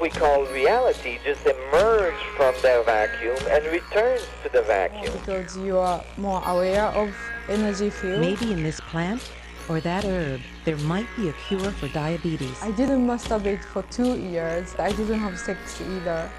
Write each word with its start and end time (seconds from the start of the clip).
we 0.00 0.08
call 0.08 0.44
reality 0.46 1.18
just 1.24 1.44
emerge 1.46 2.20
from 2.36 2.54
the 2.62 2.82
vacuum 2.86 3.36
and 3.50 3.64
returns 3.66 4.26
to 4.42 4.48
the 4.50 4.62
vacuum. 4.62 5.12
because 5.18 5.56
you 5.56 5.76
are 5.78 6.02
more 6.16 6.42
aware 6.46 6.86
of 6.86 7.14
energy 7.48 7.90
field. 7.90 8.20
Maybe 8.20 8.52
in 8.52 8.62
this 8.62 8.80
plant 8.80 9.22
or 9.68 9.80
that 9.80 10.04
herb, 10.04 10.40
there 10.64 10.76
might 10.78 11.08
be 11.16 11.28
a 11.28 11.32
cure 11.48 11.70
for 11.72 11.88
diabetes. 11.88 12.62
I 12.62 12.70
didn't 12.70 13.06
masturbate 13.06 13.64
for 13.64 13.82
two 13.90 14.16
years. 14.16 14.74
I 14.78 14.92
didn't 14.92 15.18
have 15.18 15.38
sex 15.38 15.80
either. 15.80 16.30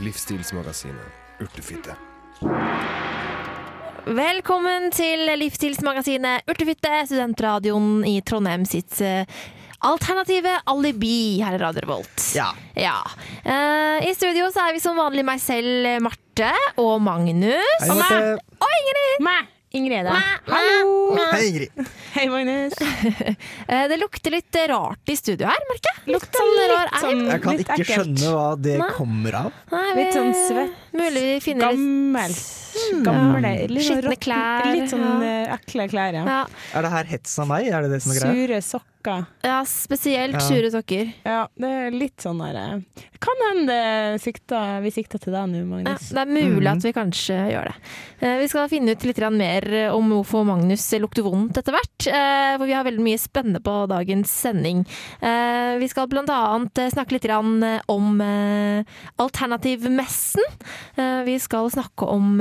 Livsstilsmagasinet 0.00 1.12
Urtefitte. 1.40 1.94
Velkommen 4.06 4.90
til 4.90 5.28
livsstilsmagasinet 5.38 6.48
Urtefitte, 6.48 7.02
studentradioen 7.06 8.00
i 8.08 8.20
Trondheim 8.24 8.64
sitt 8.64 9.00
eh, 9.04 9.28
eh, 9.82 9.88
alternative 9.88 10.58
alibi 10.66 11.40
her 11.42 11.54
i 11.54 11.58
Radio 11.62 11.80
Revolt. 11.86 12.26
Ja. 12.36 12.50
Ja. 12.76 12.98
Uh, 13.44 13.98
I 14.08 14.12
studio 14.14 14.50
så 14.52 14.68
er 14.68 14.76
vi 14.76 14.80
som 14.82 14.96
vanlig 15.00 15.24
meg 15.26 15.40
selv, 15.42 15.88
Marte, 16.04 16.52
og 16.80 17.00
Magnus. 17.02 17.80
Hei, 17.80 17.96
Marte. 17.96 18.36
Og 18.60 18.76
Ingrid. 18.80 19.24
Meg, 19.24 19.48
Ingrid. 19.72 19.98
Eda. 20.02 20.16
Hallo! 20.50 21.16
Hei, 21.32 21.42
Ingrid. 21.50 21.90
Hei, 22.16 22.28
Magnus. 22.32 22.76
Eh, 23.70 23.84
det 23.86 24.00
lukter 24.00 24.32
litt 24.34 24.56
rart 24.66 25.10
i 25.12 25.14
studio 25.14 25.46
her, 25.46 25.60
merker 25.70 25.92
jeg. 25.94 26.14
Lukter 26.16 26.40
Sånn 26.42 26.56
rar 26.72 26.88
litt 26.88 27.02
sånn 27.04 27.20
Jeg 27.28 27.42
kan 27.44 27.60
ikke 27.62 27.74
ekkelt. 27.76 27.90
skjønne 27.94 28.30
hva 28.34 28.46
det 28.58 28.72
Nei. 28.80 28.88
kommer 28.96 29.36
av. 29.44 29.52
Nei, 29.70 29.84
Litt 30.00 30.16
sånn 30.16 30.32
svett. 30.34 30.80
Mulig 30.98 31.22
vi 31.28 31.36
finner 31.44 31.76
litt 31.76 32.18
Gammel. 33.04 33.42
Gamle, 33.42 33.52
litt 33.70 33.86
sånn 33.86 34.00
Skitne 34.02 34.16
klær, 34.24 34.70
Litt 34.74 34.90
sånn 34.92 35.04
ja. 35.06 35.32
eh, 35.46 35.54
ekle 35.58 35.88
klær, 35.92 36.14
ja. 36.20 36.24
ja, 36.28 36.40
Er 36.78 36.82
det 36.86 36.90
her 36.96 37.04
hets 37.16 37.38
av 37.42 37.50
meg? 37.50 37.68
Er 37.70 37.82
det 37.86 37.92
det 37.96 38.02
som 38.04 38.12
er 38.14 38.20
greia? 38.20 38.32
Sure 38.34 38.60
sokker. 38.62 39.24
ja, 39.42 39.58
spesielt 39.64 40.34
Ja. 40.36 40.40
sure 40.44 40.70
sokker. 40.74 41.12
Ja, 41.24 41.46
det 41.56 41.68
er 41.86 41.90
litt 41.96 42.20
sånn 42.20 42.38
der 42.42 42.58
eh, 42.60 43.04
Kan 43.20 43.40
hende 43.48 43.76
sikta, 44.20 44.80
vi 44.84 44.90
sikter 44.92 45.18
til 45.22 45.32
deg 45.32 45.48
nå, 45.48 45.60
Ja, 45.62 45.68
Magnus. 45.70 46.08
det 46.12 46.20
er 46.20 46.28
mulig 46.28 46.66
mm. 46.66 46.70
at 46.74 46.84
vi 46.84 46.92
kanskje 46.96 47.38
gjør 47.52 47.70
det. 47.70 47.76
Eh, 48.20 48.36
Vi 48.42 48.48
skal 48.52 48.68
finne 48.72 48.92
ut 48.96 49.04
litt 49.08 49.18
mer 49.32 49.66
om 49.94 50.10
hvorfor 50.12 50.44
Magnus 50.48 50.84
lukter 51.00 51.24
vondt 51.24 51.56
etter 51.60 51.72
hvert. 51.76 52.06
eh, 52.08 52.56
For 52.58 52.66
vi 52.68 52.72
har 52.76 52.84
veldig 52.84 53.04
mye 53.04 53.18
spennende 53.20 53.60
på 53.64 53.74
dagens 53.88 54.30
sending. 54.30 54.84
Eh, 55.22 55.78
Vi 55.80 55.88
skal 55.88 56.08
eh, 56.12 56.90
snakke 56.92 57.12
litt 57.16 57.28
om 57.88 58.20
Alternativmessen. 59.20 60.44
Eh, 60.96 61.22
Vi 61.24 61.38
skal 61.38 61.70
snakke 61.70 62.06
om 62.08 62.40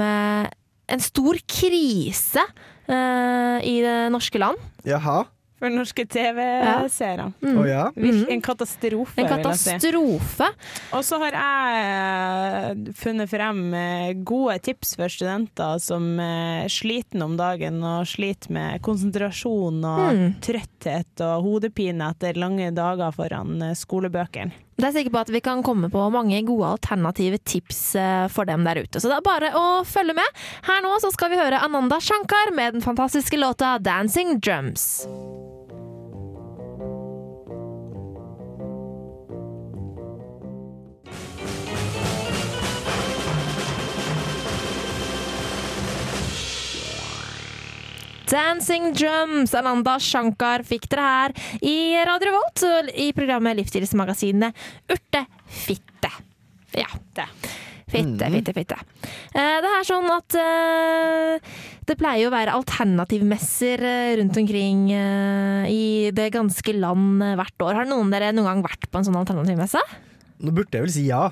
en 0.89 1.03
stor 1.03 1.37
krise 1.49 2.41
eh, 2.89 3.57
i 3.69 3.75
det 3.85 3.97
norske 4.13 4.39
land. 4.41 4.57
Jaha. 4.87 5.25
For 5.59 5.67
norske 5.75 6.05
TV-seere. 6.07 7.25
Mm. 7.43 7.57
Oh, 7.59 7.65
ja. 7.67 7.89
Virk- 7.91 8.29
En 8.31 8.39
katastrofe, 8.41 9.17
En 9.19 9.25
vil 9.27 9.41
jeg 9.43 9.57
si. 9.59 9.73
katastrofe. 9.73 10.47
Og 10.95 11.03
så 11.03 11.17
har 11.19 11.35
jeg 11.35 11.81
eh, 11.89 12.93
funnet 12.95 13.27
frem 13.29 13.59
eh, 13.75 14.13
gode 14.23 14.55
tips 14.63 14.95
for 14.95 15.11
studenter 15.11 15.75
som 15.83 16.07
er 16.23 16.71
sliter 16.71 17.25
om 17.25 17.35
dagen 17.35 17.81
og 17.83 18.07
sliter 18.07 18.55
med 18.55 18.79
konsentrasjon 18.87 19.83
og 19.83 20.05
Mm. 20.15 20.39
trøtthet 20.47 21.21
og 21.27 21.43
hodepine 21.43 22.07
etter 22.15 22.39
lange 22.39 22.71
dager 22.71 23.11
foran 23.11 23.59
eh, 23.61 23.75
skolebøkene. 23.75 24.55
Det 24.79 24.87
er 24.87 24.95
sikker 24.95 25.11
på 25.11 25.19
at 25.19 25.31
vi 25.33 25.41
kan 25.43 25.59
komme 25.65 25.89
på 25.91 26.05
mange 26.13 26.39
gode 26.47 26.69
alternative 26.77 27.41
tips 27.43 27.81
eh, 27.99 28.27
for 28.31 28.47
dem 28.47 28.63
der 28.63 28.79
ute. 28.79 29.01
Så 29.01 29.11
det 29.11 29.17
er 29.17 29.25
bare 29.25 29.51
å 29.59 29.65
følge 29.83 30.15
med. 30.15 30.39
Her 30.69 30.79
nå 30.85 30.95
så 31.03 31.11
skal 31.11 31.33
vi 31.33 31.41
høre 31.41 31.59
Ananda 31.65 31.99
Shankar 31.99 32.55
med 32.55 32.79
den 32.79 32.85
fantastiske 32.85 33.39
låta 33.41 33.75
'Dancing 33.79 34.39
Drums'. 34.39 35.48
Dancing 48.29 48.91
Drums, 48.93 49.55
Ananda 49.57 49.95
Shankar 49.97 50.61
fikk 50.67 50.83
dere 50.91 51.05
her 51.05 51.33
i 51.65 51.97
Radio 52.05 52.35
Volt 52.35 52.61
i 52.93 53.07
programmet 53.17 53.57
Livsstilsmagasinet 53.57 54.53
Urtefitte. 54.85 56.11
Ja. 56.77 56.85
Fitte, 57.89 58.27
fitte, 58.29 58.53
fitte. 58.53 58.77
Eh, 59.33 59.57
Det 59.65 59.71
er 59.79 59.87
sånn 59.87 60.05
at 60.13 60.37
eh, 60.37 61.49
det 61.89 61.97
pleier 61.97 62.29
å 62.29 62.33
være 62.35 62.53
alternativmesser 62.59 63.81
eh, 63.81 64.11
rundt 64.21 64.37
omkring 64.37 64.85
i 64.93 66.13
det 66.13 66.29
ganske 66.37 66.77
land 66.77 67.25
hvert 67.41 67.65
år. 67.65 67.81
Har 67.81 67.89
noen 67.89 68.13
dere 68.13 68.29
noen 68.35 68.51
gang 68.51 68.65
vært 68.67 68.91
på 68.93 69.01
en 69.01 69.09
sånn 69.09 69.17
alternativmesse? 69.23 69.81
Nå 70.45 70.53
burde 70.53 70.77
jeg 70.77 70.85
vel 70.85 70.93
si 70.93 71.09
ja, 71.09 71.25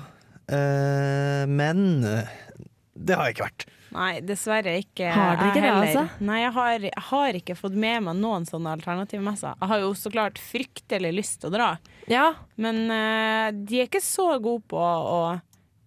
men 0.50 1.86
det 2.02 3.14
har 3.14 3.28
jeg 3.30 3.38
ikke 3.38 3.46
vært. 3.52 3.68
Nei, 3.94 4.20
dessverre 4.20 4.74
ikke. 4.82 5.08
Har 5.14 5.38
dere 5.40 5.50
ikke 5.52 5.62
det, 5.64 5.72
altså? 5.72 6.02
Nei, 6.28 6.40
jeg 6.42 6.52
har, 6.58 6.86
jeg 6.88 7.04
har 7.10 7.38
ikke 7.40 7.56
fått 7.56 7.76
med 7.80 8.02
meg 8.04 8.18
noen 8.20 8.44
sånne 8.48 8.74
alternativmesser. 8.76 9.54
Jeg 9.60 9.70
har 9.72 9.80
jo 9.84 9.92
så 9.96 10.12
klart 10.12 10.40
fryktelig 10.42 11.12
lyst 11.16 11.40
til 11.40 11.48
å 11.50 11.54
dra, 11.56 11.68
Ja. 12.12 12.26
men 12.60 12.82
uh, 12.92 13.48
de 13.52 13.80
er 13.80 13.88
ikke 13.88 14.02
så 14.04 14.34
gode 14.44 14.64
på 14.68 14.80
å, 14.80 15.22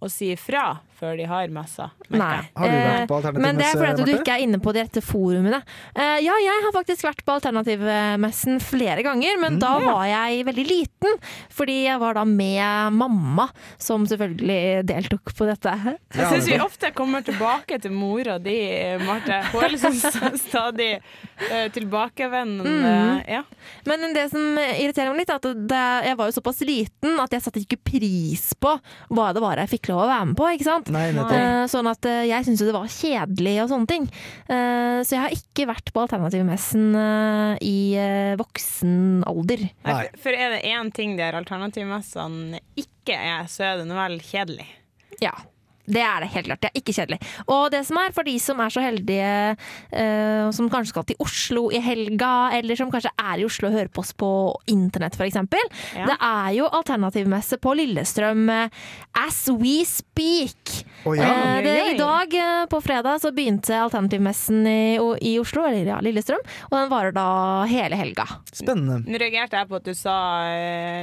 å 0.01 0.09
si 0.09 0.31
ifra 0.33 0.79
før 1.01 1.17
de 1.17 1.25
har 1.25 1.47
messer. 1.49 1.89
Nei. 2.13 2.35
Har 2.55 2.69
du 2.69 2.75
vært 2.77 3.01
Eh, 3.01 3.07
på 3.09 3.15
alternativmesse, 3.17 3.41
Men 3.41 3.57
det 3.57 3.65
er 3.65 3.77
fordi 3.79 3.91
at 3.91 4.05
du 4.05 4.13
ikke 4.19 4.33
er 4.35 4.43
inne 4.45 4.59
på 4.61 4.73
de 4.75 4.83
rette 4.85 5.01
forumene. 5.01 5.59
Eh, 5.95 6.17
ja, 6.21 6.35
jeg 6.45 6.63
har 6.67 6.73
faktisk 6.75 7.05
vært 7.07 7.23
på 7.25 7.33
alternativmessen 7.39 8.59
flere 8.61 9.03
ganger, 9.03 9.39
men 9.41 9.55
Mm. 9.55 9.59
da 9.59 9.71
var 9.79 10.05
jeg 10.05 10.45
veldig 10.45 10.65
liten. 10.67 11.17
Fordi 11.49 11.83
jeg 11.87 11.99
var 11.99 12.13
da 12.13 12.23
med 12.25 12.93
mamma, 12.93 13.49
som 13.77 14.05
selvfølgelig 14.05 14.85
deltok 14.85 15.33
på 15.35 15.47
dette. 15.49 15.73
Jeg 16.13 16.27
syns 16.29 16.45
vi 16.47 16.59
ofte 16.59 16.91
kommer 16.93 17.21
tilbake 17.25 17.79
til 17.81 17.91
mora 17.91 18.37
di, 18.39 18.57
Marte. 19.05 19.41
Hun 19.51 19.63
er 19.63 19.69
liksom 19.73 19.95
stadig 20.47 21.01
uh, 21.49 21.67
tilbakevendende. 21.73 22.69
Mhm. 22.69 23.23
Ja. 23.31 23.43
Men 23.85 24.13
det 24.13 24.27
som 24.31 24.57
irriterer 24.57 25.11
meg 25.15 25.23
litt, 25.25 25.29
er 25.33 25.39
at 25.41 25.67
det, 25.67 25.83
jeg 26.11 26.17
var 26.19 26.29
jo 26.29 26.35
såpass 26.37 26.61
liten 26.67 27.19
at 27.21 27.31
jeg 27.31 27.41
satte 27.45 27.61
ikke 27.63 27.79
pris 27.83 28.51
på 28.61 28.75
hva 29.11 29.31
det 29.33 29.41
var 29.43 29.57
jeg 29.61 29.71
fikk 29.77 29.89
lov 29.91 30.03
å 30.05 30.09
være 30.11 30.25
med 30.31 30.37
på. 30.39 30.49
ikke 30.55 30.67
sant? 30.67 30.90
Nei. 31.31 31.39
Eh, 31.41 31.65
sånn 31.71 31.87
at 31.91 32.05
eh, 32.09 32.23
jeg 32.29 32.45
syntes 32.47 32.61
jo 32.63 32.67
det 32.69 32.75
var 32.77 32.91
kjedelig 32.91 33.55
og 33.63 33.69
sånne 33.71 33.87
ting. 33.91 34.07
Eh, 34.51 34.99
så 35.05 35.15
jeg 35.15 35.21
har 35.25 35.35
ikke 35.37 35.67
vært 35.71 35.91
på 35.95 36.03
alternativmessen 36.03 36.89
eh, 36.95 37.55
i 37.61 37.77
voksen 38.39 39.23
alder. 39.29 39.65
Nei, 39.85 40.07
for- 40.21 40.33
er 40.35 40.55
det 40.57 40.63
én 40.71 40.91
ting 40.93 41.15
de 41.17 41.23
her 41.23 41.37
alternativmessene 41.39 42.59
ikke 42.79 43.15
er, 43.17 43.47
så 43.51 43.63
er 43.71 43.77
det 43.81 43.87
nå 43.89 43.97
vel 43.97 44.19
kjedelig. 44.23 44.67
Ja. 45.21 45.33
Det 45.85 46.01
er 46.03 46.23
det 46.23 46.29
helt 46.35 46.47
klart. 46.49 46.61
Det 46.61 46.69
er 46.71 46.81
ikke 46.81 46.95
kjedelig. 46.95 47.19
Og 47.47 47.69
det 47.73 47.81
som 47.87 47.99
er 48.01 48.13
for 48.15 48.27
de 48.27 48.35
som 48.41 48.61
er 48.63 48.73
så 48.73 48.83
heldige, 48.83 49.31
uh, 49.91 50.51
som 50.53 50.69
kanskje 50.71 50.93
skal 50.93 51.07
til 51.09 51.21
Oslo 51.23 51.67
i 51.73 51.81
helga, 51.83 52.51
eller 52.57 52.79
som 52.79 52.91
kanskje 52.93 53.13
er 53.17 53.41
i 53.41 53.47
Oslo 53.47 53.69
og 53.69 53.77
hører 53.77 53.91
på 53.93 54.03
oss 54.03 54.13
på 54.17 54.31
internett 54.71 55.17
f.eks., 55.17 55.39
Ja. 55.95 56.05
det 56.07 56.15
er 56.21 56.49
jo 56.55 56.67
alternativmesse 56.71 57.57
på 57.61 57.73
Lillestrøm 57.75 58.49
eh, 58.49 58.69
as 59.17 59.49
we 59.49 59.81
speak. 59.87 60.85
Oh, 61.05 61.15
ja. 61.17 61.27
uh, 61.27 61.61
det. 61.63 61.75
I 61.93 61.97
dag 61.99 62.35
uh, 62.37 62.65
på 62.71 62.81
fredag 62.83 63.21
så 63.23 63.31
begynte 63.35 63.75
alternativmessen 63.81 64.65
i, 64.67 64.97
i 65.21 65.35
Oslo, 65.41 65.65
eller 65.67 65.93
ja, 65.93 65.99
Lillestrøm, 66.03 66.43
og 66.69 66.75
den 66.77 66.91
varer 66.91 67.15
da 67.15 67.27
hele 67.69 67.99
helga. 67.99 68.27
Spennende. 68.53 69.01
Nå 69.07 69.21
reagerte 69.21 69.59
jeg 69.59 69.71
på 69.71 69.79
at 69.79 69.87
du 69.87 69.93
sa 69.97 70.17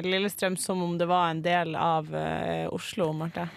Lillestrøm 0.05 0.59
som 0.61 0.83
om 0.85 0.97
det 1.01 1.09
var 1.11 1.33
en 1.33 1.43
del 1.45 1.75
av 1.79 2.09
Oslo, 2.75 3.11
Marte. 3.17 3.49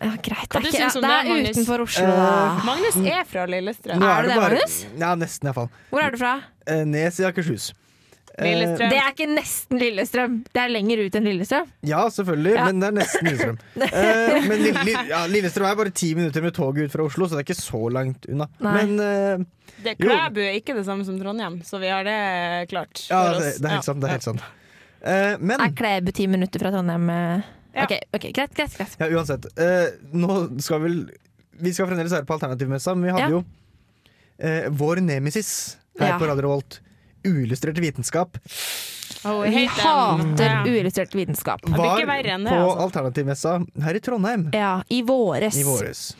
Ja, 0.00 0.10
greit. 0.18 0.48
Det 0.50 0.58
er, 0.58 0.66
ikke, 0.68 0.88
det 0.90 1.04
det, 1.04 1.14
er 1.14 1.52
utenfor 1.52 1.84
Oslo, 1.86 2.10
Uh. 2.10 2.64
Magnus 2.66 2.96
er 3.06 3.22
fra 3.30 3.46
Lillestrøm. 3.46 4.02
Er, 4.02 4.10
Er 4.10 4.22
det 4.26 4.34
det, 4.34 4.42
Magnus? 4.42 4.74
Ja, 5.00 5.14
nesten 5.14 5.48
iallfall. 5.48 5.68
Hvor 5.90 6.02
er 6.04 6.10
du 6.10 6.18
fra? 6.20 6.34
Uh, 6.68 6.82
Nes 6.88 7.20
i 7.20 7.24
Akershus. 7.28 7.70
Eh, 8.34 8.48
Lillestrøm. 8.50 8.90
Det 8.90 8.98
er 8.98 9.12
ikke 9.14 9.28
nesten 9.30 9.78
Lillestrøm. 9.78 10.32
Det 10.50 10.60
er 10.64 10.72
lenger 10.74 11.04
ut 11.06 11.14
enn 11.20 11.28
Lillestrøm. 11.28 11.68
Ja, 11.86 12.00
selvfølgelig, 12.10 12.54
Ja. 12.58 12.64
men 12.66 12.80
det 12.82 12.88
er 12.90 12.96
nesten 12.98 13.28
Lillestrøm. 13.28 13.58
uh, 13.78 14.46
men 14.50 14.64
Lille, 14.64 14.82
Lille- 14.90 15.06
ja, 15.12 15.20
Lillestrøm 15.30 15.68
er 15.70 15.76
bare 15.78 15.94
ti 15.94 16.10
minutter 16.18 16.42
med 16.42 16.54
toget 16.58 16.88
ut 16.88 16.96
fra 16.96 17.06
Oslo, 17.06 17.28
så 17.30 17.38
det 17.38 17.44
er 17.44 17.48
ikke 17.52 17.60
så 17.62 17.82
langt 17.94 18.26
unna. 18.26 18.48
Nei. 18.66 18.74
Men 18.82 18.98
uh, 18.98 19.46
Det. 19.84 19.94
Klæbu 20.02 20.40
er 20.42 20.58
ikke 20.58 20.74
det 20.74 20.84
samme 20.90 21.06
som 21.06 21.16
Trondheim, 21.22 21.60
så 21.66 21.78
vi 21.78 21.88
har 21.94 22.02
det 22.06 22.68
klart. 22.74 23.06
ja, 23.10 23.22
for 23.22 23.38
det, 23.40 23.52
oss. 23.54 23.60
det 23.62 23.70
er 23.70 23.74
helt 23.78 23.86
sant. 23.86 24.00
Det 24.02 24.08
er 24.10 24.16
helt 24.18 24.26
sant. 24.26 24.44
Uh, 25.04 25.34
men 25.38 25.60
Er 25.60 25.72
Klæbu 25.78 26.10
ti 26.16 26.26
minutter 26.26 26.58
fra 26.66 26.74
Trondheim? 26.74 27.08
eh? 27.14 27.52
Ja. 27.74 27.84
Ok, 27.84 27.92
ok, 28.14 28.28
greit, 28.32 28.54
greit. 28.54 28.76
greit. 28.76 28.96
ja, 29.00 29.06
uansett. 29.10 29.46
eh, 29.58 29.88
nå 30.12 30.60
skal 30.62 30.80
vi 30.84 30.92
Vi 31.60 31.72
skal 31.72 31.86
fremdeles 31.86 32.10
være 32.12 32.26
på 32.26 32.34
Alternativmessa, 32.34 32.94
men 32.96 33.04
vi 33.04 33.10
hadde 33.14 33.30
Ja. 33.30 33.38
jo 33.38 33.44
eh, 34.38 34.68
vår 34.70 35.00
nemesis 35.00 35.76
her 36.00 36.08
Ja. 36.14 36.18
på 36.18 36.26
Radio 36.26 36.42
Revolt. 36.42 36.80
Uillustrert 37.24 37.78
vitenskap. 37.78 38.36
Oh, 39.24 39.42
Vi 39.42 39.64
hater 39.66 40.44
Ja. 40.44 40.64
uillustrert 40.66 41.14
vitenskap. 41.14 41.62
blir 41.62 41.76
Var 41.78 41.98
ikke 42.00 42.06
verre 42.08 42.34
enn 42.34 42.44
det, 42.44 42.50
på 42.50 42.58
altså. 42.58 42.82
Alternativmessa 42.84 43.66
her 43.82 43.94
i 43.94 44.00
Trondheim 44.00 44.50
Ja, 44.52 44.82
i 44.90 45.02
våres. 45.02 45.56
i 45.56 45.62
våres. 45.62 46.14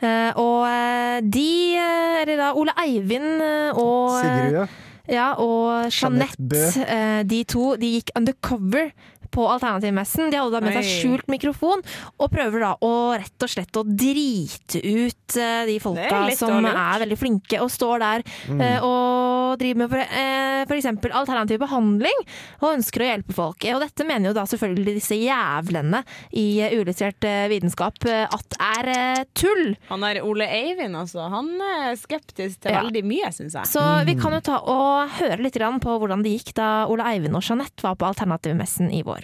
Eh, 0.00 0.32
og 0.36 0.66
eh, 0.66 1.20
de, 1.20 1.74
eh, 1.76 2.22
eller 2.22 2.36
da 2.36 2.52
Ole 2.54 2.72
Eivind 2.78 3.42
eh, 3.42 3.72
og 3.76 4.22
Sigrid, 4.22 4.52
ja. 4.52 4.66
Ja, 5.08 5.34
og 5.38 5.90
Jeanette 5.90 6.36
Jeanette, 6.38 6.88
eh, 6.88 7.22
de 7.24 7.44
to, 7.44 7.76
de 7.76 7.92
gikk 8.00 8.10
undercover 8.16 8.90
på 9.34 9.46
Alternativmessen. 9.48 10.32
De 10.32 10.40
hadde 10.40 10.54
da 10.54 10.62
med 10.64 10.76
seg 10.78 10.88
skjult 10.88 11.28
mikrofon, 11.30 11.84
og 12.18 12.32
prøver 12.32 12.64
da 12.64 12.72
å 12.84 12.92
rett 13.18 13.46
og 13.46 13.52
slett 13.52 13.80
å 13.80 13.84
drite 13.86 14.82
ut 14.82 15.38
eh, 15.38 15.64
de 15.68 15.78
folka 15.82 16.08
er 16.08 16.36
som 16.38 16.56
dårlig 16.56 16.74
er 16.74 17.04
veldig 17.04 17.18
flinke 17.20 17.60
og 17.64 17.70
står 17.72 18.02
der 18.02 18.24
mm. 18.48 18.62
og 18.86 19.58
driver 19.60 19.82
med 19.82 19.92
for, 19.92 20.02
eh, 20.22 20.76
eksempel 20.78 21.14
alternativ 21.16 21.60
behandling 21.62 22.20
og 22.62 22.70
ønsker 22.76 23.04
å 23.04 23.08
hjelpe 23.10 23.36
folk. 23.36 23.66
Og 23.74 23.82
dette 23.82 24.06
mener 24.06 24.30
jo 24.30 24.36
da 24.38 24.44
selvfølgelig 24.48 24.96
disse 24.98 25.18
jævlene 25.18 26.02
i 26.38 26.46
eh, 26.64 26.76
uillustrert 26.78 27.26
eh, 27.28 27.46
vitenskap 27.52 28.04
eh, 28.08 28.24
at 28.26 28.58
er 28.68 28.92
eh, 28.92 29.24
tull. 29.38 29.74
Han 29.90 30.06
er 30.06 30.22
Ole 30.26 30.48
Eivind, 30.58 30.96
altså, 30.98 31.26
han 31.32 31.50
er 31.62 31.98
skeptisk 32.00 32.62
til 32.62 32.74
Ja. 32.74 32.82
veldig 32.84 33.04
mye, 33.08 33.32
syns 33.34 33.56
jeg. 33.56 33.70
Så 33.72 33.82
vi 34.06 34.14
kan 34.18 34.34
jo 34.36 34.42
ta 34.44 34.60
og 34.60 35.16
høre 35.18 35.40
litt 35.42 35.56
grann 35.56 35.80
på 35.82 35.96
hvordan 35.98 36.22
det 36.24 36.36
gikk 36.36 36.54
da 36.58 36.86
Ole 36.90 37.06
Eivind 37.08 37.38
og 37.38 37.44
Jeanette 37.44 37.84
var 37.84 37.98
på 37.98 38.08
Alternativmessen 38.10 38.92
i 38.94 39.02
vår. 39.06 39.17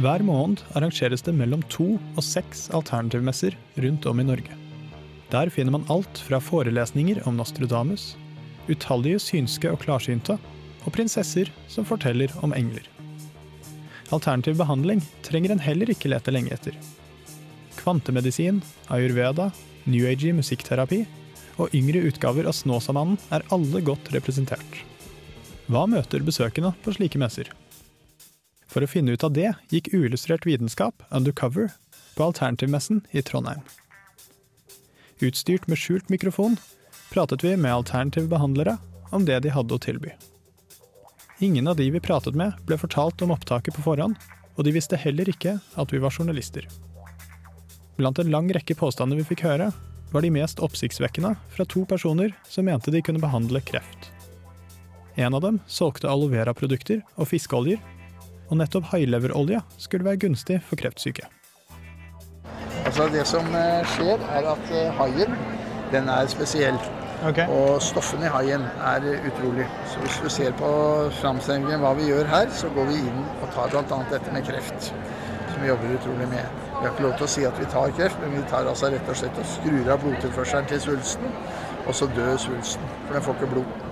Hver 0.00 0.22
måned 0.24 0.62
arrangeres 0.72 1.20
det 1.26 1.34
mellom 1.36 1.60
to 1.68 1.98
og 2.00 2.24
seks 2.24 2.70
alternativmesser 2.72 3.56
rundt 3.84 4.06
om 4.08 4.22
i 4.22 4.24
Norge. 4.24 4.54
Der 5.30 5.50
finner 5.52 5.76
man 5.76 5.84
alt 5.92 6.22
fra 6.24 6.40
forelesninger 6.40 7.20
om 7.28 7.36
Nostradamus, 7.36 8.14
utallige 8.70 9.20
synske 9.20 9.70
og 9.70 9.82
klarsynte, 9.84 10.38
og 10.86 10.94
prinsesser 10.96 11.50
som 11.68 11.84
forteller 11.84 12.32
om 12.40 12.54
engler. 12.56 12.86
Alternativ 14.10 14.56
behandling 14.58 15.02
trenger 15.26 15.52
en 15.54 15.62
heller 15.62 15.92
ikke 15.92 16.10
lete 16.10 16.32
lenge 16.32 16.54
etter. 16.56 16.74
Kvantemedisin, 17.78 18.62
ayurveda, 18.90 19.50
new 19.84 20.08
age 20.08 20.32
musikkterapi 20.34 21.04
og 21.60 21.74
yngre 21.76 22.02
utgaver 22.08 22.48
av 22.48 22.56
Snåsamannen 22.56 23.20
er 23.30 23.44
alle 23.54 23.84
godt 23.84 24.10
representert. 24.16 24.80
Hva 25.70 25.84
møter 25.86 26.24
besøkende 26.26 26.72
på 26.82 26.90
slike 26.96 27.18
messer? 27.22 27.46
For 28.66 28.82
å 28.82 28.88
finne 28.90 29.14
ut 29.14 29.22
av 29.22 29.36
det 29.36 29.52
gikk 29.70 29.92
uillustrert 29.94 30.42
vitenskap 30.48 31.04
undercover 31.14 31.70
på 32.16 32.26
Alternativmessen 32.26 33.04
i 33.14 33.22
Trondheim. 33.22 33.62
Utstyrt 35.22 35.68
med 35.70 35.78
skjult 35.78 36.10
mikrofon 36.10 36.58
pratet 37.12 37.44
vi 37.46 37.54
med 37.54 37.70
alternative 37.70 38.26
behandlere 38.32 38.78
om 39.14 39.28
det 39.28 39.38
de 39.44 39.54
hadde 39.54 39.76
å 39.76 39.82
tilby. 39.86 40.16
Ingen 41.38 41.70
av 41.70 41.78
de 41.78 41.86
vi 41.94 42.02
pratet 42.02 42.34
med, 42.34 42.58
ble 42.66 42.78
fortalt 42.80 43.22
om 43.22 43.30
opptaket 43.36 43.76
på 43.76 43.86
forhånd, 43.86 44.18
og 44.58 44.66
de 44.66 44.74
visste 44.74 44.98
heller 44.98 45.30
ikke 45.30 45.60
at 45.78 45.94
vi 45.94 46.02
var 46.02 46.10
journalister. 46.10 46.66
Blant 47.94 48.18
en 48.18 48.34
lang 48.34 48.50
rekke 48.50 48.74
påstander 48.74 49.22
vi 49.22 49.30
fikk 49.30 49.46
høre, 49.46 49.70
var 50.10 50.26
de 50.26 50.34
mest 50.34 50.58
oppsiktsvekkende 50.58 51.36
fra 51.54 51.66
to 51.66 51.86
personer 51.86 52.34
som 52.50 52.66
mente 52.66 52.90
de 52.90 53.02
kunne 53.06 53.22
behandle 53.22 53.62
kreft. 53.62 54.10
En 55.16 55.34
av 55.34 55.42
dem 55.42 55.58
solgte 55.66 56.10
aloe 56.10 56.30
vera-produkter 56.30 57.02
og 57.16 57.28
fiskeoljer, 57.30 57.80
og 58.50 58.58
nettopp 58.58 58.90
haileverolje 58.92 59.60
skulle 59.78 60.06
være 60.06 60.22
gunstig 60.26 60.60
for 60.66 60.78
kreftsyke. 60.78 61.26
Altså 62.86 63.06
Det 63.12 63.26
som 63.28 63.46
eh, 63.54 63.86
skjer, 63.94 64.22
er 64.34 64.48
at 64.50 64.72
eh, 64.74 64.94
haien 64.98 65.36
den 65.92 66.08
er 66.08 66.26
spesiell. 66.30 66.78
Og 67.20 67.82
stoffene 67.84 68.24
i 68.24 68.32
haien 68.32 68.62
er 68.86 69.04
utrolig. 69.28 69.66
Så 69.90 70.00
Hvis 70.00 70.20
du 70.24 70.28
ser 70.32 70.54
på 70.56 70.70
framstillingen 71.20 71.82
hva 71.82 71.92
vi 71.98 72.08
gjør 72.08 72.30
her, 72.30 72.48
så 72.50 72.70
går 72.74 72.88
vi 72.88 73.02
inn 73.02 73.20
og 73.42 73.50
tar 73.54 73.68
bl.a. 73.74 73.98
dette 74.10 74.32
med 74.32 74.46
kreft. 74.46 74.88
Som 75.50 75.60
vi 75.60 75.68
jobber 75.68 75.92
utrolig 75.98 76.30
med. 76.32 76.56
Vi 76.70 76.86
har 76.86 76.94
ikke 76.94 77.04
lov 77.04 77.18
til 77.18 77.26
å 77.26 77.32
si 77.34 77.44
at 77.44 77.60
vi 77.60 77.68
tar 77.74 77.92
kreft, 77.98 78.22
men 78.22 78.38
vi 78.38 78.46
tar 78.48 78.70
altså 78.70 78.88
rett 78.94 79.12
og 79.12 79.20
slett 79.20 79.42
og 79.42 79.50
skrur 79.52 79.92
av 79.92 80.00
blodtilførselen 80.00 80.70
til 80.70 80.80
svulsten. 80.86 81.38
Og 81.86 81.94
så 81.96 82.08
dør 82.16 82.36
svulsten, 82.40 82.92
for 83.04 83.18
den 83.18 83.26
får 83.26 83.38
ikke 83.38 83.52
blod. 83.52 83.89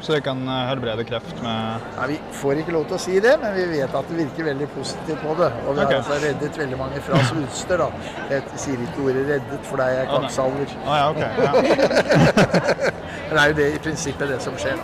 Så 0.00 0.12
det 0.12 0.20
kan 0.26 0.42
helbrede 0.48 1.04
kreft 1.08 1.38
med 1.42 1.86
Nei, 1.96 2.06
Vi 2.12 2.18
får 2.40 2.60
ikke 2.62 2.74
lov 2.76 2.84
til 2.90 2.96
å 2.98 3.00
si 3.00 3.20
det, 3.22 3.32
men 3.42 3.54
vi 3.56 3.64
vet 3.70 3.94
at 3.96 4.10
det 4.10 4.18
virker 4.18 4.48
veldig 4.50 4.68
positivt 4.74 5.22
på 5.24 5.34
det. 5.40 5.50
Og 5.64 5.74
vi 5.78 5.84
har 5.84 5.94
altså 5.98 6.18
reddet 6.22 6.58
veldig 6.58 6.78
mange 6.78 7.00
fra 7.06 7.22
svulster. 7.30 7.80
da. 7.80 7.88
Jeg 8.30 8.42
sier 8.66 8.84
ikke 8.86 9.06
ordet 9.08 9.24
'reddet', 9.30 9.64
for 9.70 9.80
det 9.80 9.86
er 9.86 9.98
jeg 10.00 10.10
kvakksalver. 10.12 10.76
Å 10.86 11.00
ja, 11.00 11.06
ok. 11.10 11.22
Ja. 11.46 12.92
Det 13.26 13.40
er 13.42 13.48
jo 13.50 13.54
det 13.58 13.64
i 13.74 13.78
prinsippet 13.82 14.28
det 14.30 14.36
som 14.42 14.54
skjer. 14.54 14.78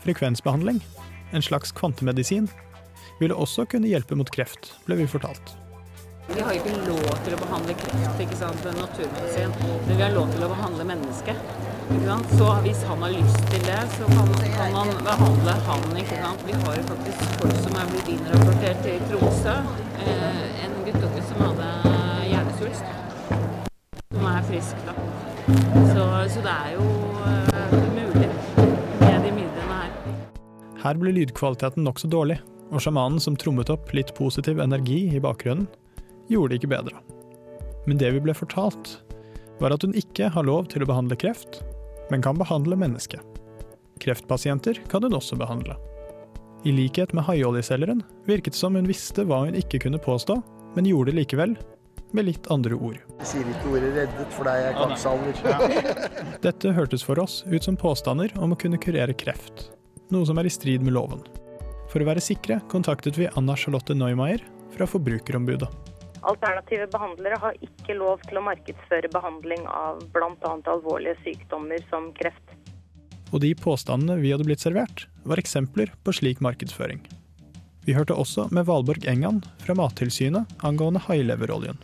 Frekvensbehandling, 0.00 0.80
en 1.36 1.42
slags 1.44 1.72
kvantemedisin, 1.76 2.48
ville 3.20 3.34
også 3.36 3.66
kunne 3.68 3.90
hjelpe 3.90 4.16
mot 4.16 4.30
kreft, 4.32 4.72
ble 4.86 4.96
vi 5.02 5.06
fortalt. 5.06 5.52
Vi 6.28 6.40
har 6.40 6.56
ikke 6.56 6.72
lov 6.88 7.04
til 7.26 7.36
å 7.36 7.38
behandle 7.38 7.74
kreft 7.78 8.22
ikke 8.24 8.38
sant, 8.40 8.64
naturmedisin, 8.80 9.52
men 9.86 9.92
vi 9.92 10.02
har 10.02 10.14
lov 10.16 10.32
til 10.32 10.46
å 10.46 10.48
behandle 10.50 10.88
mennesket. 10.88 11.36
Ikke 11.86 12.06
sant? 12.06 12.32
Så 12.38 12.46
hvis 12.64 12.80
han 12.88 13.02
har 13.04 13.12
lyst 13.14 13.42
til 13.52 13.60
det, 13.62 13.82
så 13.94 14.06
kan, 14.10 14.30
kan 14.56 14.72
man 14.74 14.88
behandle 15.08 15.52
han. 15.68 15.84
Ikke 16.00 16.16
sant? 16.22 16.40
Vi 16.46 16.56
har 16.62 16.78
jo 16.78 16.86
faktisk 16.88 17.36
folk 17.40 17.60
som 17.62 17.76
er 17.78 17.92
blitt 17.92 18.08
innrapportert 18.14 18.80
til 18.86 19.04
Tromsø. 19.10 19.54
Eh, 20.02 20.64
en 20.64 20.74
guttunge 20.86 21.22
som 21.28 21.44
hadde 21.44 21.68
hjernesvulst, 22.32 22.90
som 24.16 24.26
er 24.32 24.42
frisk 24.50 24.82
da. 24.88 24.96
Så, 25.92 26.08
så 26.34 26.42
det 26.42 26.56
er 26.56 26.74
jo 26.74 26.88
eh, 27.30 27.78
mulig 27.94 28.30
med 29.04 29.28
de 29.28 29.32
midlene 29.38 29.78
her. 29.78 29.94
Her 30.82 31.00
ble 31.02 31.14
lydkvaliteten 31.20 31.86
nokså 31.86 32.10
dårlig, 32.10 32.40
og 32.72 32.82
sjamanen 32.82 33.22
som 33.22 33.38
trommet 33.38 33.70
opp 33.70 33.94
litt 33.94 34.10
positiv 34.18 34.58
energi 34.62 35.04
i 35.14 35.22
bakgrunnen, 35.22 35.70
gjorde 36.26 36.56
det 36.56 36.60
ikke 36.64 36.74
bedre. 36.74 36.98
Men 37.86 38.02
det 38.02 38.10
vi 38.16 38.26
ble 38.26 38.34
fortalt, 38.34 38.96
var 39.62 39.72
at 39.72 39.86
hun 39.86 39.94
ikke 39.96 40.28
har 40.34 40.44
lov 40.44 40.66
til 40.72 40.82
å 40.82 40.90
behandle 40.90 41.16
kreft, 41.18 41.62
men 42.10 42.22
kan 42.22 42.38
behandle 42.38 42.78
mennesket. 42.78 43.20
Kreftpasienter 44.02 44.82
kan 44.90 45.02
hun 45.02 45.16
også 45.16 45.38
behandle. 45.40 45.76
I 46.66 46.72
likhet 46.74 47.12
med 47.14 47.24
haioljeselgeren 47.28 48.02
virket 48.26 48.56
det 48.56 48.60
som 48.60 48.74
hun 48.74 48.88
visste 48.88 49.24
hva 49.24 49.44
hun 49.44 49.56
ikke 49.56 49.80
kunne 49.84 50.02
påstå, 50.02 50.40
men 50.76 50.88
gjorde 50.88 51.12
det 51.12 51.20
likevel, 51.20 51.56
med 52.14 52.28
litt 52.28 52.46
andre 52.52 52.76
ord. 52.76 52.98
Jeg 53.20 53.28
sier 53.30 53.48
ikke 53.50 53.72
ordet 53.74 53.90
'reddet', 53.96 54.34
for 54.34 54.48
deg 54.48 54.68
er 54.68 54.76
kvakksalver. 54.76 55.40
Dette 56.46 56.74
hørtes 56.76 57.04
for 57.04 57.18
oss 57.22 57.42
ut 57.50 57.64
som 57.64 57.76
påstander 57.76 58.32
om 58.38 58.54
å 58.54 58.58
kunne 58.60 58.80
kurere 58.80 59.16
kreft, 59.16 59.70
noe 60.14 60.26
som 60.28 60.38
er 60.38 60.46
i 60.46 60.52
strid 60.52 60.84
med 60.86 60.94
loven. 60.96 61.24
For 61.90 62.02
å 62.02 62.08
være 62.08 62.22
sikre 62.22 62.60
kontaktet 62.72 63.18
vi 63.18 63.28
Anna 63.34 63.56
Charlotte 63.58 63.94
Neumeier 63.94 64.42
fra 64.74 64.88
Forbrukerombudet. 64.90 65.68
Alternative 66.26 66.88
behandlere 66.90 67.38
har 67.42 67.58
ikke 67.62 67.94
lov 67.98 68.22
til 68.26 68.40
å 68.40 68.44
markedsføre 68.46 69.10
behandling 69.14 69.66
av 69.70 70.00
bl.a. 70.14 70.54
alvorlige 70.72 71.16
sykdommer 71.22 71.82
som 71.90 72.10
kreft. 72.18 72.56
Og 73.34 73.42
de 73.42 73.52
påstandene 73.58 74.18
vi 74.20 74.32
hadde 74.34 74.46
blitt 74.46 74.62
servert, 74.62 75.06
var 75.26 75.42
eksempler 75.42 75.92
på 76.06 76.14
slik 76.14 76.42
markedsføring. 76.44 77.02
Vi 77.86 77.94
hørte 77.94 78.16
også 78.18 78.48
med 78.54 78.66
Valborg 78.66 79.06
Engan 79.06 79.42
fra 79.62 79.74
Mattilsynet 79.78 80.50
angående 80.66 81.02
haileveroljen. 81.06 81.78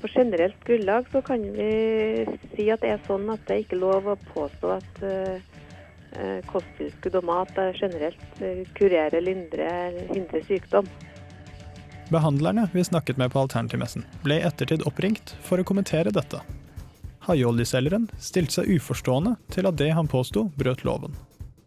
På 0.00 0.08
generelt 0.08 0.64
grunnlag 0.64 1.08
så 1.12 1.20
kan 1.24 1.42
vi 1.56 2.24
si 2.54 2.68
at 2.72 2.80
det 2.84 2.94
er 2.94 3.02
sånn 3.08 3.28
at 3.32 3.44
det 3.48 3.56
er 3.56 3.64
ikke 3.64 3.80
lov 3.80 4.08
å 4.12 4.16
påstå 4.30 4.72
at 4.76 5.02
eh, 5.04 5.44
eh, 6.16 6.40
kosttilskudd 6.48 7.18
og 7.20 7.28
mat 7.28 7.52
er 7.60 7.76
generelt 7.76 8.40
eh, 8.44 8.64
kurerer, 8.76 9.20
lindrer, 9.24 9.96
hindrer 10.12 10.44
sykdom. 10.48 10.88
Behandlerne 12.10 12.68
vi 12.72 12.84
snakket 12.84 13.16
med 13.16 13.32
på 13.32 13.40
Alternativmessen, 13.42 14.04
ble 14.22 14.36
i 14.38 14.44
ettertid 14.46 14.84
oppringt 14.86 15.32
for 15.42 15.58
å 15.58 15.64
kommentere 15.66 16.12
dette. 16.14 16.38
Haioljeselgeren 17.26 18.04
stilte 18.22 18.60
seg 18.60 18.70
uforstående 18.76 19.32
til 19.50 19.66
at 19.66 19.74
det 19.80 19.88
han 19.98 20.06
påsto, 20.06 20.44
brøt 20.54 20.84
loven. 20.86 21.16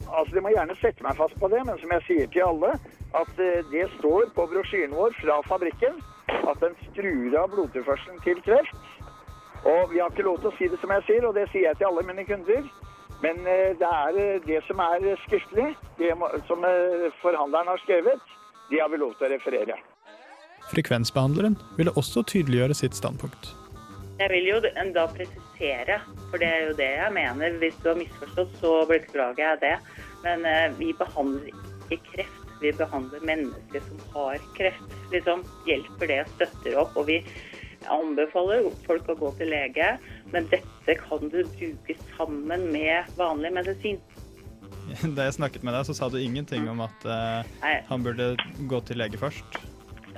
Altså, 0.08 0.38
De 0.38 0.44
må 0.46 0.54
gjerne 0.54 0.78
sette 0.80 1.04
meg 1.04 1.20
fast 1.20 1.36
på 1.42 1.50
det, 1.52 1.60
men 1.68 1.76
som 1.82 1.92
jeg 1.98 2.06
sier 2.08 2.32
til 2.32 2.46
alle, 2.48 2.72
at 3.20 3.44
eh, 3.44 3.68
det 3.74 3.90
står 3.98 4.32
på 4.38 4.48
brosjyren 4.54 4.96
vår 4.96 5.18
fra 5.20 5.42
fabrikken 5.50 6.00
at 6.30 6.64
den 6.64 6.80
skrur 6.88 7.36
av 7.42 7.52
blodtilførselen 7.52 8.24
til 8.24 8.40
kreft. 8.48 8.80
Og 9.68 9.92
vi 9.92 10.00
har 10.00 10.08
ikke 10.08 10.24
lov 10.24 10.40
til 10.40 10.54
å 10.54 10.56
si 10.56 10.72
det 10.72 10.80
som 10.80 10.96
jeg 10.96 11.08
sier, 11.10 11.28
og 11.28 11.36
det 11.36 11.50
sier 11.52 11.68
jeg 11.68 11.82
til 11.82 11.92
alle 11.92 12.08
mine 12.08 12.24
kunder. 12.32 12.64
Men 13.20 13.44
eh, 13.44 13.76
det 13.76 13.92
er 13.92 14.24
eh, 14.24 14.42
det 14.48 14.64
som 14.72 14.80
er 14.88 15.12
skriftlig, 15.28 15.74
det 16.00 16.16
som 16.48 16.64
forhandleren 17.20 17.76
har 17.76 17.84
skrevet, 17.84 18.36
det 18.72 18.80
har 18.80 18.88
vi 18.88 19.04
lov 19.04 19.20
til 19.20 19.28
å 19.28 19.36
referere. 19.36 19.82
Frekvensbehandleren 20.70 21.58
ville 21.78 21.94
også 21.98 22.24
tydeliggjøre 22.30 22.78
sitt 22.78 22.98
standpunkt. 22.98 23.54
Jeg 24.20 24.30
vil 24.34 24.50
jo 24.50 24.58
da 24.94 25.06
presisere, 25.08 26.02
for 26.30 26.42
det 26.42 26.50
er 26.50 26.66
jo 26.68 26.76
det 26.76 26.90
jeg 26.92 27.14
mener. 27.16 27.56
Hvis 27.62 27.78
du 27.84 27.94
har 27.94 28.00
misforstått, 28.02 28.58
så 28.60 28.74
beklager 28.90 29.46
jeg 29.46 29.62
det. 29.64 29.76
Men 30.26 30.44
eh, 30.46 30.68
vi 30.80 30.92
behandler 31.00 31.54
ikke 31.88 32.02
kreft. 32.12 32.36
Vi 32.60 32.74
behandler 32.76 33.24
mennesker 33.24 33.86
som 33.88 34.02
har 34.14 34.44
kreft. 34.58 34.98
Liksom 35.14 35.46
hjelper 35.70 36.12
det, 36.12 36.20
støtter 36.36 36.76
opp. 36.82 37.00
Og 37.00 37.08
vi 37.08 37.22
anbefaler 37.88 38.68
folk 38.84 39.08
å 39.08 39.16
gå 39.16 39.32
til 39.40 39.54
lege, 39.54 39.94
men 40.34 40.50
dette 40.52 40.98
kan 41.00 41.32
du 41.32 41.40
bruke 41.56 41.96
sammen 42.18 42.68
med 42.74 43.08
vanlig 43.20 43.56
medisin. 43.56 44.02
Da 45.16 45.30
jeg 45.30 45.38
snakket 45.38 45.64
med 45.64 45.76
deg, 45.78 45.88
så 45.88 45.96
sa 45.96 46.10
du 46.12 46.20
ingenting 46.20 46.68
om 46.68 46.82
at 46.84 47.06
uh, 47.06 47.76
han 47.88 48.04
burde 48.04 48.34
gå 48.68 48.84
til 48.90 49.00
lege 49.00 49.22
først. 49.22 49.62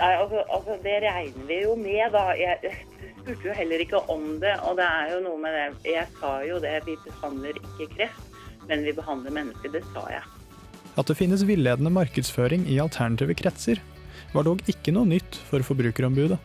Nei, 0.01 0.15
altså, 0.17 0.41
altså, 0.49 0.77
det 0.81 0.95
regner 1.03 1.45
vi 1.45 1.59
jo 1.61 1.75
med, 1.77 2.07
da. 2.15 2.31
Jeg, 2.33 2.73
spurte 3.21 3.51
jo 3.51 3.55
heller 3.55 3.83
ikke 3.83 4.01
om 4.09 4.27
det. 4.41 4.55
Og 4.65 4.77
det 4.79 4.87
er 4.87 5.13
jo 5.13 5.19
noe 5.27 5.39
med 5.41 5.53
det 5.53 5.93
Jeg 5.93 6.07
sa 6.19 6.39
jo 6.45 6.57
det, 6.63 6.73
vi 6.87 6.97
behandler 7.05 7.59
ikke 7.61 7.89
kreft, 7.95 8.39
men 8.69 8.85
vi 8.87 8.95
behandler 8.97 9.35
mennesker. 9.35 9.73
Det 9.73 9.83
sa 9.91 10.07
jeg. 10.09 10.23
At 10.99 11.07
det 11.07 11.17
finnes 11.19 11.45
villedende 11.47 11.93
markedsføring 11.93 12.65
i 12.67 12.81
alternative 12.83 13.37
kretser, 13.37 13.79
var 14.33 14.47
dog 14.47 14.63
ikke 14.71 14.93
noe 14.95 15.07
nytt 15.07 15.37
for 15.47 15.63
Forbrukerombudet. 15.65 16.39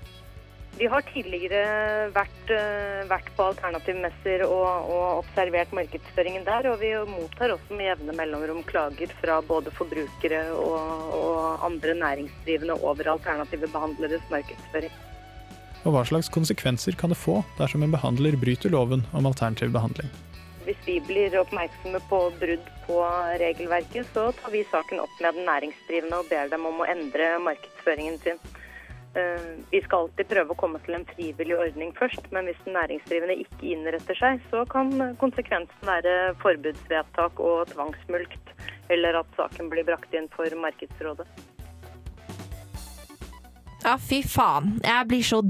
Vi 0.77 0.85
har 0.93 1.01
tidligere 1.09 2.11
vært, 2.13 2.51
eh, 2.53 3.07
vært 3.09 3.31
på 3.37 3.45
alternativmesser 3.49 4.43
og, 4.45 4.91
og 4.93 5.23
observert 5.23 5.73
markedsføringen 5.73 6.45
der, 6.45 6.69
og 6.69 6.83
vi 6.83 6.91
mottar 7.09 7.55
også 7.55 7.79
med 7.79 7.89
jevne 7.89 8.17
mellomrom 8.19 8.61
klager 8.69 9.15
fra 9.23 9.39
både 9.41 9.73
forbrukere 9.73 10.43
og, 10.53 11.15
og 11.17 11.65
andre 11.65 11.95
næringsdrivende 12.03 12.77
over 12.83 13.09
alternative 13.15 13.71
behandleres 13.73 14.29
markedsføring. 14.29 14.93
Og 15.87 15.95
hva 15.95 16.05
slags 16.05 16.29
konsekvenser 16.35 16.99
kan 17.01 17.15
det 17.15 17.21
få 17.23 17.39
dersom 17.57 17.87
en 17.87 17.95
behandler 17.95 18.37
bryter 18.37 18.75
loven 18.75 19.07
om 19.17 19.31
alternativ 19.33 19.73
behandling? 19.73 20.13
Hvis 20.67 20.81
vi 20.85 20.99
blir 21.09 21.39
oppmerksomme 21.41 22.03
på 22.11 22.21
brudd 22.37 22.69
på 22.85 23.01
regelverket, 23.41 24.13
så 24.13 24.29
tar 24.37 24.53
vi 24.53 24.67
saken 24.69 25.01
opp 25.01 25.21
med 25.23 25.39
den 25.39 25.49
næringsdrivende 25.49 26.21
og 26.21 26.29
ber 26.29 26.51
dem 26.53 26.69
om 26.69 26.83
å 26.83 26.89
endre 26.91 27.37
markedsføringen 27.49 28.21
sin. 28.27 28.41
Eh, 29.17 29.41
Vi 29.71 29.81
skal 29.83 30.07
alltid 30.07 30.29
prøve 30.29 30.53
å 30.53 30.59
komme 30.61 30.79
til 30.85 30.99
en 30.99 31.07
frivillig 31.09 31.57
ordning 31.57 31.93
først, 31.97 32.29
men 32.37 32.49
hvis 32.49 32.61
den 32.67 32.77
næringsdrivende 32.77 33.39
ikke 33.41 33.71
innretter 33.73 34.19
seg, 34.19 34.43
så 34.51 34.65
kan 34.69 34.93
konsekvensen 35.23 35.89
være 35.89 36.35
forbudsvedtak 36.43 37.41
og 37.41 37.71
tvangsmulkt, 37.73 38.53
eller 38.93 39.21
at 39.23 39.39
saken 39.39 39.71
blir 39.73 39.87
brakt 39.89 40.13
inn 40.15 40.29
for 40.37 40.53
Markedsrådet. 40.61 41.27
Ja, 43.87 43.97
fy 44.03 44.21
faen. 44.27 44.77
Jeg 44.85 45.09
blir 45.09 45.25
så 45.25 45.41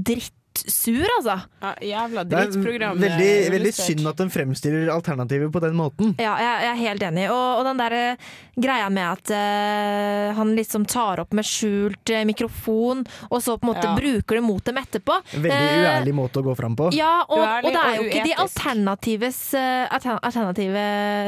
drittsur, 0.63 1.05
altså. 1.17 1.35
Ja, 1.61 1.71
jævla 1.81 2.23
Det 2.27 2.37
er 2.37 2.49
drittprogram. 2.51 2.97
veldig, 3.01 3.29
eh, 3.45 3.51
veldig 3.53 3.73
synd 3.73 4.07
at 4.07 4.17
den 4.17 4.29
fremstiller 4.33 4.89
alternativet 4.93 5.51
på 5.53 5.61
den 5.61 5.75
måten. 5.77 6.15
Ja, 6.19 6.35
jeg, 6.41 6.61
jeg 6.65 6.71
er 6.71 6.81
helt 6.81 7.03
enig. 7.03 7.29
Og, 7.29 7.59
og 7.59 7.65
den 7.65 7.77
der 7.77 7.91
eh, 7.93 8.15
greia 8.57 8.89
med 8.89 9.05
at 9.05 9.31
uh, 9.31 10.33
han 10.37 10.55
liksom 10.57 10.85
tar 10.89 11.19
opp 11.21 11.33
med 11.37 11.45
skjult 11.45 12.09
uh, 12.09 12.23
mikrofon, 12.25 13.03
og 13.29 13.41
så 13.43 13.57
på 13.57 13.67
en 13.67 13.73
måte 13.73 13.85
Ja. 13.85 13.95
bruker 13.95 14.39
det 14.39 14.43
mot 14.43 14.63
dem 14.65 14.77
etterpå. 14.81 15.19
Veldig 15.33 15.83
uærlig 15.83 16.13
måte 16.17 16.41
å 16.41 16.43
gå 16.47 16.55
fram 16.57 16.75
på. 16.75 16.89
Ja, 16.97 17.21
og, 17.29 17.37
Uærlig 17.37 17.69
og 17.69 17.75
det 17.77 17.83
er 17.83 17.95
jo 17.99 18.07
ikke 18.09 18.23
de 18.25 18.33
alternatives 18.41 19.41
eh, 19.53 19.87
alternative 19.91 20.85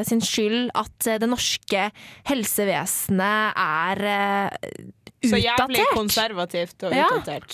sin 0.09 0.21
skyld 0.25 0.71
at 0.73 1.09
det 1.21 1.29
norske 1.29 1.91
helsevesenet 2.29 3.53
er 3.55 4.03
utdatert. 4.09 4.95
Så 5.19 5.35
jævlig 5.35 5.81
utdatert. 5.83 5.95
konservativt 5.97 6.83
og 6.87 6.93
Ja. 6.95 7.07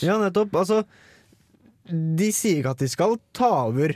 Ja, 0.06 0.18
nettopp. 0.22 0.54
Altså, 0.56 0.84
de 1.90 2.32
sier 2.34 2.62
ikke 2.62 2.74
at 2.74 2.82
de 2.82 2.90
skal 2.90 3.20
ta 3.36 3.50
over 3.68 3.94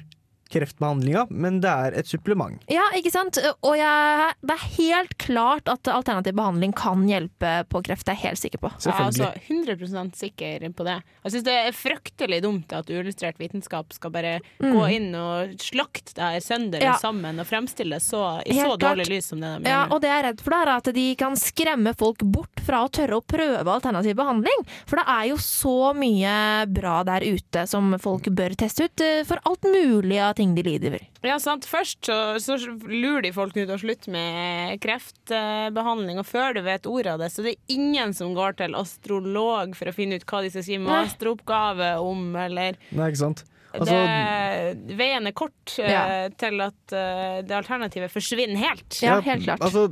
kreftbehandlinga, 0.50 1.28
men 1.30 1.60
det 1.62 1.70
er 1.70 1.98
et 2.00 2.08
supplement. 2.10 2.60
Ja, 2.72 2.88
ikke 2.98 3.12
sant? 3.14 3.38
Og 3.66 3.76
jeg, 3.78 4.34
det 4.42 4.56
er 4.56 4.66
helt 4.78 5.16
klart 5.22 5.70
at 5.72 5.88
alternativ 5.94 6.34
behandling 6.40 6.74
kan 6.78 7.06
hjelpe 7.10 7.52
på 7.70 7.82
kreft. 7.86 8.06
Det 8.08 8.14
er 8.16 8.20
jeg 8.20 8.26
helt 8.30 8.42
sikker 8.44 8.64
på. 8.64 8.72
Jeg 8.82 8.94
er 8.94 9.06
altså 9.06 9.30
100% 9.48 10.16
sikker 10.20 10.66
på 10.76 10.88
det. 10.88 10.98
Jeg 11.26 11.34
syns 11.36 11.46
det 11.48 11.56
er 11.60 11.76
fryktelig 11.78 12.42
dumt 12.46 12.74
at 12.76 12.90
uillustrert 12.90 13.40
vitenskap 13.42 13.94
skal 13.96 14.12
bare 14.16 14.36
Mm. 14.60 14.74
gå 14.76 14.84
inn 14.92 15.08
og 15.16 15.54
slakte 15.62 16.14
det 16.16 16.24
her 16.24 16.40
sønder 16.44 16.82
Ja. 16.84 16.96
sammen 17.00 17.40
og 17.40 17.46
fremstille 17.48 17.96
det 17.96 18.02
så, 18.04 18.42
i 18.46 18.54
så 18.54 18.66
Helt 18.66 18.80
klart. 18.80 18.98
dårlig 18.98 19.08
lys 19.10 19.26
som 19.32 19.40
det 19.40 19.64
de 19.64 19.70
Ja, 19.70 19.86
og 19.90 20.02
det 20.02 20.10
jeg 20.10 20.20
er 20.20 20.28
redd 20.30 20.42
for, 20.42 20.50
det 20.52 20.60
er 20.60 20.72
at 20.76 20.94
de 20.96 21.16
kan 21.16 21.36
skremme 21.36 21.94
folk 21.98 22.18
bort 22.24 22.60
fra 22.66 22.84
å 22.86 22.90
tørre 22.92 23.18
å 23.20 23.24
prøve 23.26 23.68
alternativ 23.68 24.16
behandling. 24.16 24.66
For 24.86 24.98
det 24.98 25.06
er 25.08 25.24
jo 25.30 25.36
så 25.38 25.94
mye 25.96 26.66
bra 26.72 27.04
der 27.04 27.22
ute 27.22 27.68
som 27.68 27.98
folk 28.00 28.24
bør 28.36 28.56
teste 28.56 28.86
ut 28.90 29.02
eh, 29.02 29.24
for 29.24 29.40
alt 29.46 29.64
mulig 29.64 30.20
av 30.20 30.36
ting 30.40 30.56
de 30.58 30.64
lider 30.66 30.96
over. 30.96 31.04
Ja, 31.28 31.36
sant. 31.44 31.68
Først 31.70 32.08
så, 32.08 32.18
så 32.42 32.56
lurer 32.88 33.26
de 33.28 33.34
folk 33.36 33.58
ut 33.60 33.70
å 33.76 33.78
slutte 33.82 34.12
med 34.14 34.80
kreftbehandling, 34.84 36.20
og 36.22 36.28
før 36.30 36.56
du 36.58 36.64
vet 36.66 36.88
ordet 36.90 37.14
av 37.18 37.22
det, 37.24 37.30
så 37.34 37.44
det 37.46 37.54
er 37.58 37.76
ingen 37.76 38.16
som 38.16 38.34
går 38.38 38.56
til 38.64 38.76
astrolog 38.80 39.76
for 39.78 39.92
å 39.92 39.96
finne 39.96 40.20
ut 40.20 40.26
hva 40.30 40.42
de 40.46 40.52
skal 40.54 40.66
skrive 40.66 40.88
masteroppgave 40.88 41.94
om, 42.04 42.30
eller 42.40 42.80
Nei, 42.96 43.12
ikke 43.12 43.24
sant? 43.28 43.46
Altså, 43.70 43.94
det, 43.94 44.96
Veien 44.98 45.30
er 45.30 45.34
kort 45.38 45.76
eh, 45.78 45.92
Ja. 45.94 46.04
til 46.42 46.58
at 46.66 46.94
eh, 46.98 47.36
det 47.46 47.54
alternativet 47.54 48.10
forsvinner 48.10 48.58
helt. 48.58 48.98
Ja, 49.06 49.20
helt 49.22 49.44
klart. 49.46 49.62
Altså, 49.62 49.84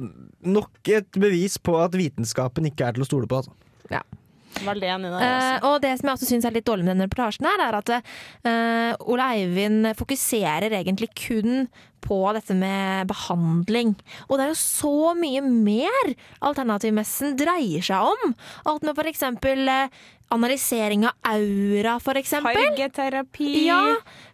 nok 0.42 0.90
et 0.96 1.12
bevis 1.14 1.60
på 1.62 1.76
at 1.84 1.94
vitenskapen 1.94 2.66
ikke 2.72 2.88
er 2.90 2.98
til 2.98 3.06
å 3.06 3.10
stole 3.10 3.30
på. 3.30 3.44
Altså. 3.44 3.54
Ja. 3.94 4.02
Veldig 4.66 4.90
enig 4.96 5.12
der. 5.14 5.20
Eh, 5.22 5.36
Altså. 5.38 5.68
og 5.70 5.82
det 5.84 5.94
som 6.00 6.10
jeg 6.10 6.18
også 6.18 6.30
syns 6.32 6.48
er 6.48 6.56
litt 6.56 6.68
dårlig 6.68 6.86
med 6.86 6.96
denne 6.96 7.08
reportasjen, 7.08 7.48
her, 7.50 7.64
er 7.68 7.78
at 7.78 7.94
uh, 7.94 9.12
Ole 9.12 9.28
Eivind 9.36 9.92
fokuserer 9.98 10.72
egentlig 10.72 11.10
kun 11.18 11.68
på 12.08 12.20
dette 12.36 12.56
med 12.56 13.08
behandling. 13.10 13.96
Og 14.28 14.38
det 14.38 14.46
er 14.46 14.52
jo 14.54 14.60
så 14.60 15.14
mye 15.18 15.42
mer 15.44 16.14
alternativmessen 16.46 17.36
dreier 17.40 17.84
seg 17.84 18.12
om. 18.14 18.36
Alt 18.70 18.86
med 18.86 18.98
eh, 19.68 19.90
analysering 20.34 21.06
av 21.08 21.14
aura, 21.24 21.98
for 22.04 22.18
eksempel. 22.20 22.58
Fargeterapi. 22.58 23.52
Ja, 23.68 23.80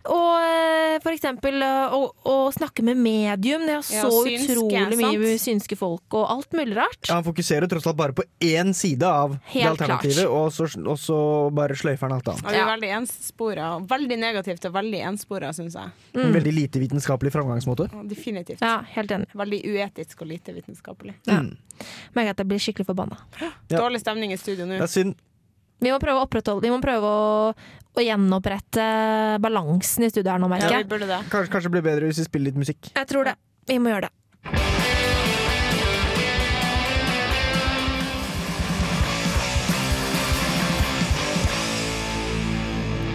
og 0.10 0.32
eh, 0.42 0.96
for 1.04 1.14
eksempel 1.14 1.62
eh, 1.64 1.94
å, 1.96 2.08
å 2.28 2.36
snakke 2.56 2.82
med 2.86 2.98
medium. 2.98 3.62
Det 3.68 3.76
er 3.76 3.82
Ja, 3.94 4.06
så 4.08 4.24
synske, 4.26 4.56
utrolig 4.56 4.98
mye 5.00 5.20
sant? 5.36 5.44
synske 5.44 5.78
folk 5.80 6.18
og 6.18 6.26
alt 6.34 6.56
mulig 6.58 6.76
rart. 6.80 7.00
Ja, 7.08 7.20
han 7.20 7.26
fokuserer 7.28 7.70
tross 7.72 7.86
alt 7.90 8.00
bare 8.00 8.16
på 8.18 8.26
én 8.44 8.74
side 8.76 9.06
av 9.08 9.36
det 9.54 9.66
alternativet, 9.70 10.26
og 10.28 10.50
så, 10.56 10.68
og 10.82 10.98
så 11.00 11.18
bare 11.54 11.78
sløyfer 11.78 12.08
han 12.10 12.18
alt 12.18 12.32
annet. 12.34 12.46
Ja, 12.48 12.56
vi 12.56 12.62
er 12.64 12.72
veldig 12.74 12.92
enspora. 13.00 13.68
Veldig 13.94 14.18
negativt 14.24 14.66
og 14.70 14.74
veldig 14.80 15.04
enspora, 15.12 15.52
syns 15.56 15.78
jeg. 15.78 15.94
En 16.18 16.34
veldig 16.36 16.56
lite 16.58 16.82
vitenskapelig 16.82 17.34
framgangsmåte. 17.36 17.90
Definitivt. 18.10 18.64
Ja, 18.66 18.80
helt 18.96 19.14
enig. 19.14 19.30
Veldig 19.38 19.62
uetisk 19.76 20.26
og 20.26 20.32
lite 20.34 20.56
vitenskapelig. 20.58 21.16
Ja. 21.30 21.44
Merker 22.18 22.34
at 22.34 22.42
jeg 22.44 22.50
blir 22.50 22.62
skikkelig 22.66 22.90
forbanna. 22.90 23.20
Ja. 23.42 23.54
Dårlig 23.78 24.02
stemning 24.04 24.34
i 24.34 24.40
studio 24.42 24.66
nå. 24.66 24.80
Det 24.82 24.88
er 24.90 24.92
synd. 24.98 25.16
Vi 25.84 25.92
må 25.92 26.00
prøve 26.00 26.22
å 26.22 26.26
opprettholde 26.28 26.64
Vi 26.64 26.72
må 26.72 26.80
prøve 26.84 27.10
å, 27.12 27.54
å 27.94 28.06
gjenopprette 28.08 28.88
balansen 29.44 30.08
i 30.08 30.12
studiet 30.14 30.32
her 30.34 30.42
nå, 30.42 30.50
merker 30.52 30.72
Ja, 30.72 30.82
jeg. 30.84 30.90
det. 30.90 31.22
Kanskje, 31.30 31.52
kanskje 31.52 31.70
det 31.70 31.76
blir 31.78 31.88
bedre 31.92 32.10
hvis 32.12 32.24
vi 32.24 32.30
spiller 32.30 32.52
litt 32.52 32.62
musikk. 32.64 32.94
Jeg 32.96 33.10
tror 33.12 33.32
det. 33.32 33.38
Vi 33.68 33.80
må 33.84 33.92
gjøre 33.94 34.08
det. 34.08 34.14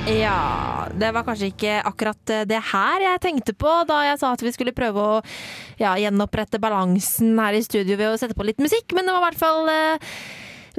Ja, 0.09 0.89
det 0.97 1.11
var 1.13 1.25
kanskje 1.27 1.51
ikke 1.51 1.73
akkurat 1.85 2.31
det 2.49 2.61
her 2.71 3.03
jeg 3.05 3.21
tenkte 3.21 3.53
på 3.61 3.69
da 3.89 3.99
jeg 4.07 4.21
sa 4.23 4.31
at 4.33 4.41
vi 4.41 4.53
skulle 4.55 4.73
prøve 4.73 5.03
å 5.05 5.19
ja, 5.77 5.93
gjenopprette 6.01 6.57
balansen 6.63 7.37
her 7.37 7.59
i 7.59 7.61
studio 7.65 7.99
ved 8.01 8.15
å 8.15 8.21
sette 8.21 8.37
på 8.39 8.47
litt 8.49 8.63
musikk, 8.63 8.95
men 8.97 9.05
det 9.05 9.13
var 9.13 9.21
i 9.21 9.27
hvert 9.27 9.43
fall 9.43 9.69
eh, 9.69 10.09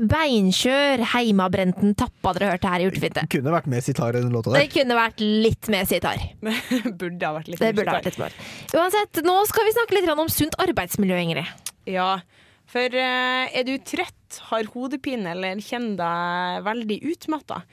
Beinkjør, 0.09 1.01
Heimabrenten 1.13 1.95
tappa 1.99 2.31
dere 2.37 2.53
hørte 2.53 2.71
her 2.71 2.83
i 2.83 2.87
Urtefinte. 2.89 3.25
Kunne 3.31 3.51
vært 3.53 3.67
mer 3.71 3.83
sitar 3.83 4.15
i 4.15 4.21
den 4.23 4.31
låta 4.35 4.53
Det 4.55 4.69
kunne 4.73 4.95
vært 4.97 5.23
litt 5.23 5.69
mer 5.73 5.87
sitar. 5.89 6.21
burde 6.99 7.19
ha 7.25 7.33
vært 7.35 7.51
litt 7.51 7.59
Det 7.59 7.71
mer 7.71 7.77
burde 7.81 7.95
ha 7.95 7.99
sitar. 7.99 7.99
vært 7.99 8.09
litt 8.09 8.21
mer. 8.23 8.79
Uansett, 8.79 9.21
nå 9.27 9.35
skal 9.49 9.67
vi 9.67 9.75
snakke 9.75 9.97
litt 9.97 10.11
om 10.15 10.31
sunt 10.31 10.55
arbeidsmiljø, 10.63 11.19
Ingrid. 11.25 11.51
Ja, 11.89 12.09
for 12.69 12.95
eh, 13.01 13.49
er 13.59 13.67
du 13.67 13.75
trøtt, 13.81 14.39
har 14.51 14.67
hodepine 14.75 15.31
eller 15.33 15.61
kjenner 15.65 15.97
deg 15.99 16.65
veldig 16.69 16.99
utmatta? 17.15 17.63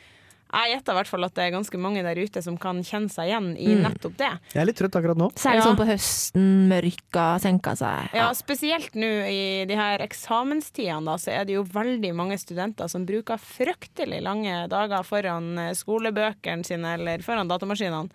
Jeg 0.47 0.71
gjetter 0.77 0.95
i 0.95 0.97
hvert 1.01 1.09
fall 1.11 1.25
at 1.27 1.35
det 1.35 1.43
er 1.45 1.51
ganske 1.57 1.79
mange 1.83 2.03
der 2.07 2.19
ute 2.23 2.41
som 2.45 2.57
kan 2.57 2.79
kjenne 2.87 3.11
seg 3.11 3.29
igjen 3.29 3.49
i 3.59 3.67
Mm. 3.75 3.83
nettopp 3.83 4.17
det. 4.17 4.29
Jeg 4.55 4.63
er 4.63 4.67
litt 4.67 4.77
trøtt 4.79 4.95
akkurat 4.95 5.19
nå. 5.19 5.33
Særlig 5.35 5.59
Ja. 5.59 5.65
sånn 5.67 5.77
på 5.77 5.87
høsten, 5.89 6.69
mørka 6.71 7.27
senka 7.43 7.75
seg. 7.77 8.15
Ja, 8.15 8.31
spesielt 8.33 8.95
nå 8.95 9.11
i 9.27 9.65
de 9.67 9.75
her 9.75 9.99
eksamenstidene, 9.99 11.05
da, 11.05 11.17
så 11.17 11.33
er 11.33 11.45
det 11.45 11.55
jo 11.55 11.65
veldig 11.65 12.15
mange 12.15 12.39
studenter 12.39 12.89
som 12.89 13.05
bruker 13.05 13.37
fryktelig 13.43 14.23
lange 14.23 14.69
dager 14.69 15.03
foran 15.05 15.59
eh, 15.59 15.73
skolebøkene 15.75 16.65
sine 16.65 16.95
eller 16.95 17.19
foran 17.27 17.49
datamaskinene. 17.49 18.09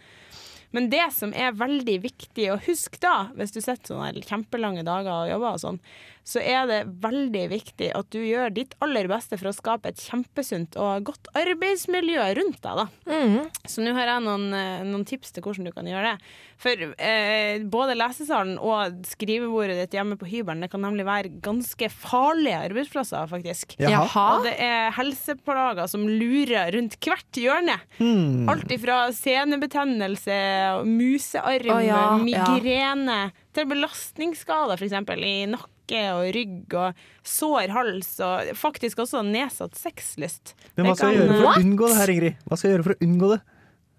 Men 0.73 0.89
det 0.89 1.11
som 1.11 1.33
er 1.33 1.51
veldig 1.51 1.97
viktig 2.01 2.45
å 2.53 2.57
huske 2.63 2.97
da, 3.01 3.25
hvis 3.35 3.51
du 3.51 3.59
sitter 3.59 3.91
sånne 3.91 4.23
kjempelange 4.23 4.85
dager 4.87 5.11
og 5.11 5.29
jobber 5.29 5.57
og 5.57 5.59
sånn, 5.59 5.79
så 6.23 6.41
er 6.43 6.67
det 6.69 6.79
veldig 7.01 7.43
viktig 7.51 7.89
at 7.97 8.09
du 8.13 8.19
gjør 8.21 8.53
ditt 8.53 8.75
aller 8.83 9.09
beste 9.09 9.39
for 9.39 9.49
å 9.49 9.55
skape 9.55 9.89
et 9.89 10.03
kjempesunt 10.05 10.77
og 10.79 11.07
godt 11.09 11.31
arbeidsmiljø 11.37 12.27
rundt 12.37 12.61
deg, 12.61 12.81
da. 12.83 12.85
Mm. 13.09 13.49
Så 13.65 13.81
nå 13.81 13.95
har 13.97 14.13
jeg 14.13 14.25
noen, 14.27 14.45
eh, 14.53 14.83
noen 14.85 15.05
tips 15.07 15.33
til 15.33 15.45
hvordan 15.45 15.67
du 15.67 15.73
kan 15.73 15.89
gjøre 15.89 16.13
det. 16.13 16.31
For 16.61 16.85
eh, 17.01 17.63
både 17.73 17.97
lesesalen 17.97 18.59
og 18.61 19.01
skrivebordet 19.09 19.79
ditt 19.79 19.97
hjemme 19.97 20.17
på 20.21 20.29
hybelen 20.29 20.61
det 20.61 20.69
kan 20.71 20.83
nemlig 20.85 21.07
være 21.07 21.33
ganske 21.41 21.89
farlige 21.89 22.61
arbeidsplasser, 22.69 23.25
faktisk. 23.31 23.75
Jaha. 23.81 24.27
Og 24.35 24.45
det 24.45 24.55
er 24.61 24.93
helseplager 24.93 25.89
som 25.89 26.05
lurer 26.05 26.69
rundt 26.77 26.99
hvert 27.01 27.41
hjørne. 27.41 27.79
Mm. 27.97 28.45
Alt 28.51 28.69
ifra 28.77 29.03
senebetennelse, 29.15 30.37
musearm, 30.85 31.73
oh, 31.79 31.81
ja, 31.81 32.03
ja. 32.29 33.21
Til 33.55 33.67
belastningsskader, 33.69 34.79
f.eks. 34.79 34.97
i 35.27 35.33
nakke 35.51 36.03
og 36.15 36.27
rygg 36.35 36.75
og 36.79 36.99
sår 37.27 37.73
hals, 37.75 38.13
og 38.23 38.51
faktisk 38.55 39.01
også 39.03 39.23
nedsatt 39.27 39.75
sexlyst. 39.79 40.53
Men 40.77 40.87
hva 40.87 40.95
skal 40.95 41.15
jeg 41.15 41.25
gjøre 41.25 41.39
for 41.41 41.49
å 41.51 41.63
unngå 41.65 41.89
det 41.91 41.97
her, 41.99 42.13
Ingrid? 42.15 42.45
Hva 42.47 42.57
skal 42.59 42.69
jeg 42.69 42.77
gjøre 42.77 42.87
for 42.89 42.95
å 42.95 43.07
unngå 43.07 43.33
det? 43.35 43.41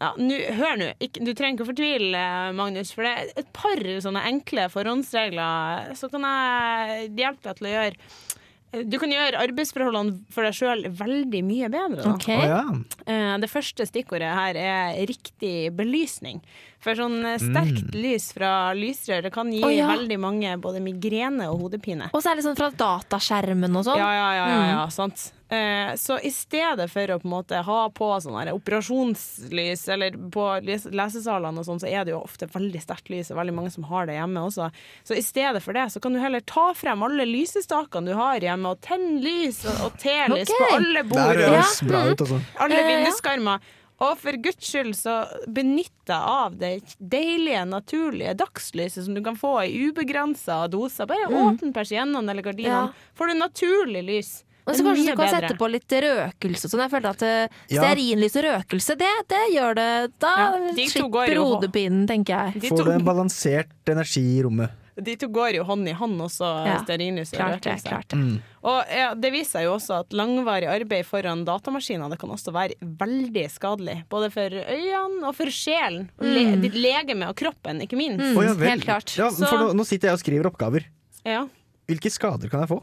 ja, 0.02 0.10
nu, 0.18 0.34
Hør 0.58 0.78
nå, 0.80 0.90
du 0.98 1.30
trenger 1.30 1.54
ikke 1.54 1.66
å 1.66 1.70
fortvile, 1.70 2.22
Magnus, 2.58 2.90
for 2.96 3.06
det 3.06 3.12
er 3.12 3.32
et 3.44 3.50
par 3.54 3.82
sånne 4.02 4.24
enkle 4.32 4.68
forhåndsregler. 4.72 5.92
Så 5.98 6.10
kan 6.12 6.26
jeg 6.26 7.10
hjelpe 7.20 7.44
deg 7.50 7.60
til 7.60 7.68
å 7.68 7.74
gjøre 7.76 8.88
Du 8.88 8.96
kan 8.96 9.12
gjøre 9.12 9.40
arbeidsforholdene 9.44 10.32
for 10.32 10.48
deg 10.48 10.56
sjøl 10.56 10.86
veldig 10.96 11.42
mye 11.44 11.68
bedre. 11.68 12.00
Da. 12.00 12.14
Ok. 12.16 12.28
Å, 12.32 12.46
ja. 12.48 12.62
Eh, 13.04 13.34
Det 13.44 13.50
første 13.52 13.84
stikkordet 13.86 14.32
her 14.32 14.56
er 14.58 14.96
riktig 15.06 15.70
belysning. 15.76 16.40
For 16.82 16.98
sånn 16.98 17.20
eh, 17.24 17.38
sterkt 17.38 17.92
Mm. 17.92 18.00
lys 18.02 18.32
fra 18.34 18.72
lysrør 18.74 19.22
det 19.22 19.32
kan 19.32 19.52
gi 19.54 19.62
oh, 19.62 19.70
ja. 19.70 19.86
veldig 19.86 20.18
mange 20.18 20.56
både 20.60 20.80
migrene 20.82 21.46
og 21.52 21.60
hodepine. 21.62 22.08
Og 22.12 22.22
så 22.24 22.32
er 22.32 22.36
det 22.40 22.44
sånn 22.44 22.58
fra 22.58 22.70
dataskjermen 22.74 23.76
og 23.78 23.84
sånn. 23.86 23.98
Ja, 24.02 24.10
ja, 24.12 24.30
ja, 24.34 24.46
ja, 24.48 24.66
ja 24.72 24.82
Mm. 24.86 24.90
sant. 24.90 25.32
Eh, 25.52 25.92
så 26.00 26.16
i 26.24 26.30
stedet 26.32 26.88
for 26.90 27.06
å 27.12 27.18
på 27.20 27.26
en 27.28 27.30
måte 27.30 27.62
ha 27.62 27.88
på 27.92 28.08
sånn 28.24 28.38
her 28.40 28.54
operasjonslys, 28.56 29.88
eller 29.92 30.10
på 30.32 30.46
les 30.64 30.86
lesesalene 30.90 31.60
og 31.60 31.66
sånn, 31.66 31.80
så 31.82 31.88
er 31.90 32.04
det 32.06 32.14
jo 32.14 32.22
ofte 32.22 32.48
veldig 32.48 32.80
sterkt 32.82 33.10
lys, 33.12 33.30
og 33.30 33.36
veldig 33.38 33.54
mange 33.54 33.72
som 33.74 33.84
har 33.90 34.06
det 34.08 34.16
hjemme 34.16 34.40
også. 34.48 34.70
Så 35.04 35.16
i 35.18 35.22
stedet 35.24 35.62
for 35.62 35.76
det, 35.76 35.86
så 35.92 36.00
kan 36.00 36.14
du 36.16 36.20
heller 36.22 36.40
ta 36.40 36.72
frem 36.74 37.02
alle 37.04 37.26
lysestakene 37.28 38.06
du 38.10 38.14
har 38.18 38.40
hjemme, 38.40 38.72
og 38.74 38.80
tenne 38.80 39.20
lys 39.22 39.62
og, 39.66 39.84
og 39.90 39.98
telys 40.02 40.48
okay. 40.48 40.58
på 40.58 40.74
alle 40.80 41.04
bord. 41.04 41.36
Det 41.36 41.46
og- 41.46 41.54
høres 41.54 41.82
bra 41.88 42.02
ut, 42.08 42.18
altså. 42.26 42.40
Alle 42.58 42.82
vinduskarmer. 42.88 43.60
Og 44.02 44.16
for 44.18 44.34
guds 44.42 44.66
skyld 44.66 44.94
så 44.98 45.16
benytt 45.46 45.92
deg 46.10 46.28
av 46.32 46.56
det 46.58 46.72
deilige, 46.98 47.62
naturlige 47.70 48.32
dagslyset 48.40 49.04
som 49.06 49.14
du 49.14 49.20
kan 49.22 49.36
få 49.38 49.52
i 49.68 49.88
ubegrensa 49.90 50.64
doser. 50.72 51.06
Bare 51.06 51.28
Mm. 51.30 51.52
åpne 51.52 51.72
persiennene 51.76 52.28
eller 52.34 52.42
gardinene, 52.42 52.88
Ja. 52.88 53.12
får 53.14 53.28
du 53.28 53.34
naturlig 53.38 54.02
lys. 54.08 54.32
Og 54.66 54.74
så 54.76 54.82
kanskje 54.86 55.06
du 55.06 55.16
kan 55.16 55.26
bedre. 55.26 55.40
sette 55.48 55.58
på 55.58 55.68
litt 55.70 55.88
røkelse 55.90 56.64
og 56.66 56.70
sånn. 56.70 56.82
Jeg 56.86 56.90
føler 56.92 57.10
at 57.10 57.22
eh, 57.22 57.48
Ja. 57.68 57.82
stearinlys 57.82 58.36
og 58.36 58.44
røkelse, 58.44 58.96
det, 58.98 59.10
det 59.28 59.42
gjør 59.56 59.74
det 59.74 60.12
Da 60.20 60.34
Ja, 60.38 60.72
de 60.74 60.86
slipper 60.86 61.34
hodepinen, 61.34 62.06
tenker 62.06 62.52
jeg. 62.52 62.60
De 62.62 62.68
Får 62.68 62.84
du 62.84 62.90
en 62.92 63.04
balansert 63.04 63.66
energi 63.88 64.38
i 64.38 64.42
rommet. 64.42 64.70
De 65.00 65.14
to 65.16 65.26
går 65.32 65.54
jo 65.56 65.64
hånd 65.64 65.88
i 65.88 65.92
hånd 65.96 66.20
også, 66.20 66.48
Ja, 66.66 66.74
stearinlys 66.84 67.30
og 67.32 67.38
klart 67.38 67.62
det, 67.62 67.72
røkelse. 67.72 67.88
klart 67.88 68.08
det. 68.12 68.18
Mm. 68.18 68.42
Og 68.68 68.84
ja, 68.92 69.14
det 69.14 69.30
viser 69.32 69.50
seg 69.58 69.64
jo 69.64 69.74
også 69.78 70.00
at 70.00 70.10
langvarig 70.12 70.68
arbeid 70.68 71.06
foran 71.08 71.44
datamaskiner 71.48 72.10
det 72.12 72.18
kan 72.20 72.28
også 72.30 72.52
være 72.52 72.76
veldig 72.82 73.46
skadelig. 73.50 74.04
Både 74.12 74.28
for 74.30 74.50
øynene 74.52 75.24
og 75.24 75.34
for 75.34 75.46
sjelen. 75.46 76.10
Mm. 76.20 76.34
le 76.34 76.44
Mm. 76.56 76.60
ditt 76.62 76.74
legeme 76.74 77.28
og 77.28 77.36
kroppen, 77.36 77.80
ikke 77.80 77.96
minst. 77.96 78.20
Å, 78.36 78.44
ja, 78.44 78.52
vel. 78.52 78.84
Ja, 78.84 79.00
Så- 79.30 79.46
for 79.48 79.58
nå, 79.58 79.72
nå 79.74 79.84
sitter 79.86 80.08
jeg 80.08 80.12
og 80.12 80.20
skriver 80.20 80.50
oppgaver. 80.52 80.84
ja. 81.24 81.46
Hvilke 81.88 82.10
skader 82.12 82.48
kan 82.50 82.60
jeg 82.60 82.68
få? 82.68 82.82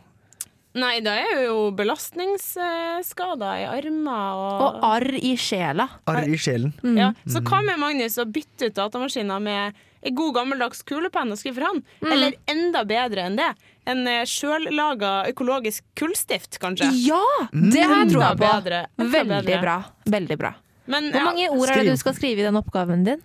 Nei, 0.76 1.00
det 1.00 1.08
er 1.10 1.46
jo 1.46 1.72
belastningsskader 1.72 3.62
i 3.64 3.66
armer 3.66 4.38
og 4.38 4.62
Og 4.62 4.84
arr 4.84 5.14
i 5.18 5.36
sjela. 5.36 5.88
Arr 6.08 6.28
i 6.30 6.38
sjelen. 6.38 6.74
Ja, 6.98 7.12
så 7.28 7.42
hva 7.42 7.62
med 7.66 7.80
Magnus 7.82 8.18
å 8.22 8.26
bytte 8.30 8.68
ut 8.70 8.76
datamaskiner 8.78 9.42
med 9.42 9.74
en 10.02 10.16
god 10.16 10.34
gammeldags 10.36 10.84
kulepenn 10.88 11.32
å 11.34 11.38
skrive 11.40 11.56
for 11.60 11.68
hånd? 11.70 11.84
Mm. 12.02 12.12
Eller 12.16 12.38
enda 12.48 12.84
bedre 12.88 13.26
enn 13.28 13.36
det, 13.40 13.50
en 13.90 14.06
eh, 14.08 14.22
sjøllaga 14.30 15.26
økologisk 15.32 15.84
kullstift, 16.00 16.60
kanskje? 16.62 16.88
Ja! 17.08 17.24
Det 17.52 17.84
har 17.84 18.04
jeg 18.06 18.14
troa 18.14 18.32
på. 18.36 18.44
bedre, 18.46 18.84
Veldig 18.98 19.42
bedre. 19.46 19.60
bra. 19.64 19.78
Veldig 20.06 20.38
bra. 20.40 20.54
Men, 20.90 21.12
Hvor 21.14 21.20
ja, 21.22 21.26
mange 21.26 21.50
ord 21.54 21.70
er 21.70 21.84
det 21.84 21.92
du 21.98 21.98
skal 22.02 22.16
skrive 22.18 22.42
i 22.42 22.48
den 22.48 22.56
oppgaven 22.58 23.04
din? 23.06 23.20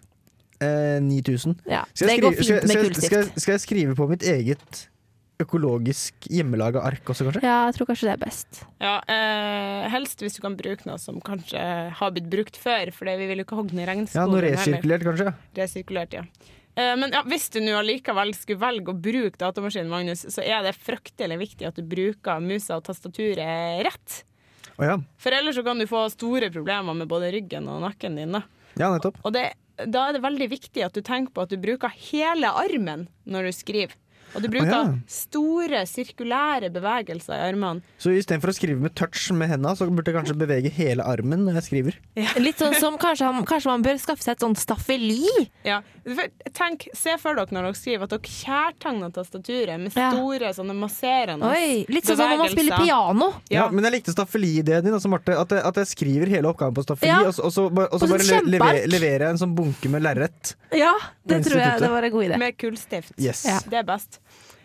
Eh, 0.60 0.98
9000. 1.02 1.56
Ja, 1.68 1.84
Skal 1.94 2.08
jeg 2.14 2.20
skrive- 2.22 2.44
skal, 2.44 2.68
skal, 2.68 2.94
skal, 3.02 3.30
skal 3.40 3.52
jeg 3.56 3.60
skrive 3.64 3.94
på 3.98 4.08
mitt 4.08 4.22
eget 4.22 4.84
økologisk 5.42 6.28
hjemmelaga 6.30 6.82
ark 6.86 7.08
også, 7.10 7.26
kanskje? 7.26 7.42
Ja, 7.42 7.64
jeg 7.68 7.74
tror 7.78 7.88
kanskje 7.90 8.06
det 8.06 8.12
er 8.14 8.20
best. 8.22 8.60
Ja, 8.82 8.92
eh, 9.10 9.88
helst 9.90 10.22
hvis 10.22 10.36
du 10.38 10.42
kan 10.44 10.54
bruke 10.56 10.86
noe 10.86 10.98
som 11.02 11.18
kanskje 11.24 11.58
har 11.98 12.12
blitt 12.14 12.28
brukt 12.30 12.56
før, 12.60 12.92
for 12.94 13.10
vi 13.10 13.26
vil 13.30 13.42
jo 13.42 13.46
ikke 13.48 13.58
hogge 13.58 13.74
ned 13.74 13.88
regnskogen. 13.90 14.20
Ja, 14.20 14.26
noe 14.30 14.40
heller. 14.40 14.56
resirkulert, 14.60 15.06
kanskje? 15.08 15.34
Resirkulert, 15.58 16.12
ja. 16.20 16.22
Eh, 16.74 16.94
Men 16.98 17.12
ja, 17.14 17.22
hvis 17.26 17.48
du 17.54 17.60
nå 17.62 17.74
allikevel 17.78 18.34
skulle 18.36 18.62
velge 18.62 18.92
å 18.92 18.98
bruke 18.98 19.38
datamaskinen, 19.40 19.90
Magnus, 19.92 20.24
så 20.34 20.42
er 20.42 20.64
det 20.66 20.76
fryktelig 20.76 21.38
viktig 21.40 21.68
at 21.68 21.78
du 21.78 21.84
bruker 21.86 22.42
musa 22.42 22.78
og 22.78 22.86
tastaturet 22.88 23.84
rett. 23.86 24.22
Oh, 24.74 24.84
ja. 24.86 24.96
For 25.22 25.34
ellers 25.34 25.54
så 25.58 25.62
kan 25.66 25.78
du 25.78 25.86
få 25.86 26.02
store 26.10 26.50
problemer 26.50 26.96
med 26.98 27.10
både 27.10 27.30
ryggen 27.34 27.68
og 27.70 27.84
nakken 27.84 28.18
din. 28.18 28.34
Da. 28.34 28.42
Ja, 28.74 28.90
nettopp. 28.90 29.20
Og 29.22 29.34
det, 29.36 29.52
da 29.86 30.08
er 30.08 30.16
det 30.16 30.24
veldig 30.24 30.48
viktig 30.50 30.82
at 30.82 30.96
du 30.96 31.02
tenker 31.06 31.34
på 31.34 31.44
at 31.44 31.52
du 31.54 31.60
bruker 31.62 31.94
hele 32.10 32.50
armen 32.50 33.06
når 33.22 33.50
du 33.50 33.54
skriver. 33.54 33.94
Og 34.34 34.42
du 34.42 34.48
bruker 34.50 34.70
Å 34.72 34.80
ja. 34.84 34.94
store 35.06 35.84
sirkulære 35.86 36.70
bevegelser 36.74 37.34
i 37.38 37.48
armene. 37.52 37.82
Så 38.02 38.10
istedenfor 38.14 38.50
å 38.50 38.56
skrive 38.56 38.80
med 38.82 38.94
touch 38.98 39.30
med 39.32 39.48
henda, 39.52 39.74
så 39.78 39.86
burde 39.90 40.10
jeg 40.10 40.18
kanskje 40.18 40.36
bevege 40.40 40.70
hele 40.74 41.04
armen 41.06 41.44
når 41.46 41.60
jeg 41.60 41.68
skriver. 41.68 41.98
Litt 42.46 42.58
sånn 42.58 42.74
som 42.80 42.98
kanskje, 42.98 43.28
han, 43.30 43.44
kanskje 43.48 43.70
man 43.70 43.84
bør 43.86 44.00
skaffe 44.02 44.22
seg 44.26 44.36
et 44.36 44.44
sånt 44.46 44.58
staffeli? 44.58 45.22
Ja. 45.64 45.80
Tenk, 46.52 46.88
Se 46.94 47.14
for 47.20 47.38
dere 47.38 47.48
når 47.54 47.68
dere 47.70 47.78
skriver 47.78 48.04
at 48.08 48.12
dere 48.12 48.32
kjærtegner 48.34 49.12
tastaturet 49.14 49.80
med 49.80 49.94
Ja. 49.96 50.10
store 50.12 50.50
sånne 50.56 50.74
masserende 50.76 51.48
Oi, 51.48 51.84
litt 51.88 52.04
sånn 52.04 52.18
som 52.18 52.28
når 52.34 52.42
man 52.42 52.52
spiller 52.52 52.82
piano. 52.84 53.28
Ja, 53.50 53.68
Men 53.70 53.84
jeg 53.88 53.96
likte 54.00 54.12
staffeli-ideen 54.12 54.84
din, 54.84 54.92
altså, 54.94 55.08
Marte. 55.08 55.32
At 55.38 55.48
jeg, 55.54 55.62
at 55.64 55.80
jeg 55.80 55.86
skriver 55.94 56.28
hele 56.34 56.50
oppgaven 56.52 56.74
på 56.76 56.84
staffeli, 56.84 57.08
Ja. 57.08 57.22
og, 57.28 57.34
så- 57.34 57.44
og 57.44 57.52
så, 57.52 57.64
og 57.70 58.00
så 58.00 58.08
bare 58.10 58.26
le, 58.28 58.40
lever, 58.58 58.86
leverer 58.88 59.24
jeg 59.28 59.30
en 59.30 59.38
sånn 59.38 59.54
bunke 59.56 59.88
med 59.90 60.02
lerret. 60.02 60.54
Ja, 60.74 60.92
det 61.26 61.44
tror 61.46 61.60
jeg 61.60 61.80
det 61.80 61.90
var 61.90 62.02
en 62.02 62.10
god 62.12 62.24
idé. 62.24 62.38
Med 62.38 62.56
kullstift. 62.58 63.12
Yes. 63.18 63.44
Ja. 63.48 63.60
Det 63.64 63.78
er 63.80 63.82
best. 63.88 64.20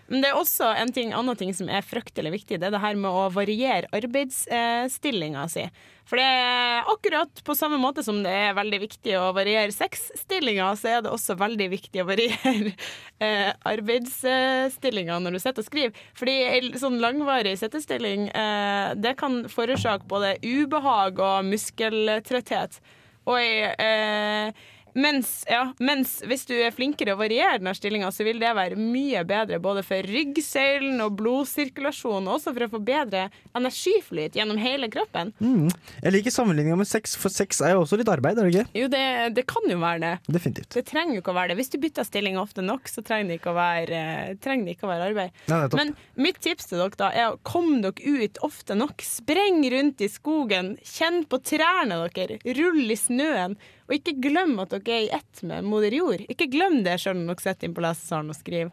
Men 0.09 0.23
det 0.23 0.31
er 0.31 0.39
også 0.39 0.71
en 0.73 0.91
ting, 0.93 1.13
annen 1.13 1.37
ting 1.37 1.53
som 1.53 1.69
er 1.69 1.85
fryktelig 1.85 2.31
viktig. 2.33 2.57
Det 2.57 2.67
er 2.67 2.73
det 2.73 2.81
her 2.81 2.97
med 2.97 3.13
å 3.13 3.27
variere 3.33 3.89
arbeidsstillinga 3.93 5.45
si. 5.53 5.67
For 6.09 6.17
det 6.17 6.25
er 6.25 6.87
akkurat 6.89 7.41
på 7.45 7.53
samme 7.53 7.77
måte 7.77 8.01
som 8.01 8.23
det 8.25 8.31
er 8.33 8.55
veldig 8.57 8.79
viktig 8.81 9.13
å 9.19 9.27
variere 9.37 9.69
sexstillinga, 9.75 10.71
så 10.79 10.95
er 10.95 11.03
det 11.05 11.11
også 11.13 11.35
veldig 11.37 11.67
viktig 11.75 12.01
å 12.01 12.07
variere 12.09 12.71
eh, 13.25 13.51
arbeidsstillinga 13.69 15.19
når 15.21 15.37
du 15.37 15.41
sitter 15.43 15.61
og 15.61 15.69
skriver. 15.69 16.07
Fordi 16.17 16.37
en 16.47 16.71
sånn 16.81 16.97
langvarig 17.03 17.53
sittestilling, 17.61 18.31
eh, 18.33 18.95
det 18.97 19.13
kan 19.21 19.43
forårsake 19.53 20.09
både 20.09 20.39
ubehag 20.41 21.21
og 21.21 21.45
muskeltrøtthet. 21.51 22.81
Og 23.29 23.37
eh, 23.37 24.49
mens, 24.93 25.43
ja, 25.49 25.69
mens 25.79 26.19
hvis 26.27 26.45
du 26.49 26.55
er 26.57 26.73
flinkere 26.75 27.15
å 27.15 27.19
varierer 27.19 27.59
denne 27.59 27.75
stillinga, 27.77 28.11
så 28.13 28.25
vil 28.27 28.39
det 28.41 28.51
være 28.57 28.79
mye 28.79 29.23
bedre 29.27 29.59
både 29.63 29.83
for 29.85 30.05
ryggsøylen 30.09 30.99
og 31.03 31.17
blodsirkulasjon, 31.19 32.27
og 32.27 32.37
også 32.37 32.53
for 32.55 32.65
å 32.65 32.71
få 32.73 32.81
bedre 32.85 33.27
energiflyt 33.57 34.37
gjennom 34.39 34.59
hele 34.61 34.89
kroppen. 34.91 35.33
Mm. 35.39 35.69
Jeg 36.03 36.15
liker 36.15 36.35
sammenligninga 36.35 36.79
med 36.79 36.89
sex, 36.89 37.15
for 37.19 37.33
sex 37.33 37.61
er 37.65 37.75
jo 37.75 37.83
også 37.83 37.99
litt 37.99 38.11
arbeid, 38.11 38.39
er 38.39 38.49
det 38.49 38.55
ikke? 38.55 38.81
Jo, 38.81 38.91
det, 38.91 39.05
det 39.37 39.45
kan 39.49 39.69
jo 39.69 39.79
være 39.81 40.03
det. 40.05 40.13
Definitivt. 40.39 40.71
Det 40.77 40.85
trenger 40.89 41.17
jo 41.17 41.23
ikke 41.23 41.33
å 41.33 41.39
være 41.39 41.53
det. 41.53 41.59
Hvis 41.61 41.73
du 41.73 41.79
bytter 41.81 42.07
stilling 42.07 42.39
ofte 42.41 42.65
nok, 42.65 42.89
så 42.91 43.03
trenger 43.05 43.33
det 43.33 43.39
ikke 43.41 43.53
å 43.53 43.57
være, 43.59 44.03
trenger 44.43 44.69
det 44.69 44.77
ikke 44.77 44.87
å 44.87 44.93
være 44.93 45.09
arbeid. 45.11 45.41
Ja. 45.51 45.63
Men 45.77 45.95
mitt 46.19 46.41
tips 46.43 46.69
til 46.69 46.81
dere 46.81 46.99
da 46.99 47.09
er 47.13 47.33
å 47.33 47.39
komme 47.47 47.81
dere 47.83 48.15
ut 48.23 48.39
ofte 48.45 48.77
nok. 48.77 49.03
Spreng 49.05 49.61
rundt 49.73 50.03
i 50.03 50.09
skogen. 50.11 50.75
Kjenn 50.85 51.23
på 51.29 51.41
trærne 51.45 52.01
dere. 52.15 52.39
Rull 52.59 52.85
i 52.89 52.97
snøen. 52.99 53.57
Og 53.89 53.95
ikke 53.97 54.19
glem 54.21 54.59
at 54.61 54.69
dere 54.75 54.95
er 54.99 55.05
i 55.07 55.13
ett 55.17 55.41
med 55.49 55.65
moder 55.65 55.95
jord. 55.97 56.21
Ikke 56.29 56.45
glem 56.51 56.83
det 56.85 56.99
sjøl 57.01 57.17
når 57.17 57.39
dere 57.39 57.45
sitter 57.47 57.67
inne 57.67 57.77
på 57.79 57.85
lesesalen 57.87 58.29
og 58.29 58.37
skriver. 58.37 58.71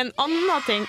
En 0.00 0.12
annen 0.22 0.64
ting 0.64 0.86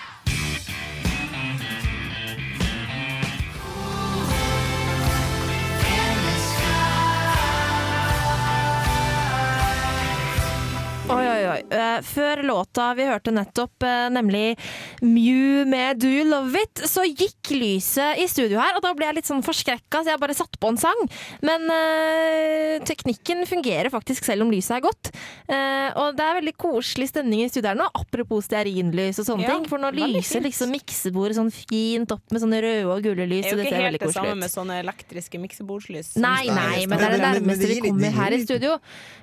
Oi, 11.12 11.26
oi, 11.28 11.44
oi. 11.50 11.60
Eh, 11.76 11.98
før 12.08 12.40
låta 12.48 12.86
vi 12.96 13.04
hørte 13.04 13.34
nettopp, 13.36 13.84
eh, 13.84 14.08
nemlig 14.16 14.56
Mew 15.04 15.66
med 15.68 16.00
Do 16.00 16.08
You 16.08 16.24
Love 16.30 16.62
It, 16.62 16.84
så 16.88 17.04
gikk 17.04 17.52
lyset 17.52 18.22
i 18.22 18.28
studio 18.32 18.62
her, 18.62 18.78
og 18.78 18.86
da 18.86 18.94
ble 18.96 19.10
jeg 19.10 19.18
litt 19.18 19.28
sånn 19.28 19.44
forskrekka, 19.44 20.06
så 20.06 20.14
jeg 20.14 20.22
bare 20.22 20.38
satte 20.38 20.60
på 20.62 20.72
en 20.72 20.80
sang. 20.80 21.02
Men 21.44 21.68
øh, 21.68 22.78
teknikken 22.88 23.44
fungerer 23.50 23.92
faktisk 23.92 24.24
selv 24.28 24.46
om 24.46 24.54
lyset 24.54 24.78
er 24.78 24.86
godt. 24.86 25.12
Uh, 25.52 25.92
og 26.00 26.16
det 26.16 26.24
er 26.24 26.38
veldig 26.38 26.54
koselig 26.60 27.10
stemning 27.12 27.44
i 27.44 27.50
studio 27.52 27.74
her 27.74 27.80
nå, 27.80 27.90
apropos 27.98 28.46
stearinlys 28.48 29.20
og 29.20 29.28
sånne 29.28 29.46
Ja, 29.50 29.58
ting. 29.58 29.68
For 29.68 29.82
nå 29.82 29.92
veldig 29.92 30.22
lyser 30.22 30.46
liksom 30.46 30.72
miksebordet 30.72 31.36
sånn 31.36 31.52
fint 31.52 32.14
opp 32.16 32.32
med 32.32 32.44
sånne 32.44 32.62
røde 32.64 32.88
og 32.88 33.04
gule 33.04 33.28
lys, 33.28 33.50
Det 33.50 33.52
er 33.52 33.58
koselig 33.58 33.58
jo 33.58 33.60
det 33.60 33.68
ikke 33.68 33.84
helt 33.84 34.06
det 34.06 34.14
samme 34.16 34.38
med 34.40 34.54
sånne 34.54 34.80
elektriske 34.86 35.42
miksebordslys. 35.44 36.14
Nei, 36.24 36.46
nei, 36.48 36.86
men 36.88 37.02
det 37.02 37.10
er 37.10 37.18
det 37.18 37.24
nærmeste 37.26 37.72
vi 37.74 37.80
kommer 37.84 38.16
her 38.22 38.38
i 38.38 38.42
studio. 38.46 38.78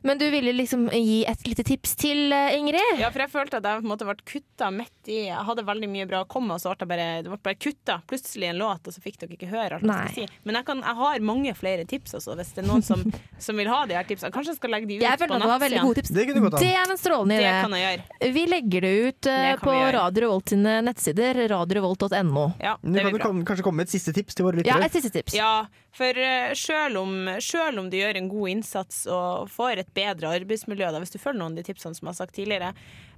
Men 0.05 0.21
du 0.21 0.29
ville 0.35 0.53
liksom 0.53 0.89
gi 0.93 1.23
et 1.29 1.49
lite 1.49 1.65
tips 1.65 1.78
tips 1.79 1.95
til, 1.97 2.33
eh, 2.33 2.57
Ingrid? 2.59 2.99
Ja, 2.99 3.11
for 3.15 3.21
jeg 3.25 3.31
følte 3.31 3.57
at 3.61 3.65
jeg 3.65 3.81
på 3.81 3.87
en 3.87 3.93
måte 3.93 4.05
ble 4.09 4.15
kutta 4.27 4.71
midt 4.75 5.09
i 5.09 5.19
Jeg 5.29 5.45
hadde 5.47 5.65
veldig 5.65 5.89
mye 5.89 6.07
bra 6.11 6.25
å 6.25 6.29
komme, 6.29 6.55
og 6.55 6.61
så 6.61 6.75
ble 6.75 6.83
det 6.85 6.89
bare, 6.91 7.07
det 7.23 7.31
ble 7.33 7.39
bare 7.49 7.55
kutta 7.63 8.01
plutselig 8.09 8.49
en 8.51 8.59
låt, 8.59 8.87
og 8.89 8.93
så 8.95 9.01
fikk 9.05 9.19
dere 9.23 9.37
ikke 9.39 9.49
høre 9.49 9.79
alt 9.79 9.85
jeg 9.87 9.89
Nei. 9.89 9.99
skulle 10.13 10.29
si. 10.29 10.41
Men 10.45 10.55
jeg, 10.59 10.65
kan, 10.69 10.83
jeg 10.83 10.97
har 11.01 11.21
mange 11.21 11.55
flere 11.57 11.85
tips 11.89 12.15
også, 12.19 12.37
hvis 12.39 12.53
det 12.57 12.65
er 12.65 12.69
noen 12.69 12.83
som, 12.85 13.03
som 13.47 13.57
vil 13.57 13.69
ha 13.73 13.85
de 13.87 13.95
her 13.95 14.05
tipsene. 14.09 14.33
Kanskje 14.35 14.55
jeg 14.55 14.61
skal 14.61 14.71
legge 14.75 14.89
de 14.91 14.99
ut 14.99 15.03
Jeg 15.07 15.19
på 15.19 15.29
nettsida. 15.29 15.39
det. 15.39 16.61
Det 16.61 16.73
er 16.75 16.91
en 16.93 17.01
strålende 17.01 17.37
Det 17.39 17.47
idé. 17.47 17.61
kan 17.63 17.77
jeg 17.79 17.87
gjøre. 17.89 18.33
Vi 18.39 18.47
legger 18.47 18.81
det 18.89 18.93
ut 19.09 19.27
uh, 19.31 19.43
Det 19.49 19.61
på. 19.63 19.77
Radio 19.99 20.25
Revolt 20.29 20.49
sine 20.55 20.77
nettsider, 20.83 21.43
radiorevolt.no. 21.49 22.47
Ja, 22.61 22.77
Du 22.83 22.99
kan 22.99 23.19
kom- 23.21 23.45
kanskje 23.45 23.63
komme 23.65 23.77
med 23.83 23.89
et 23.89 23.95
siste 23.95 24.13
tips 24.13 24.35
til 24.35 24.45
våre 24.47 24.57
lyttere? 24.61 24.79
Ja, 24.81 24.85
et 24.85 24.93
siste 24.93 25.11
tips. 25.15 25.35
Ja, 25.37 25.67
for 25.95 26.11
uh, 26.19 26.53
selv, 26.55 26.99
om, 27.01 27.13
selv 27.43 27.79
om 27.81 27.89
du 27.91 27.97
gjør 27.99 28.17
en 28.21 28.29
god 28.31 28.49
innsats 28.53 29.07
og 29.07 29.49
får 29.53 29.79
et 29.85 29.93
bedre 29.95 30.35
arbeidsmiljø, 30.41 30.91
da, 30.93 30.99
hvis 31.03 31.15
du 31.15 31.19
følger 31.19 31.39
noen 31.41 31.57
av 31.57 31.63
de 31.63 31.68
tipsene 31.69 31.97
som 31.97 32.09
jeg 32.09 32.15
har 32.15 32.19
sagt 32.19 32.37
tidligere, 32.37 32.73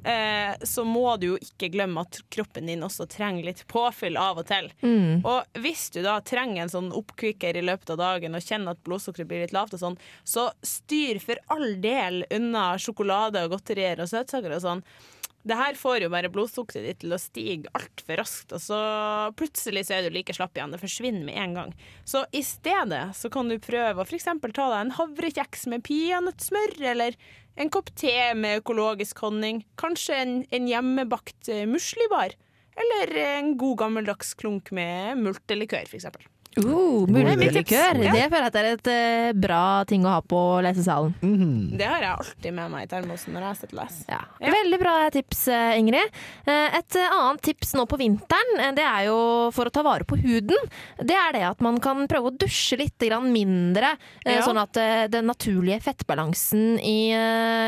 eh, 0.04 0.52
så 0.66 0.84
må 0.86 1.16
du 1.20 1.30
jo 1.30 1.38
ikke 1.40 1.70
glemme 1.74 2.04
at 2.04 2.20
kroppen 2.32 2.70
din 2.70 2.84
også 2.86 3.06
trenger 3.10 3.48
litt 3.48 3.64
påfyll 3.70 4.18
av 4.20 4.42
og 4.42 4.48
til. 4.50 4.70
Mm. 4.82 5.22
Og 5.24 5.62
hvis 5.62 5.88
du 5.94 6.02
da 6.06 6.18
trenger 6.20 6.64
en 6.64 6.74
sånn 6.74 6.90
oppkvikker 6.96 7.56
i 7.56 7.64
løpet 7.64 7.94
av 7.94 8.02
dagen 8.02 8.36
og 8.36 8.44
kjenner 8.44 8.74
at 8.76 8.82
blodsukkeret 8.86 9.30
blir 9.30 9.46
litt 9.46 9.56
lavt 9.56 9.78
og 9.78 9.84
sånn, 9.84 10.00
så 10.24 10.50
styr 10.66 11.22
for 11.22 11.40
all 11.54 11.78
del 11.82 12.24
unna 12.30 12.74
sjokolade 12.80 13.46
og 13.46 13.56
godterier 13.56 14.02
og 14.02 14.12
søtsaker 14.12 14.58
og 14.58 14.64
sånn. 14.66 14.84
Det 15.40 15.56
her 15.56 15.76
får 15.78 16.04
jo 16.04 16.10
bare 16.12 16.28
blodsukkeret 16.32 16.84
ditt 16.84 16.98
til 17.04 17.14
å 17.16 17.18
stige 17.20 17.70
altfor 17.76 18.20
raskt, 18.20 18.52
og 18.52 18.60
så 18.60 18.80
plutselig 19.40 19.86
så 19.88 19.96
er 19.96 20.04
du 20.04 20.12
like 20.12 20.34
slapp 20.36 20.58
igjen. 20.58 20.74
Det 20.74 20.82
forsvinner 20.82 21.24
med 21.24 21.38
en 21.40 21.54
gang. 21.56 21.72
Så 22.04 22.26
i 22.36 22.42
stedet 22.44 23.06
så 23.16 23.30
kan 23.32 23.48
du 23.48 23.56
prøve 23.62 24.02
å 24.02 24.04
f.eks. 24.04 24.28
ta 24.28 24.66
deg 24.68 24.76
en 24.82 24.92
havrekjeks 24.98 25.64
med 25.72 25.84
peanøttsmør, 25.88 26.76
eller 26.92 27.16
en 27.60 27.72
kopp 27.72 27.88
te 27.96 28.14
med 28.36 28.60
økologisk 28.60 29.24
honning. 29.24 29.64
Kanskje 29.80 30.20
en, 30.20 30.36
en 30.52 30.68
hjemmebakt 30.68 31.48
eh, 31.52 31.64
muslibar. 31.68 32.36
Eller 32.80 33.16
en 33.36 33.54
god 33.60 33.80
gammeldags 33.80 34.36
klunk 34.40 34.70
med 34.76 35.24
multelikør, 35.24 35.88
f.eks. 35.88 36.06
Uh, 36.64 37.06
God 37.06 37.10
Ja. 38.04 38.12
Det 38.14 38.26
føler 38.32 38.44
jeg 38.44 38.50
at 38.50 38.58
er 38.60 38.68
et 38.70 38.90
uh, 38.90 39.38
bra 39.40 39.62
ting 39.88 40.04
å 40.06 40.14
ha 40.16 40.20
på 40.24 40.40
lesesalen. 40.64 41.14
Det 41.78 41.86
har 41.86 42.02
jeg 42.04 42.10
alltid 42.12 42.56
med 42.56 42.70
meg 42.74 42.84
i 42.86 42.90
termosen 42.90 43.34
når 43.36 43.46
jeg 43.48 43.60
sitter 43.60 43.76
og 43.76 43.82
leser. 43.82 44.04
Ja. 44.10 44.20
Veldig 44.56 44.80
bra 44.80 44.94
tips, 45.14 45.42
eh, 45.48 45.78
Ingrid. 45.80 46.18
Eh, 46.46 46.78
Et 46.80 46.96
annet 47.06 47.42
tips 47.44 47.74
nå 47.78 47.84
på 47.90 47.98
vinteren, 48.00 48.74
det 48.76 48.84
er 48.84 49.06
jo 49.08 49.18
for 49.54 49.68
å 49.68 49.72
ta 49.74 49.82
vare 49.86 50.04
på 50.08 50.18
huden. 50.20 50.70
Det 50.98 51.16
er 51.16 51.32
det 51.36 51.42
at 51.48 51.60
man 51.64 51.78
kan 51.82 52.06
prøve 52.10 52.30
å 52.30 52.36
dusje 52.36 52.78
litt 52.78 52.98
mindre, 53.00 53.96
Ja. 54.24 54.42
sånn 54.42 54.60
at 54.60 54.72
den 55.10 55.26
naturlige 55.26 55.80
fettbalansen 55.82 56.78
i, 56.80 57.10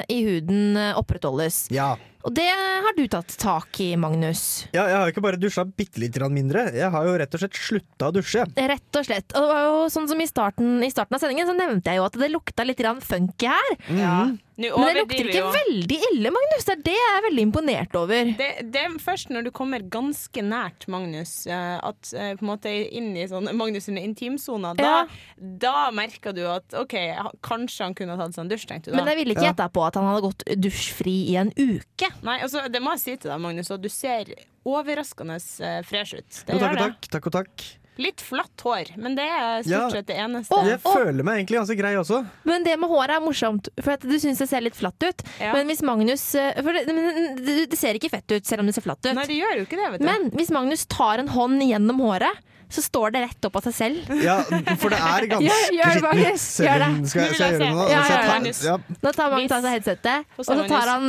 i 0.08 0.18
huden 0.26 0.76
opprettholdes. 0.96 1.68
Ja. 1.70 1.96
Og 2.22 2.34
det 2.36 2.48
har 2.48 2.94
du 2.96 3.04
tatt 3.10 3.34
tak 3.40 3.80
i, 3.82 3.92
Magnus. 4.00 4.66
Ja, 4.74 4.86
jeg 4.88 4.96
har 4.98 5.06
jo 5.08 5.14
ikke 5.14 5.24
bare 5.24 5.40
dusja 5.40 5.64
bitte 5.66 6.02
litt 6.02 6.18
mindre, 6.32 6.68
jeg 6.76 6.90
har 6.92 7.06
jo 7.06 7.16
rett 7.18 7.34
og 7.34 7.42
slett 7.42 7.58
slutta 7.58 8.10
å 8.10 8.14
dusje. 8.14 8.46
Rett 8.56 8.98
og 9.00 9.08
slett. 9.08 9.34
Og 9.38 9.42
og 9.42 9.50
var 9.50 9.90
sånn 9.92 10.08
som 10.10 10.20
i 10.22 10.28
starten, 10.28 10.78
i 10.84 10.90
starten 10.92 11.16
av 11.16 11.22
sendingen 11.22 11.48
så 11.48 11.56
nevnte 11.56 11.92
jeg 11.92 12.00
jo 12.00 12.06
at 12.06 12.16
det 12.20 12.30
lukta 12.32 12.66
litt 12.66 12.80
grann 12.80 13.02
funky 13.04 13.50
her. 13.50 13.74
Mm. 13.88 14.00
Nå 14.00 14.12
Men 14.56 14.84
det 14.84 14.94
lukter 15.00 15.28
ikke 15.30 15.38
jo. 15.40 15.50
veldig 15.54 15.98
ille, 16.10 16.32
Magnus. 16.34 16.66
Det 16.68 16.74
er 16.74 16.82
det 16.84 16.94
jeg 16.96 17.12
er 17.16 17.24
veldig 17.24 17.44
imponert 17.46 17.96
over. 17.96 18.32
Det, 18.38 18.48
det 18.74 18.82
er 18.82 18.96
først 19.00 19.32
når 19.32 19.46
du 19.46 19.50
kommer 19.54 19.84
ganske 19.92 20.44
nært 20.44 20.86
Magnus, 20.92 21.32
eh, 21.48 21.78
at 21.80 22.12
eh, 22.12 22.34
på 22.36 22.44
en 22.44 22.50
måte 22.50 22.72
inn 22.72 23.12
i 23.16 23.24
sånn 23.30 23.48
Magnus 23.56 23.88
sine 23.88 24.04
intimsoner, 24.04 24.76
da, 24.78 25.06
da 25.38 25.88
merker 25.96 26.36
du 26.36 26.44
at 26.52 26.76
OK, 26.78 26.96
kanskje 27.44 27.88
han 27.88 27.96
kunne 27.98 28.16
ha 28.16 28.26
tatt 28.26 28.36
seg 28.36 28.44
en 28.44 28.52
dusj, 28.52 28.68
tenkte 28.68 28.90
du 28.90 28.96
da. 28.96 29.00
Men 29.00 29.12
jeg 29.14 29.22
ville 29.22 29.36
ikke 29.36 29.48
gjetta 29.48 29.68
på 29.72 29.86
at 29.88 30.00
han 30.00 30.08
hadde 30.10 30.26
gått 30.28 30.46
dusjfri 30.68 31.16
i 31.32 31.38
en 31.40 31.52
uke. 31.56 32.12
Nei, 32.26 32.40
altså, 32.44 32.66
det 32.72 32.82
må 32.84 32.96
jeg 32.96 33.04
si 33.06 33.16
til 33.16 33.32
deg, 33.32 33.40
Magnus, 33.42 33.72
at 33.72 33.82
du 33.82 33.88
ser 33.92 34.34
overraskende 34.68 35.40
uh, 35.40 35.78
fresh 35.86 36.18
ut. 36.18 36.42
Det 36.46 36.54
Jo, 36.54 36.60
takk 36.60 36.68
gjør 36.68 36.72
og 36.72 36.82
det. 36.82 36.90
takk. 36.90 37.14
takk 37.16 37.30
og 37.30 37.40
takk. 37.40 37.70
Litt 38.00 38.22
flatt 38.24 38.62
hår, 38.64 38.94
men 38.96 39.14
det 39.18 39.26
er 39.28 39.62
stort 39.66 39.72
Ja. 39.72 39.88
sett 39.92 40.06
det 40.08 40.16
eneste. 40.16 40.56
Jeg 40.64 40.80
føler 40.80 41.22
meg 41.28 41.42
egentlig 41.42 41.58
ganske 41.60 41.76
grei 41.76 41.90
også. 42.00 42.22
Men 42.48 42.64
det 42.64 42.78
med 42.80 42.88
håret 42.88 43.16
er 43.18 43.20
morsomt, 43.20 43.68
for 43.84 43.92
at 43.92 44.00
du 44.00 44.14
syns 44.18 44.38
det 44.40 44.48
ser 44.48 44.62
litt 44.64 44.74
flatt 44.78 44.96
ut. 45.04 45.20
Men 45.40 45.68
hvis 45.68 45.82
Magnus 45.84 46.24
eh, 46.34 46.54
for 46.62 46.72
det, 46.72 46.86
det, 46.88 47.68
det 47.68 47.78
ser 47.78 47.94
ikke 48.00 48.08
fett 48.14 48.32
ut, 48.32 48.46
selv 48.48 48.60
om 48.64 48.66
det 48.70 48.74
ser 48.78 48.86
flatt 48.86 49.04
ut. 49.04 49.12
Nei, 49.14 49.26
det 49.28 49.36
gjør 49.36 49.58
jo 49.60 49.66
ikke 49.68 49.76
det, 49.76 49.90
vet 49.92 50.00
du. 50.00 50.06
Men 50.08 50.30
hvis 50.38 50.50
Magnus 50.56 50.86
tar 50.86 51.20
en 51.20 51.28
hånd 51.28 51.60
gjennom 51.62 52.00
håret, 52.00 52.40
så 52.72 52.80
står 52.80 53.12
det 53.12 53.20
rett 53.26 53.44
opp 53.44 53.56
av 53.60 53.66
seg 53.68 53.74
selv. 53.76 54.08
Ja, 54.24 54.38
for 54.80 54.88
det 54.88 54.96
er 54.96 55.26
ganske 55.34 55.44
Gjør- 55.44 55.76
gjør 55.76 55.92
det, 55.92 56.02
Magnus. 56.08 56.48
skittent. 56.48 56.64
Gjør 56.64 56.80
det. 56.80 57.08
Skal, 57.12 57.22
jeg- 57.22 57.34
skal 57.36 57.44
jeg 57.44 57.52
gjøre 57.52 57.60
det 57.60 57.70
nå? 57.76 57.84
Ja, 57.92 58.00
gjør 58.08 58.80
det. 58.80 58.98
Nå 59.04 59.12
tar 59.20 59.30
Magnus 59.36 59.52
av 59.52 59.62
seg 59.68 59.76
headsetet, 59.76 60.24
og 60.38 60.48
så 60.48 60.56
tar 60.72 60.88
han 60.96 61.08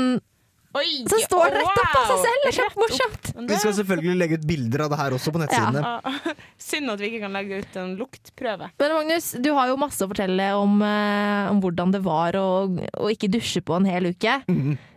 Oi, 0.73 1.03
Så 1.05 1.19
står 1.27 1.51
det 1.53 1.59
rett 1.61 1.79
opp 1.83 1.97
av 1.99 2.07
seg 2.09 2.21
selv! 2.23 2.39
Det 2.43 2.49
er 2.49 2.55
kjempemorsomt. 2.57 3.27
Vi 3.45 3.57
skal 3.61 3.75
selvfølgelig 3.77 4.15
legge 4.17 4.37
ut 4.39 4.45
bilder 4.49 4.83
av 4.85 4.93
det 4.93 4.97
her 5.03 5.15
også 5.19 5.33
på 5.35 5.41
nettsidene. 5.43 5.83
Ja. 5.85 6.13
Synd 6.69 6.93
at 6.93 7.03
vi 7.03 7.09
ikke 7.11 7.19
kan 7.27 7.35
legge 7.37 7.59
ut 7.61 7.77
en 7.77 7.91
luktprøve. 7.99 8.69
Men 8.81 8.95
Magnus, 8.97 9.27
du 9.37 9.51
har 9.53 9.69
jo 9.69 9.77
masse 9.77 10.01
å 10.01 10.09
fortelle 10.09 10.47
om, 10.57 10.79
eh, 10.81 11.51
om 11.51 11.61
hvordan 11.61 11.93
det 11.93 12.01
var 12.07 12.39
å, 12.41 12.47
å 12.73 13.11
ikke 13.13 13.29
dusje 13.35 13.61
på 13.61 13.77
en 13.77 13.85
hel 13.85 14.09
uke. 14.15 14.39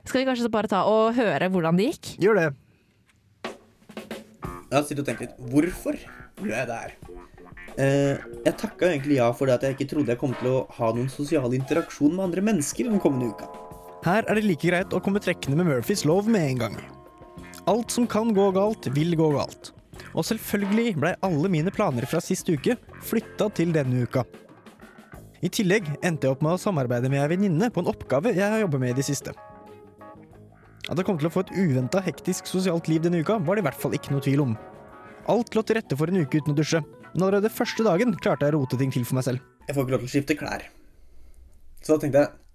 Skal 0.07 0.23
vi 0.23 0.25
kanskje 0.31 0.47
så 0.47 0.53
bare 0.55 0.73
ta 0.73 0.87
og 0.89 1.13
høre 1.19 1.51
hvordan 1.53 1.77
det 1.77 1.91
gikk? 1.91 2.15
Gjør 2.25 2.41
det. 2.41 2.49
Jeg 4.67 4.75
har 4.75 4.89
sittet 4.89 5.05
og 5.05 5.11
tenkt 5.11 5.27
litt 5.27 5.37
Hvorfor 5.53 6.01
ble 6.41 6.57
jeg 6.57 6.73
her? 6.73 6.97
Eh, 7.77 8.25
jeg 8.47 8.57
takka 8.57 8.89
egentlig 8.89 9.21
ja 9.21 9.29
for 9.37 9.45
det 9.49 9.59
at 9.59 9.69
jeg 9.69 9.77
ikke 9.77 9.91
trodde 9.93 10.15
jeg 10.15 10.21
kom 10.25 10.33
til 10.41 10.49
å 10.55 10.65
ha 10.79 10.89
noen 10.97 11.13
sosial 11.13 11.53
interaksjon 11.53 12.17
med 12.17 12.31
andre 12.31 12.49
mennesker 12.49 12.89
den 12.89 13.03
kommende 13.03 13.35
uka. 13.37 13.66
Her 14.05 14.27
er 14.27 14.39
det 14.39 14.45
like 14.45 14.69
greit 14.69 14.93
å 14.95 15.01
komme 15.03 15.23
trekkende 15.23 15.59
med 15.59 15.71
Murphys 15.71 16.05
lov 16.07 16.29
med 16.31 16.51
en 16.51 16.61
gang. 16.61 16.77
Alt 17.67 17.91
som 17.95 18.07
kan 18.07 18.35
gå 18.35 18.51
galt, 18.55 18.87
vil 18.95 19.17
gå 19.19 19.31
galt. 19.35 19.73
Og 20.15 20.25
selvfølgelig 20.29 20.97
blei 21.01 21.15
alle 21.27 21.51
mine 21.51 21.73
planer 21.75 22.07
fra 22.09 22.21
sist 22.23 22.49
uke 22.53 22.77
flytta 23.05 23.49
til 23.57 23.73
denne 23.75 24.05
uka. 24.07 24.23
I 25.45 25.51
tillegg 25.53 25.89
endte 26.07 26.27
jeg 26.27 26.37
opp 26.37 26.45
med 26.45 26.57
å 26.57 26.61
samarbeide 26.61 27.11
med 27.13 27.21
ei 27.23 27.33
venninne 27.35 27.69
på 27.73 27.83
en 27.83 27.91
oppgave 27.91 28.33
jeg 28.37 28.47
har 28.47 28.63
jobbet 28.63 28.83
med 28.83 28.95
i 28.95 28.99
det 29.01 29.07
siste. 29.09 29.35
At 30.87 30.95
jeg 30.95 31.07
kom 31.09 31.19
til 31.19 31.29
å 31.29 31.35
få 31.35 31.43
et 31.43 31.53
uventa 31.59 32.01
hektisk 32.05 32.47
sosialt 32.47 32.89
liv 32.89 33.03
denne 33.03 33.21
uka, 33.25 33.41
var 33.43 33.59
det 33.59 33.65
i 33.65 33.67
hvert 33.67 33.83
fall 33.83 33.97
ikke 33.99 34.15
noe 34.15 34.25
tvil 34.25 34.45
om. 34.47 34.57
Alt 35.33 35.59
lå 35.59 35.65
til 35.67 35.81
rette 35.81 35.99
for 35.99 36.09
en 36.11 36.23
uke 36.23 36.39
uten 36.39 36.55
å 36.55 36.57
dusje, 36.57 36.81
men 37.13 37.27
allerede 37.27 37.51
første 37.51 37.83
dagen 37.83 38.15
klarte 38.15 38.47
jeg 38.47 38.55
å 38.55 38.61
rote 38.61 38.79
ting 38.79 38.95
til 38.95 39.05
for 39.09 39.19
meg 39.19 39.27
selv. 39.27 39.43
Jeg 39.67 39.75
får 39.75 39.83
ikke 39.83 39.97
lov 39.97 40.05
til 40.05 40.11
å 40.11 40.15
skifte 40.15 40.39
klær. 40.39 40.69
Så 41.83 41.97
da 41.97 42.03
tenkte 42.05 42.23
jeg 42.23 42.46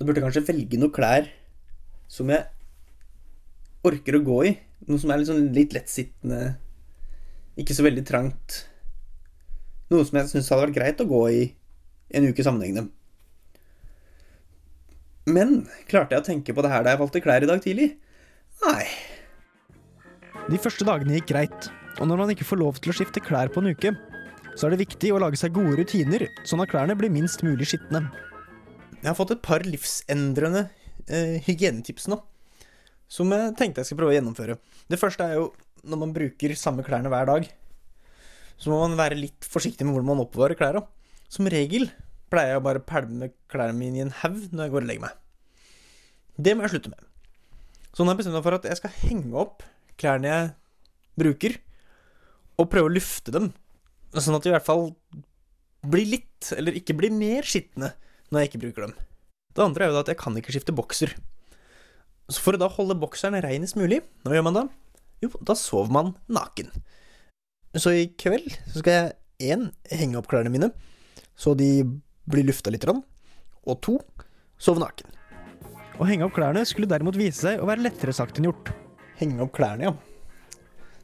da 0.00 0.06
burde 0.08 0.16
jeg 0.16 0.24
kanskje 0.24 0.46
velge 0.48 0.78
noen 0.80 0.92
klær 0.96 1.26
som 2.08 2.30
jeg 2.32 2.46
orker 3.84 4.16
å 4.16 4.22
gå 4.24 4.36
i. 4.48 4.52
Noe 4.88 5.00
som 5.00 5.10
er 5.12 5.20
litt, 5.20 5.28
sånn 5.28 5.50
litt 5.52 5.74
lettsittende, 5.76 6.54
ikke 7.60 7.76
så 7.76 7.84
veldig 7.84 8.04
trangt. 8.08 8.62
Noe 9.92 10.06
som 10.08 10.16
jeg 10.16 10.30
syns 10.30 10.48
hadde 10.48 10.64
vært 10.64 10.78
greit 10.78 11.02
å 11.04 11.08
gå 11.10 11.20
i 11.28 11.42
en 12.16 12.30
uke 12.30 12.46
sammenhengende. 12.46 12.88
Men 15.28 15.66
klarte 15.90 16.16
jeg 16.16 16.24
å 16.24 16.28
tenke 16.30 16.56
på 16.56 16.64
det 16.64 16.72
her 16.72 16.86
da 16.86 16.94
jeg 16.94 17.02
valgte 17.02 17.22
klær 17.26 17.44
i 17.44 17.50
dag 17.52 17.60
tidlig? 17.60 17.90
Nei. 18.64 18.88
De 20.48 20.62
første 20.64 20.88
dagene 20.88 21.20
gikk 21.20 21.28
greit, 21.34 21.68
og 22.00 22.08
når 22.08 22.24
man 22.24 22.32
ikke 22.32 22.48
får 22.48 22.62
lov 22.62 22.80
til 22.80 22.94
å 22.94 22.96
skifte 22.96 23.20
klær 23.20 23.52
på 23.52 23.60
en 23.60 23.74
uke, 23.76 23.92
så 24.56 24.66
er 24.66 24.72
det 24.72 24.80
viktig 24.86 25.12
å 25.12 25.20
lage 25.20 25.36
seg 25.38 25.52
gode 25.54 25.76
rutiner, 25.76 26.24
sånn 26.48 26.64
at 26.64 26.72
klærne 26.72 26.96
blir 26.96 27.12
minst 27.12 27.44
mulig 27.44 27.68
skitne. 27.68 28.06
Jeg 29.00 29.08
har 29.08 29.16
fått 29.16 29.32
et 29.32 29.40
par 29.40 29.64
livsendrende 29.64 30.66
eh, 31.08 31.38
hygienetips 31.46 32.04
nå, 32.12 32.18
som 33.08 33.30
jeg 33.32 33.54
tenkte 33.56 33.80
jeg 33.80 33.88
skal 33.88 33.98
prøve 34.02 34.12
å 34.12 34.16
gjennomføre. 34.18 34.58
Det 34.92 34.98
første 35.00 35.24
er 35.24 35.38
jo 35.38 35.46
når 35.88 36.00
man 36.02 36.12
bruker 36.12 36.52
samme 36.58 36.84
klærne 36.84 37.08
hver 37.08 37.30
dag, 37.30 37.46
så 38.60 38.68
må 38.68 38.82
man 38.82 38.98
være 38.98 39.16
litt 39.16 39.46
forsiktig 39.48 39.86
med 39.86 39.96
hvordan 39.96 40.10
man 40.10 40.24
oppbevarer 40.26 40.58
klærne. 40.58 40.82
Som 41.32 41.48
regel 41.48 41.88
pleier 42.30 42.52
jeg 42.52 42.60
å 42.60 42.66
bare 42.66 42.82
pælme 42.84 43.30
klærne 43.50 43.78
mine 43.78 44.02
i 44.02 44.04
en 44.04 44.12
haug 44.20 44.50
når 44.52 44.66
jeg 44.66 44.74
går 44.74 44.84
og 44.84 44.90
legger 44.90 45.04
meg. 45.06 45.16
Det 46.36 46.54
må 46.56 46.66
jeg 46.66 46.74
slutte 46.74 46.92
med. 46.92 47.08
Så 47.94 48.04
nå 48.04 48.10
har 48.10 48.18
jeg 48.18 48.20
bestemt 48.20 48.36
meg 48.36 48.44
for 48.44 48.58
at 48.58 48.68
jeg 48.68 48.80
skal 48.82 48.94
henge 49.00 49.32
opp 49.40 49.64
klærne 50.00 50.28
jeg 50.28 50.52
bruker, 51.20 51.56
og 52.60 52.68
prøve 52.68 52.90
å 52.90 52.92
lufte 52.92 53.32
dem, 53.32 53.48
sånn 54.12 54.36
at 54.36 54.44
de 54.44 54.52
i 54.52 54.54
hvert 54.54 54.68
fall 54.68 54.90
blir 55.88 56.08
litt, 56.08 56.52
eller 56.52 56.76
ikke 56.76 56.96
blir 57.00 57.12
mer 57.16 57.48
skitne 57.48 57.94
når 58.30 58.42
jeg 58.42 58.50
ikke 58.50 58.62
bruker 58.64 58.86
dem. 58.86 58.94
Det 59.54 59.64
andre 59.64 59.84
er 59.84 59.90
jo 59.90 59.96
da 59.98 60.04
at 60.04 60.12
jeg 60.12 60.20
kan 60.20 60.36
ikke 60.38 60.54
skifte 60.54 60.74
bokser. 60.76 61.14
Så 62.30 62.42
for 62.42 62.54
å 62.54 62.60
da 62.62 62.70
holde 62.70 62.98
bokseren 62.98 63.40
reinest 63.42 63.78
mulig, 63.78 64.00
hva 64.22 64.36
gjør 64.36 64.46
man 64.46 64.58
da? 64.58 64.66
Jo, 65.20 65.32
da 65.44 65.56
sover 65.58 65.90
man 65.92 66.12
naken. 66.30 66.70
Så 67.76 67.92
i 67.94 68.06
kveld 68.18 68.48
så 68.70 68.80
skal 68.80 68.94
jeg 68.96 69.52
én 69.52 69.68
henge 69.90 70.18
opp 70.18 70.30
klærne 70.30 70.52
mine, 70.52 70.70
så 71.38 71.54
de 71.58 71.82
blir 72.30 72.46
lufta 72.46 72.70
litt, 72.72 72.86
og 72.86 73.80
to 73.82 73.96
sove 74.60 74.82
naken. 74.82 75.10
Å 76.00 76.06
henge 76.08 76.24
opp 76.24 76.36
klærne 76.38 76.62
skulle 76.68 76.88
derimot 76.90 77.18
vise 77.18 77.42
seg 77.42 77.60
å 77.60 77.68
være 77.68 77.84
lettere 77.84 78.14
sagt 78.16 78.38
enn 78.38 78.48
gjort. 78.48 78.70
Henge 79.20 79.42
opp 79.44 79.52
klærne, 79.56 79.90
ja. 79.90 80.60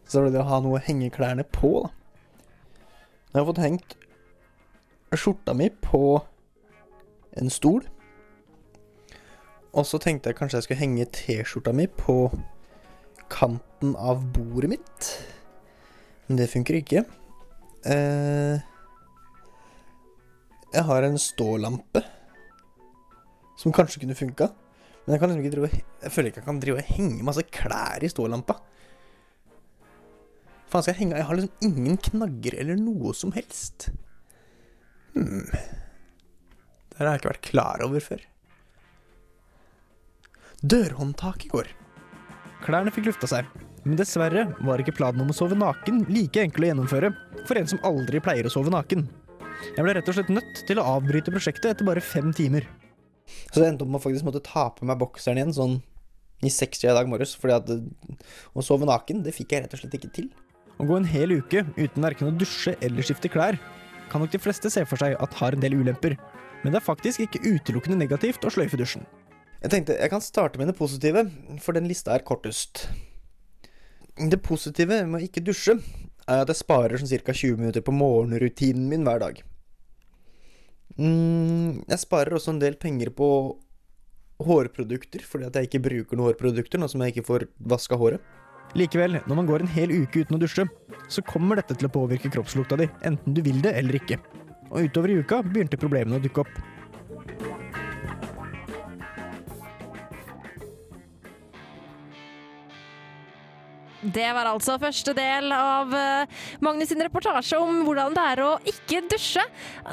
Så 0.07 0.21
er 0.21 0.29
det 0.29 0.37
det 0.37 0.45
å 0.45 0.49
ha 0.49 0.61
noe 0.63 0.79
å 0.79 0.85
henge 0.87 1.11
klærne 1.13 1.45
på, 1.45 1.73
da. 1.83 1.91
Jeg 3.35 3.43
har 3.43 3.49
fått 3.51 3.61
hengt 3.61 3.97
skjorta 5.17 5.53
mi 5.57 5.69
på 5.69 6.01
en 7.41 7.53
stol. 7.53 7.85
Og 9.77 9.85
så 9.85 10.01
tenkte 10.01 10.31
jeg 10.31 10.39
kanskje 10.39 10.61
jeg 10.61 10.67
skulle 10.67 10.83
henge 10.83 11.09
T-skjorta 11.13 11.75
mi 11.77 11.85
på 11.91 12.31
kanten 13.33 13.97
av 13.99 14.23
bordet 14.33 14.71
mitt. 14.73 15.11
Men 16.27 16.41
det 16.41 16.51
funker 16.51 16.79
ikke. 16.79 17.05
Eh, 17.87 18.63
jeg 20.73 20.85
har 20.89 21.07
en 21.07 21.19
stålampe 21.21 22.03
som 23.61 23.75
kanskje 23.75 24.03
kunne 24.03 24.17
funka. 24.19 24.51
Men 25.07 25.15
jeg 25.15 25.21
kan 25.23 25.31
liksom 25.31 25.53
drive 25.53 25.69
Jeg 26.03 26.13
føler 26.13 26.33
ikke 26.33 26.41
jeg 26.41 26.49
kan 26.49 26.61
drive 26.61 26.83
og 26.83 26.97
henge 26.97 27.27
masse 27.27 27.45
klær 27.55 28.03
i 28.03 28.11
stålampa. 28.11 28.59
Faen 30.67 30.83
skal 30.83 30.95
jeg 30.95 31.01
henge 31.05 31.21
Jeg 31.21 31.29
har 31.29 31.39
liksom 31.39 31.69
ingen 31.69 32.01
knagger 32.09 32.59
eller 32.59 32.81
noe 32.81 33.15
som 33.15 33.33
helst. 33.37 33.91
Hmm. 35.15 35.47
Det 36.97 37.05
har 37.05 37.13
jeg 37.13 37.23
ikke 37.23 37.33
vært 37.35 37.49
klar 37.51 37.85
over 37.85 38.01
før. 38.01 38.25
Dørhåndtaket 40.65 41.53
går. 41.53 41.69
Klærne 42.65 42.93
fikk 42.95 43.11
lufta 43.11 43.29
seg, 43.29 43.51
men 43.85 43.99
dessverre 44.01 44.47
var 44.65 44.81
ikke 44.81 44.97
planen 44.97 45.23
om 45.23 45.31
å 45.31 45.37
sove 45.37 45.59
naken 45.59 46.07
like 46.09 46.41
enkel 46.41 46.65
å 46.65 46.71
gjennomføre 46.71 47.13
for 47.47 47.61
en 47.61 47.69
som 47.71 47.83
aldri 47.87 48.23
pleier 48.25 48.49
å 48.49 48.53
sove 48.53 48.73
naken. 48.73 49.05
Jeg 49.77 49.85
ble 49.85 49.95
rett 49.97 50.09
og 50.09 50.17
slett 50.17 50.33
nødt 50.33 50.63
til 50.69 50.81
å 50.81 50.87
avbryte 50.97 51.35
prosjektet 51.35 51.75
etter 51.75 51.87
bare 51.87 52.03
fem 52.05 52.33
timer. 52.37 52.67
Så 53.53 53.61
det 53.61 53.69
endte 53.69 53.85
opp 53.85 53.93
med 53.93 54.01
å 54.01 54.05
faktisk 54.07 54.27
måtte 54.27 54.43
ta 54.45 54.69
på 54.73 54.89
meg 54.89 54.99
bokseren 55.01 55.41
igjen 55.41 55.55
sånn 55.57 55.77
i 56.45 56.53
60 56.53 56.89
i 56.89 56.97
dag 56.97 57.09
morges. 57.11 57.35
Fordi 57.39 57.57
at 57.57 57.71
å 58.57 58.65
sove 58.65 58.89
naken, 58.89 59.23
det 59.27 59.35
fikk 59.37 59.55
jeg 59.55 59.65
rett 59.65 59.77
og 59.77 59.83
slett 59.83 59.97
ikke 60.01 60.13
til. 60.17 60.31
Å 60.77 60.87
gå 60.89 60.99
en 60.99 61.09
hel 61.09 61.39
uke 61.39 61.65
uten 61.77 62.05
verken 62.05 62.31
å 62.31 62.37
dusje 62.37 62.77
eller 62.85 63.07
skifte 63.07 63.31
klær, 63.33 63.61
kan 64.11 64.23
nok 64.23 64.33
de 64.33 64.41
fleste 64.41 64.71
se 64.71 64.85
for 64.87 65.01
seg 65.01 65.17
at 65.23 65.39
har 65.41 65.57
en 65.57 65.63
del 65.63 65.79
ulemper. 65.79 66.17
Men 66.67 66.75
det 66.75 66.81
er 66.81 66.89
faktisk 66.89 67.21
ikke 67.23 67.45
utelukkende 67.47 67.95
negativt 68.01 68.43
å 68.43 68.51
sløyfe 68.51 68.75
dusjen. 68.81 69.05
Jeg 69.61 69.71
tenkte 69.71 69.95
jeg 70.01 70.11
kan 70.11 70.23
starte 70.25 70.59
med 70.59 70.67
det 70.67 70.75
positive, 70.75 71.23
for 71.63 71.79
den 71.79 71.87
lista 71.87 72.11
er 72.11 72.25
kortest. 72.27 72.89
Det 74.19 74.41
positive 74.43 75.05
med 75.07 75.21
å 75.21 75.29
ikke 75.29 75.45
dusje 75.47 75.77
er 76.27 76.41
at 76.43 76.51
jeg 76.51 76.59
sparer 76.59 76.99
sånn 76.99 77.13
ca. 77.23 77.31
20 77.31 77.61
minutter 77.61 77.85
på 77.87 77.95
morgenrutinen 77.95 78.89
min 78.91 79.07
hver 79.07 79.23
dag. 79.23 79.39
Mm, 80.99 81.85
jeg 81.87 82.03
sparer 82.03 82.35
også 82.35 82.57
en 82.57 82.59
del 82.65 82.75
penger 82.83 83.13
på 83.15 83.29
hårprodukter, 84.43 85.23
fordi 85.23 85.47
at 85.47 85.61
jeg 85.61 85.69
ikke 85.71 85.85
bruker 85.85 86.19
noen 86.19 86.33
hårprodukter 86.33 86.83
nå 86.83 86.89
som 86.91 87.05
jeg 87.05 87.15
ikke 87.15 87.29
får 87.29 87.47
vaska 87.63 88.01
håret. 88.01 88.35
Likevel, 88.75 89.21
når 89.23 89.39
man 89.39 89.47
går 89.47 89.63
en 89.63 89.71
hel 89.71 89.95
uke 89.95 90.25
uten 90.25 90.35
å 90.35 90.43
dusje, 90.43 90.67
så 91.07 91.23
kommer 91.31 91.63
dette 91.63 91.79
til 91.79 91.87
å 91.87 91.95
påvirke 91.95 92.33
kroppslukta 92.35 92.81
di, 92.83 92.91
enten 93.07 93.39
du 93.39 93.45
vil 93.47 93.63
det 93.63 93.77
eller 93.79 94.01
ikke. 94.03 94.19
Og 94.71 94.89
utover 94.89 95.13
i 95.13 95.21
uka 95.21 95.43
begynte 95.47 95.79
problemene 95.81 96.19
å 96.19 96.23
dukke 96.23 96.45
opp. 96.45 96.57
Det 104.07 104.27
var 104.37 104.47
altså 104.47 104.77
første 104.79 105.11
del 105.17 105.51
av 105.55 105.95
eh, 105.97 106.43
Magnus 106.63 106.93
sin 106.93 107.03
reportasje 107.03 107.59
om 107.59 107.81
hvordan 107.87 108.15
det 108.15 108.27
er 108.33 108.43
å 108.45 108.51
ikke 108.71 109.01
dusje. 109.11 109.43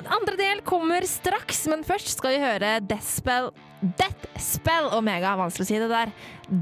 Andre 0.03 0.37
del 0.37 0.61
kommer 0.67 1.07
straks, 1.09 1.63
men 1.71 1.85
først 1.87 2.19
skal 2.19 2.35
vi 2.35 2.43
høre 2.43 2.75
Death 2.85 3.09
Spell, 3.09 3.49
Death 3.81 4.27
Spell 4.37 4.91
Omega, 4.93 5.33
vanskelig 5.39 5.65
å 5.65 5.71
si 5.71 5.81
det 5.81 5.89
der, 5.89 6.13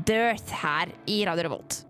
Dirt 0.07 0.55
her 0.61 0.93
i 1.11 1.23
Radio 1.27 1.49
Revolt. 1.49 1.81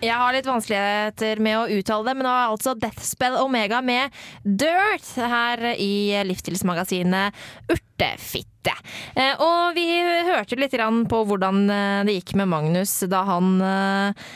Jeg 0.00 0.16
har 0.16 0.32
litt 0.32 0.46
vanskeligheter 0.48 1.40
med 1.44 1.58
å 1.58 1.66
uttale 1.76 2.08
det, 2.08 2.12
men 2.16 2.24
det 2.24 2.32
var 2.32 2.52
altså 2.54 2.72
Deathspell 2.80 3.34
Omega 3.36 3.82
med 3.84 4.14
Dirt 4.42 5.10
her 5.18 5.60
i 5.74 6.22
Livsstilsmagasinet 6.24 7.36
Urtefitte. 7.68 8.72
Eh, 9.12 9.34
Og 9.36 9.76
vi 9.76 9.84
hørte 10.30 10.56
litt 10.56 10.72
på 11.10 11.18
hvordan 11.28 11.66
eh, 11.68 11.98
det 12.08 12.14
gikk 12.16 12.32
med 12.40 12.48
Magnus 12.48 12.94
da 13.12 13.20
han 13.28 13.50
eh, 13.60 14.30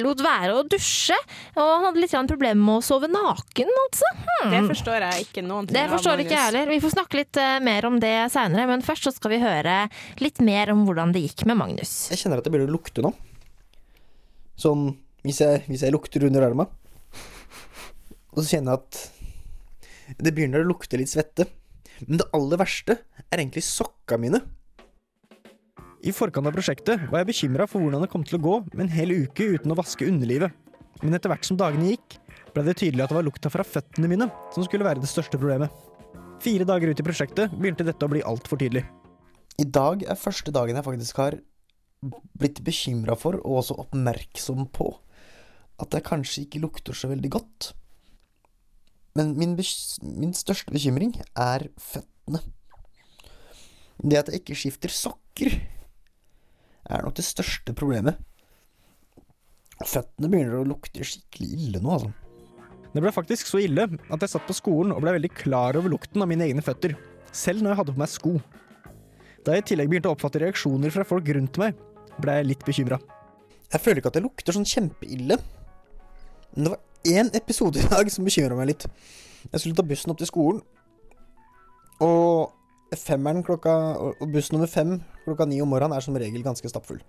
lot 0.00 0.22
være 0.24 0.54
å 0.56 0.64
dusje. 0.72 1.18
Og 1.52 1.60
han 1.60 1.84
hadde 1.90 2.00
litt 2.00 2.16
problemer 2.32 2.64
med 2.64 2.80
å 2.80 2.86
sove 2.88 3.12
naken, 3.12 3.76
altså. 3.84 4.08
Hmm. 4.24 4.56
Det 4.56 4.62
forstår 4.72 5.06
jeg 5.10 5.28
ikke 5.28 5.44
noen 5.44 5.68
ting 5.68 5.76
Det 5.76 5.84
forstår 5.92 6.24
ikke 6.24 6.36
jeg 6.38 6.46
heller. 6.46 6.72
Vi 6.72 6.80
får 6.86 6.96
snakke 6.96 7.20
litt 7.20 7.42
mer 7.68 7.90
om 7.90 8.00
det 8.00 8.16
seinere, 8.32 8.64
men 8.72 8.86
først 8.88 9.10
så 9.10 9.12
skal 9.18 9.36
vi 9.36 9.44
høre 9.44 9.82
litt 10.24 10.40
mer 10.40 10.72
om 10.72 10.88
hvordan 10.88 11.12
det 11.12 11.26
gikk 11.26 11.44
med 11.52 11.60
Magnus. 11.60 11.94
Jeg 12.14 12.24
kjenner 12.24 12.40
at 12.40 12.48
det 12.48 12.56
begynner 12.56 12.72
å 12.72 12.78
lukte 12.78 13.04
nå. 13.04 13.12
Sånn 14.60 14.92
hvis 15.24 15.40
jeg, 15.40 15.64
hvis 15.68 15.84
jeg 15.86 15.94
lukter 15.94 16.26
under 16.28 16.46
arma. 16.46 16.68
Og 18.34 18.42
så 18.42 18.56
kjenner 18.56 18.74
jeg 18.74 18.82
at 18.82 20.20
det 20.20 20.34
begynner 20.36 20.64
å 20.64 20.68
lukte 20.68 20.98
litt 21.00 21.12
svette. 21.12 21.46
Men 22.04 22.20
det 22.20 22.28
aller 22.36 22.60
verste 22.60 22.98
er 23.30 23.40
egentlig 23.40 23.64
sokka 23.66 24.18
mine. 24.20 24.42
I 26.04 26.12
forkant 26.12 26.44
av 26.50 26.52
prosjektet 26.52 27.06
var 27.08 27.22
jeg 27.22 27.30
bekymra 27.30 27.66
for 27.70 27.80
hvordan 27.80 28.02
det 28.04 28.10
kom 28.12 28.26
til 28.26 28.36
å 28.36 28.44
gå 28.44 28.58
med 28.74 28.82
en 28.84 28.92
hel 28.92 29.14
uke 29.24 29.46
uten 29.54 29.72
å 29.72 29.78
vaske 29.78 30.04
underlivet. 30.10 30.52
Men 31.00 31.16
etter 31.16 31.32
hvert 31.32 31.46
som 31.48 31.56
dagene 31.56 31.94
gikk, 31.94 32.18
ble 32.52 32.66
det 32.66 32.76
tydelig 32.82 33.06
at 33.06 33.10
det 33.10 33.16
var 33.16 33.26
lukta 33.26 33.50
fra 33.50 33.64
føttene 33.66 34.10
mine 34.10 34.28
som 34.54 34.66
skulle 34.66 34.86
være 34.86 35.00
det 35.02 35.10
største 35.10 35.40
problemet. 35.40 35.72
Fire 36.44 36.66
dager 36.68 36.92
ut 36.92 37.00
i 37.00 37.06
prosjektet 37.06 37.54
begynte 37.56 37.86
dette 37.86 38.04
å 38.04 38.12
bli 38.12 38.22
altfor 38.26 38.60
tydelig. 38.60 38.84
I 39.62 39.64
dag 39.64 40.04
er 40.04 40.18
første 40.18 40.52
dagen 40.54 40.76
jeg 40.76 40.86
faktisk 40.86 41.18
har 41.22 41.38
blitt 42.38 42.60
bekymra 42.66 43.16
for, 43.18 43.38
og 43.42 43.60
også 43.62 43.78
oppmerksom 43.84 44.66
på, 44.74 44.90
at 45.82 45.94
jeg 45.94 46.06
kanskje 46.06 46.44
ikke 46.44 46.62
lukter 46.62 46.96
så 46.96 47.10
veldig 47.10 47.30
godt. 47.34 47.72
Men 49.18 49.34
min, 49.38 49.54
min 50.02 50.34
største 50.34 50.74
bekymring 50.74 51.14
er 51.38 51.68
føttene. 51.78 52.42
Det 54.02 54.18
at 54.18 54.30
jeg 54.30 54.42
ikke 54.42 54.58
skifter 54.58 54.90
sokker, 54.92 55.54
er 56.84 57.04
nok 57.04 57.16
det 57.16 57.24
største 57.24 57.72
problemet. 57.76 58.18
Føttene 59.84 60.28
begynner 60.30 60.60
å 60.60 60.66
lukte 60.68 61.06
skikkelig 61.06 61.50
ille 61.68 61.82
nå, 61.82 61.94
altså. 61.96 62.12
Det 62.94 63.02
ble 63.02 63.10
faktisk 63.10 63.48
så 63.50 63.58
ille 63.58 63.88
at 63.88 64.22
jeg 64.22 64.30
satt 64.30 64.44
på 64.46 64.54
skolen 64.54 64.92
og 64.94 65.00
ble 65.02 65.16
veldig 65.16 65.32
klar 65.34 65.74
over 65.78 65.90
lukten 65.90 66.22
av 66.22 66.28
mine 66.30 66.46
egne 66.46 66.62
føtter, 66.62 66.94
selv 67.34 67.64
når 67.64 67.72
jeg 67.72 67.80
hadde 67.80 67.94
på 67.96 68.02
meg 68.04 68.12
sko. 68.12 68.34
Da 69.44 69.56
jeg 69.56 69.64
i 69.64 69.66
tillegg 69.72 69.90
begynte 69.90 70.12
å 70.12 70.14
oppfatte 70.14 70.42
reaksjoner 70.42 70.94
fra 70.94 71.06
folk 71.08 71.26
rundt 71.34 71.58
meg, 71.60 71.74
ble 72.22 72.38
jeg 72.38 72.48
litt 72.48 72.64
bekymra. 72.66 72.98
Jeg 73.72 73.82
føler 73.82 74.00
ikke 74.00 74.12
at 74.12 74.18
det 74.18 74.24
lukter 74.24 74.54
sånn 74.54 74.68
kjempeille. 74.68 75.38
Men 76.54 76.66
det 76.66 76.74
var 76.74 77.14
én 77.14 77.30
episode 77.36 77.80
i 77.80 77.88
dag 77.90 78.10
som 78.12 78.26
bekymra 78.26 78.58
meg 78.58 78.72
litt. 78.72 78.86
Jeg 79.50 79.60
skulle 79.60 79.78
ta 79.78 79.86
bussen 79.86 80.12
opp 80.12 80.20
til 80.20 80.30
skolen, 80.30 80.60
og 82.02 82.52
femmeren 82.98 83.44
klokka 83.46 83.72
Og 84.20 84.30
buss 84.32 84.50
nummer 84.52 84.66
fem 84.70 84.96
klokka 85.24 85.46
ni 85.46 85.60
om 85.62 85.68
morgenen 85.70 85.96
er 85.96 86.04
som 86.04 86.16
regel 86.18 86.42
ganske 86.42 86.68
stappfull. 86.68 87.00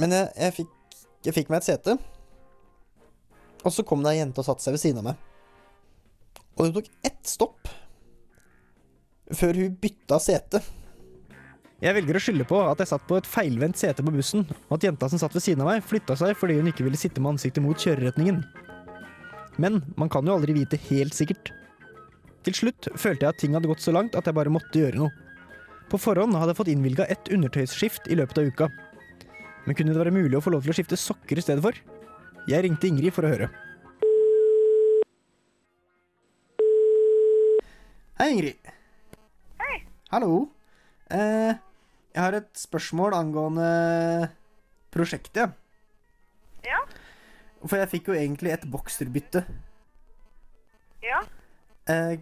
Men 0.00 0.14
jeg, 0.14 0.28
jeg, 0.36 0.54
fikk, 0.56 0.96
jeg 1.26 1.34
fikk 1.36 1.52
meg 1.52 1.60
et 1.60 1.68
sete, 1.68 1.96
og 3.62 3.74
så 3.74 3.84
kom 3.86 4.02
det 4.02 4.14
ei 4.14 4.18
jente 4.22 4.42
og 4.42 4.46
satte 4.48 4.64
seg 4.64 4.74
ved 4.74 4.82
siden 4.82 5.02
av 5.02 5.10
meg. 5.10 5.20
Og 6.56 6.66
hun 6.66 6.74
tok 6.74 6.88
ett 7.06 7.20
stopp 7.28 7.70
før 9.32 9.60
hun 9.60 9.76
bytta 9.80 10.18
sete. 10.20 10.62
Jeg 11.82 11.96
velger 11.96 12.14
å 12.14 12.20
skylde 12.22 12.44
på 12.46 12.60
at 12.62 12.78
jeg 12.78 12.92
satt 12.92 13.06
på 13.08 13.16
et 13.18 13.26
feilvendt 13.26 13.80
sete 13.80 14.04
på 14.06 14.12
bussen, 14.14 14.44
og 14.68 14.76
at 14.76 14.84
jenta 14.86 15.08
som 15.10 15.18
satt 15.18 15.34
ved 15.34 15.42
siden 15.42 15.64
av 15.64 15.72
meg, 15.72 15.82
flytta 15.82 16.14
seg 16.20 16.36
fordi 16.38 16.60
hun 16.60 16.68
ikke 16.70 16.84
ville 16.86 16.98
sitte 17.00 17.18
med 17.18 17.34
ansiktet 17.34 17.64
mot 17.64 17.74
kjøreretningen. 17.74 18.38
Men 19.58 19.80
man 19.98 20.12
kan 20.12 20.22
jo 20.28 20.36
aldri 20.36 20.54
vite 20.54 20.78
helt 20.86 21.16
sikkert. 21.16 21.50
Til 22.46 22.54
slutt 22.54 22.86
følte 22.94 23.26
jeg 23.26 23.34
at 23.34 23.40
ting 23.42 23.56
hadde 23.58 23.70
gått 23.70 23.82
så 23.82 23.94
langt 23.94 24.14
at 24.18 24.30
jeg 24.30 24.36
bare 24.36 24.52
måtte 24.54 24.78
gjøre 24.78 25.00
noe. 25.00 25.10
På 25.90 25.98
forhånd 25.98 26.38
hadde 26.38 26.54
jeg 26.54 26.60
fått 26.60 26.70
innvilga 26.70 27.08
ett 27.10 27.32
undertøysskift 27.34 28.06
i 28.06 28.20
løpet 28.20 28.38
av 28.38 28.52
uka. 28.52 28.70
Men 29.66 29.78
kunne 29.78 29.90
det 29.90 30.02
være 30.04 30.14
mulig 30.14 30.38
å 30.38 30.44
få 30.44 30.54
lov 30.54 30.62
til 30.62 30.70
å 30.70 30.78
skifte 30.78 30.98
sokker 30.98 31.38
i 31.38 31.44
stedet 31.44 31.66
for? 31.66 31.74
Jeg 32.46 32.62
ringte 32.62 32.86
Ingrid 32.86 33.14
for 33.14 33.26
å 33.26 33.34
høre. 33.34 33.50
Hei, 38.22 38.30
Ingrid. 38.30 38.72
Hei. 39.58 39.82
Hallo. 40.14 40.46
Eh, 41.10 41.58
jeg 42.12 42.22
har 42.22 42.36
et 42.36 42.50
spørsmål 42.58 43.14
angående 43.16 43.68
prosjektet. 44.92 45.54
Ja. 46.66 46.80
For 47.64 47.78
jeg 47.80 47.90
fikk 47.94 48.10
jo 48.10 48.16
egentlig 48.18 48.52
et 48.52 48.66
bokserbytte. 48.70 49.44
Ja. 51.02 51.22
Eh, 51.90 52.18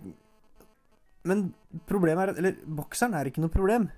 men 1.28 1.50
problemet 1.86 2.22
er 2.22 2.30
at 2.32 2.38
Eller 2.40 2.54
bokseren 2.64 3.14
er 3.14 3.28
ikke 3.28 3.42
noe 3.44 3.52
problem. 3.52 3.90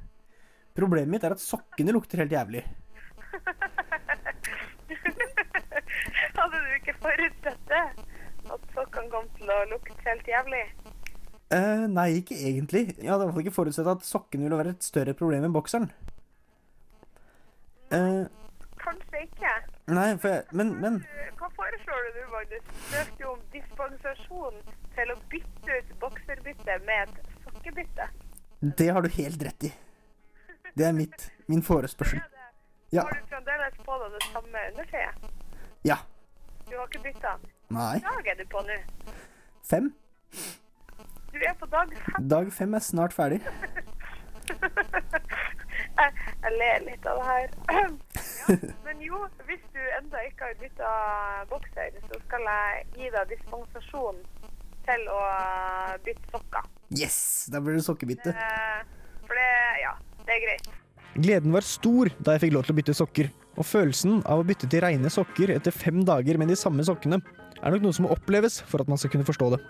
Problemet 0.75 1.13
mitt 1.13 1.25
er 1.25 1.37
at 1.37 1.43
sokkene 1.43 1.93
lukter 1.95 2.19
helt 2.23 2.33
jævlig. 2.33 2.65
Hadde 6.39 6.57
du 6.57 6.71
ikke 6.79 6.97
forutsett 7.05 7.63
det? 7.69 7.85
At 8.53 8.63
sokkene 8.75 9.13
kom 9.13 9.29
til 9.37 9.53
å 9.53 9.59
lukte 9.71 10.09
helt 10.09 10.27
jævlig? 10.29 10.65
Eh, 11.53 11.87
nei, 11.89 12.09
ikke 12.23 12.37
egentlig. 12.49 12.87
Jeg 12.97 13.11
hadde 13.11 13.25
i 13.25 13.27
hvert 13.27 13.35
fall 13.37 13.45
ikke 13.45 13.59
forutsett 13.59 13.89
at 13.93 14.07
sokkene 14.09 14.47
ville 14.47 14.57
være 14.57 14.73
et 14.73 14.87
større 14.87 15.13
problem 15.17 15.45
enn 15.45 15.53
bokseren. 15.53 15.91
Uh, 17.93 18.25
Kanskje 18.81 19.27
ikke. 19.27 19.51
Nei, 19.93 20.07
for 20.23 20.33
jeg, 20.33 20.47
men, 20.57 20.71
men 20.81 20.95
Hva 21.37 21.51
foreslår 21.59 22.07
du 22.07 22.17
nå, 22.17 22.23
Magnus? 22.33 22.71
Søkte 22.89 23.21
jo 23.21 23.35
om 23.35 23.43
dispensasjon 23.53 24.63
til 24.97 25.13
å 25.13 25.17
bytte 25.35 25.77
ut 25.77 25.93
bokserbytte 26.01 26.79
med 26.87 27.13
et 27.13 27.35
sokkebytte. 27.45 28.09
det 28.81 28.89
har 28.97 29.05
du 29.05 29.11
helt 29.19 29.45
rett 29.49 29.69
i. 29.69 29.73
Det 30.73 30.89
er 30.89 30.97
mitt, 30.97 31.29
min 31.53 31.61
forespørsel. 31.63 32.23
Ja. 32.97 33.05
Har 33.05 33.21
du 33.21 33.29
fremdeles 33.29 33.77
på 33.85 34.01
deg 34.01 34.17
det 34.17 34.25
samme 34.31 34.65
undertøyet? 34.71 35.29
Ja. 35.85 36.01
Du 36.71 36.79
har 36.79 36.89
ikke 36.89 37.05
bytta? 37.11 37.37
Nei. 37.69 37.93
Hvilken 38.01 38.25
dag 38.25 38.33
er 38.33 38.41
du 38.41 38.45
på 38.57 38.65
nå? 38.71 38.81
Fem. 39.69 39.93
Du 41.33 41.39
er 41.41 41.55
på 41.59 41.67
dag 41.73 41.93
fem. 41.97 42.29
Dag 42.29 42.53
fem 42.53 42.75
er 42.77 42.85
snart 42.85 43.15
ferdig. 43.17 43.41
Jeg, 45.93 46.13
jeg 46.43 46.53
ler 46.59 46.85
litt 46.87 47.07
av 47.09 47.19
det 47.21 47.27
her. 47.31 47.49
Ja. 48.43 48.57
Men 48.83 48.99
jo, 48.99 49.21
hvis 49.47 49.61
du 49.71 49.79
enda 50.01 50.19
ikke 50.27 50.49
har 50.49 50.57
bytta 50.59 50.89
bokser, 51.47 51.93
så 52.11 52.19
skal 52.25 52.43
jeg 52.49 52.81
gi 52.97 53.11
deg 53.15 53.29
dispensasjon 53.31 54.19
til 54.83 55.05
å 55.15 55.21
bytte 56.03 56.33
sokker. 56.33 56.67
Yes! 56.99 57.19
Da 57.55 57.61
blir 57.63 57.79
det 57.79 57.85
sokkebytte. 57.87 58.35
For 59.29 59.39
det, 59.39 59.53
ja, 59.85 59.93
det 60.27 60.35
er 60.35 60.43
greit. 60.43 60.67
Gleden 61.15 61.55
var 61.55 61.69
stor 61.69 62.11
da 62.19 62.35
jeg 62.35 62.49
fikk 62.49 62.57
lov 62.57 62.67
til 62.67 62.75
å 62.75 62.79
bytte 62.81 62.97
sokker, 62.99 63.31
og 63.55 63.69
følelsen 63.69 64.25
av 64.27 64.43
å 64.43 64.49
bytte 64.49 64.67
til 64.75 64.83
reine 64.83 65.13
sokker 65.13 65.55
etter 65.55 65.75
fem 65.77 66.03
dager 66.09 66.43
med 66.43 66.51
de 66.51 66.59
samme 66.59 66.83
sokkene 66.89 67.23
er 67.63 67.77
nok 67.77 67.87
noe 67.87 67.95
som 67.95 68.09
må 68.09 68.15
oppleves 68.17 68.59
for 68.67 68.83
at 68.83 68.91
man 68.91 68.99
skal 68.99 69.15
kunne 69.15 69.29
forstå 69.29 69.53
det. 69.55 69.63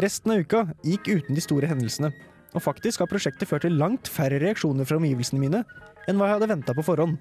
Resten 0.00 0.32
av 0.32 0.40
uka 0.40 0.62
gikk 0.86 1.10
uten 1.10 1.36
de 1.36 1.42
store 1.44 1.68
hendelsene, 1.68 2.08
og 2.56 2.64
faktisk 2.64 3.02
har 3.02 3.10
prosjektet 3.10 3.48
ført 3.48 3.66
til 3.66 3.76
langt 3.76 4.08
færre 4.08 4.38
reaksjoner 4.40 4.88
fra 4.88 4.96
omgivelsene 4.96 5.40
mine 5.40 5.62
enn 6.08 6.18
hva 6.18 6.30
jeg 6.30 6.38
hadde 6.38 6.48
venta 6.48 6.74
på 6.76 6.84
forhånd. 6.86 7.18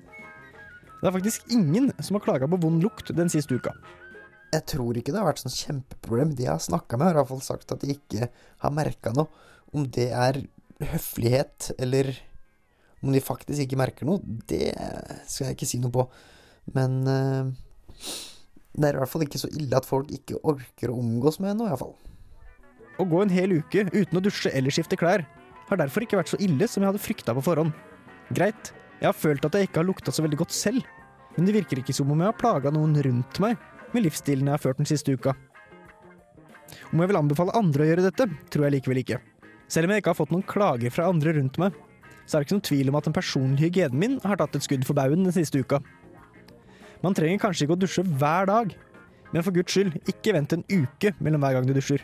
Det 1.01 1.09
er 1.09 1.15
faktisk 1.15 1.51
ingen 1.51 1.89
som 1.99 2.15
har 2.17 2.23
klaga 2.23 2.47
på 2.47 2.59
vond 2.61 2.83
lukt 2.83 3.11
den 3.17 3.31
siste 3.31 3.57
uka. 3.57 3.73
Jeg 4.51 4.67
tror 4.71 4.97
ikke 4.97 5.13
det 5.13 5.19
har 5.19 5.27
vært 5.27 5.41
sånn 5.43 5.55
kjempeproblem. 5.55 6.33
De 6.35 6.45
jeg 6.45 6.51
har 6.51 6.63
snakka 6.63 6.99
med, 6.99 7.09
har 7.09 7.15
i 7.15 7.19
hvert 7.21 7.31
fall 7.31 7.43
sagt 7.43 7.71
at 7.73 7.83
de 7.83 7.95
ikke 7.95 8.27
har 8.31 8.75
merka 8.75 9.13
noe. 9.15 9.31
Om 9.71 9.87
det 9.95 10.09
er 10.11 10.41
høflighet, 10.91 11.71
eller 11.81 12.11
om 13.01 13.11
de 13.15 13.23
faktisk 13.23 13.63
ikke 13.63 13.79
merker 13.79 14.07
noe, 14.07 14.21
det 14.51 14.71
skal 15.25 15.49
jeg 15.49 15.57
ikke 15.57 15.69
si 15.71 15.79
noe 15.81 15.95
på. 15.95 16.05
Men 16.75 16.99
eh, 17.09 17.51
det 18.75 18.87
er 18.87 18.95
i 18.95 19.01
hvert 19.01 19.11
fall 19.11 19.25
ikke 19.25 19.41
så 19.41 19.49
ille 19.51 19.79
at 19.79 19.87
folk 19.87 20.11
ikke 20.13 20.39
orker 20.47 20.91
å 20.91 20.99
omgås 21.01 21.39
med 21.43 21.57
noe, 21.57 21.71
i 21.71 21.73
hvert 21.73 21.83
fall. 21.83 21.97
Å 22.99 23.07
gå 23.07 23.21
en 23.23 23.31
hel 23.31 23.55
uke 23.61 23.85
uten 23.91 24.19
å 24.19 24.23
dusje 24.23 24.51
eller 24.55 24.73
skifte 24.73 24.99
klær 24.99 25.23
har 25.69 25.79
derfor 25.79 26.03
ikke 26.03 26.19
vært 26.19 26.33
så 26.33 26.39
ille 26.43 26.67
som 26.67 26.83
jeg 26.83 26.91
hadde 26.91 27.03
frykta 27.03 27.35
på 27.37 27.43
forhånd. 27.45 27.71
Greit, 28.35 28.73
jeg 28.99 29.07
har 29.07 29.17
følt 29.17 29.45
at 29.47 29.55
jeg 29.55 29.69
ikke 29.69 29.81
har 29.81 29.87
lukta 29.87 30.13
så 30.13 30.23
veldig 30.25 30.41
godt 30.43 30.55
selv, 30.55 30.83
men 31.37 31.47
det 31.47 31.55
virker 31.55 31.79
ikke 31.79 31.95
som 31.95 32.11
om 32.11 32.19
jeg 32.19 32.31
har 32.31 32.39
plaga 32.39 32.73
noen 32.75 32.97
rundt 33.07 33.39
meg 33.43 33.55
med 33.95 34.05
livsstilen 34.05 34.49
jeg 34.49 34.57
har 34.57 34.63
ført 34.63 34.81
den 34.81 34.89
siste 34.89 35.15
uka. 35.15 35.33
Om 36.91 37.01
jeg 37.03 37.11
vil 37.11 37.19
anbefale 37.19 37.55
andre 37.55 37.85
å 37.85 37.89
gjøre 37.89 38.05
dette, 38.07 38.27
tror 38.51 38.67
jeg 38.67 38.75
likevel 38.77 39.01
ikke. 39.01 39.19
Selv 39.71 39.87
om 39.87 39.93
jeg 39.93 40.03
ikke 40.03 40.11
har 40.11 40.19
fått 40.19 40.35
noen 40.35 40.47
klager 40.47 40.93
fra 40.93 41.07
andre 41.11 41.35
rundt 41.37 41.59
meg, 41.61 41.75
så 42.27 42.37
er 42.37 42.43
det 42.43 42.47
ikke 42.47 42.57
noen 42.57 42.67
tvil 42.67 42.91
om 42.91 42.97
at 42.99 43.07
den 43.07 43.15
personlige 43.15 43.67
hygienen 43.67 43.99
min 43.99 44.17
har 44.23 44.39
tatt 44.39 44.55
et 44.55 44.65
skudd 44.67 44.85
for 44.87 44.97
baugen 44.97 45.25
den 45.25 45.35
siste 45.35 45.59
uka. 45.63 45.81
Man 47.01 47.15
trenger 47.17 47.41
kanskje 47.41 47.65
ikke 47.65 47.77
å 47.77 47.81
dusje 47.81 48.05
hver 48.05 48.47
dag, 48.47 48.73
men 49.31 49.45
for 49.45 49.55
guds 49.55 49.73
skyld, 49.73 49.95
ikke 50.11 50.35
vent 50.35 50.53
en 50.55 50.65
uke 50.69 51.13
mellom 51.23 51.43
hver 51.43 51.57
gang 51.57 51.67
du 51.67 51.73
dusjer. 51.75 52.03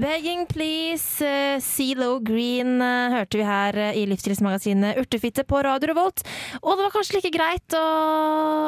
Begging 0.00 0.44
please. 0.50 1.20
Uh, 1.24 1.56
CeeLo 1.62 2.18
Green 2.24 2.76
uh, 2.82 3.14
hørte 3.14 3.38
vi 3.40 3.44
her 3.46 3.78
uh, 3.78 3.96
i 3.96 4.04
Livsstilsmagasinet 4.10 4.98
Urtefitte 5.02 5.44
på 5.48 5.60
Radio 5.66 5.90
Revolt. 5.92 6.22
Og 6.62 6.76
det 6.76 6.86
var 6.86 6.94
kanskje 6.94 7.18
like 7.18 7.32
greit 7.34 7.76
å, 7.78 7.82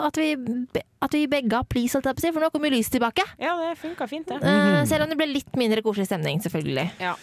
at, 0.09 0.19
vi, 0.21 0.33
be- 0.75 0.85
at 1.05 1.15
vi 1.17 1.25
begga 1.31 1.63
please, 1.69 1.95
holdt 1.97 2.09
jeg 2.11 2.19
på 2.19 2.25
å 2.25 2.27
si, 2.27 2.33
for 2.37 2.47
nå 2.47 2.51
kommer 2.55 2.73
lyset 2.73 2.79
lys 2.89 2.95
tilbake. 2.97 3.25
Ja, 3.43 3.55
det 3.61 3.75
funka 3.83 4.09
fint, 4.11 4.29
det. 4.33 4.41
Uh, 4.43 4.83
selv 4.89 5.07
om 5.07 5.13
det 5.13 5.19
ble 5.21 5.31
litt 5.31 5.55
mindre 5.61 5.85
koselig 5.87 6.09
stemning, 6.11 6.43
selvfølgelig. 6.45 6.89
Ja. 7.03 7.15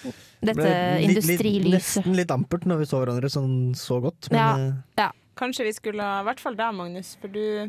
Dette 0.45 0.71
industrilyset. 1.01 1.71
Nesten 1.73 2.17
litt 2.17 2.33
ampert 2.33 2.65
når 2.69 2.83
vi 2.83 2.89
så 2.91 3.01
hverandre 3.01 3.31
sånn 3.33 3.53
så 3.79 4.01
godt. 4.03 4.29
Men 4.33 4.41
Ja. 4.41 4.49
eh, 4.55 4.73
ja. 5.05 5.11
Kanskje 5.35 5.65
vi 5.67 5.73
skulle 5.75 5.99
I 5.99 6.23
hvert 6.23 6.39
fall 6.39 6.55
deg, 6.55 6.71
Magnus, 6.77 7.09
for 7.19 7.27
du, 7.27 7.67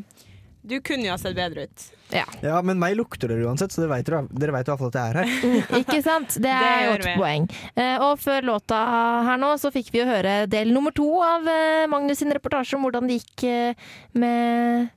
du 0.69 0.77
kunne 0.85 1.07
jo 1.07 1.13
ha 1.13 1.19
sett 1.21 1.37
bedre 1.37 1.67
ut. 1.67 1.85
Ja. 2.13 2.23
ja, 2.39 2.59
men 2.63 2.79
meg 2.79 2.95
lukter 2.95 3.27
dere 3.31 3.43
uansett, 3.49 3.73
så 3.73 3.83
dere 3.83 3.97
vet, 3.97 4.11
dere 4.39 4.53
vet 4.55 4.69
i 4.69 4.71
hvert 4.71 4.79
fall 4.79 4.91
at 4.93 4.99
jeg 4.99 5.11
er 5.11 5.17
her. 5.19 5.77
Ikke 5.81 6.01
sant? 6.05 6.37
Det 6.43 6.51
er 6.53 6.83
jo 6.85 6.93
et 6.97 7.07
poeng. 7.19 7.47
Eh, 7.75 8.03
og 8.05 8.21
før 8.23 8.47
låta 8.53 8.79
her 9.27 9.41
nå, 9.41 9.53
så 9.59 9.71
fikk 9.75 9.91
vi 9.91 10.03
jo 10.03 10.07
høre 10.07 10.37
del 10.51 10.71
nummer 10.75 10.95
to 10.95 11.07
av 11.25 11.47
eh, 11.51 11.87
Magnus 11.91 12.21
sin 12.23 12.31
reportasje 12.35 12.79
om 12.79 12.87
hvordan 12.87 13.09
det 13.09 13.19
gikk 13.19 13.43
eh, 13.49 13.89
med, 14.23 14.93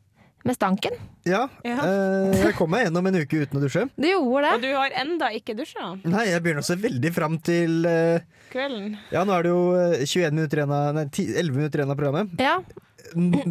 med 0.46 0.58
stanken. 0.58 0.94
Ja, 1.28 1.42
eh, 1.66 2.30
jeg 2.46 2.54
kom 2.56 2.70
meg 2.72 2.86
gjennom 2.86 3.10
en 3.10 3.18
uke 3.20 3.42
uten 3.42 3.58
å 3.58 3.64
dusje. 3.64 3.82
Du 3.98 4.06
gjorde 4.08 4.46
det. 4.46 4.52
Og 4.54 4.62
du 4.64 4.70
har 4.72 4.94
enda 5.02 5.28
ikke 5.36 5.52
dusja 5.58 5.90
Nei, 6.00 6.28
jeg 6.30 6.40
begynner 6.44 6.64
å 6.64 6.68
se 6.70 6.78
veldig 6.80 7.10
fram 7.12 7.36
til 7.44 7.84
eh, 7.90 8.22
kvelden. 8.54 8.94
Ja, 9.12 9.26
nå 9.28 9.34
er 9.36 9.44
det 9.44 9.52
jo 9.52 9.64
eh, 9.76 10.06
21 10.06 10.38
minutter 10.38 10.62
igjen 10.62 10.72
av, 10.78 10.94
nei, 10.96 11.04
10, 11.10 11.34
11 11.42 11.58
minutter 11.58 11.82
igjen 11.82 11.92
av 11.92 12.00
programmet. 12.00 12.32
Ja. 12.40 12.56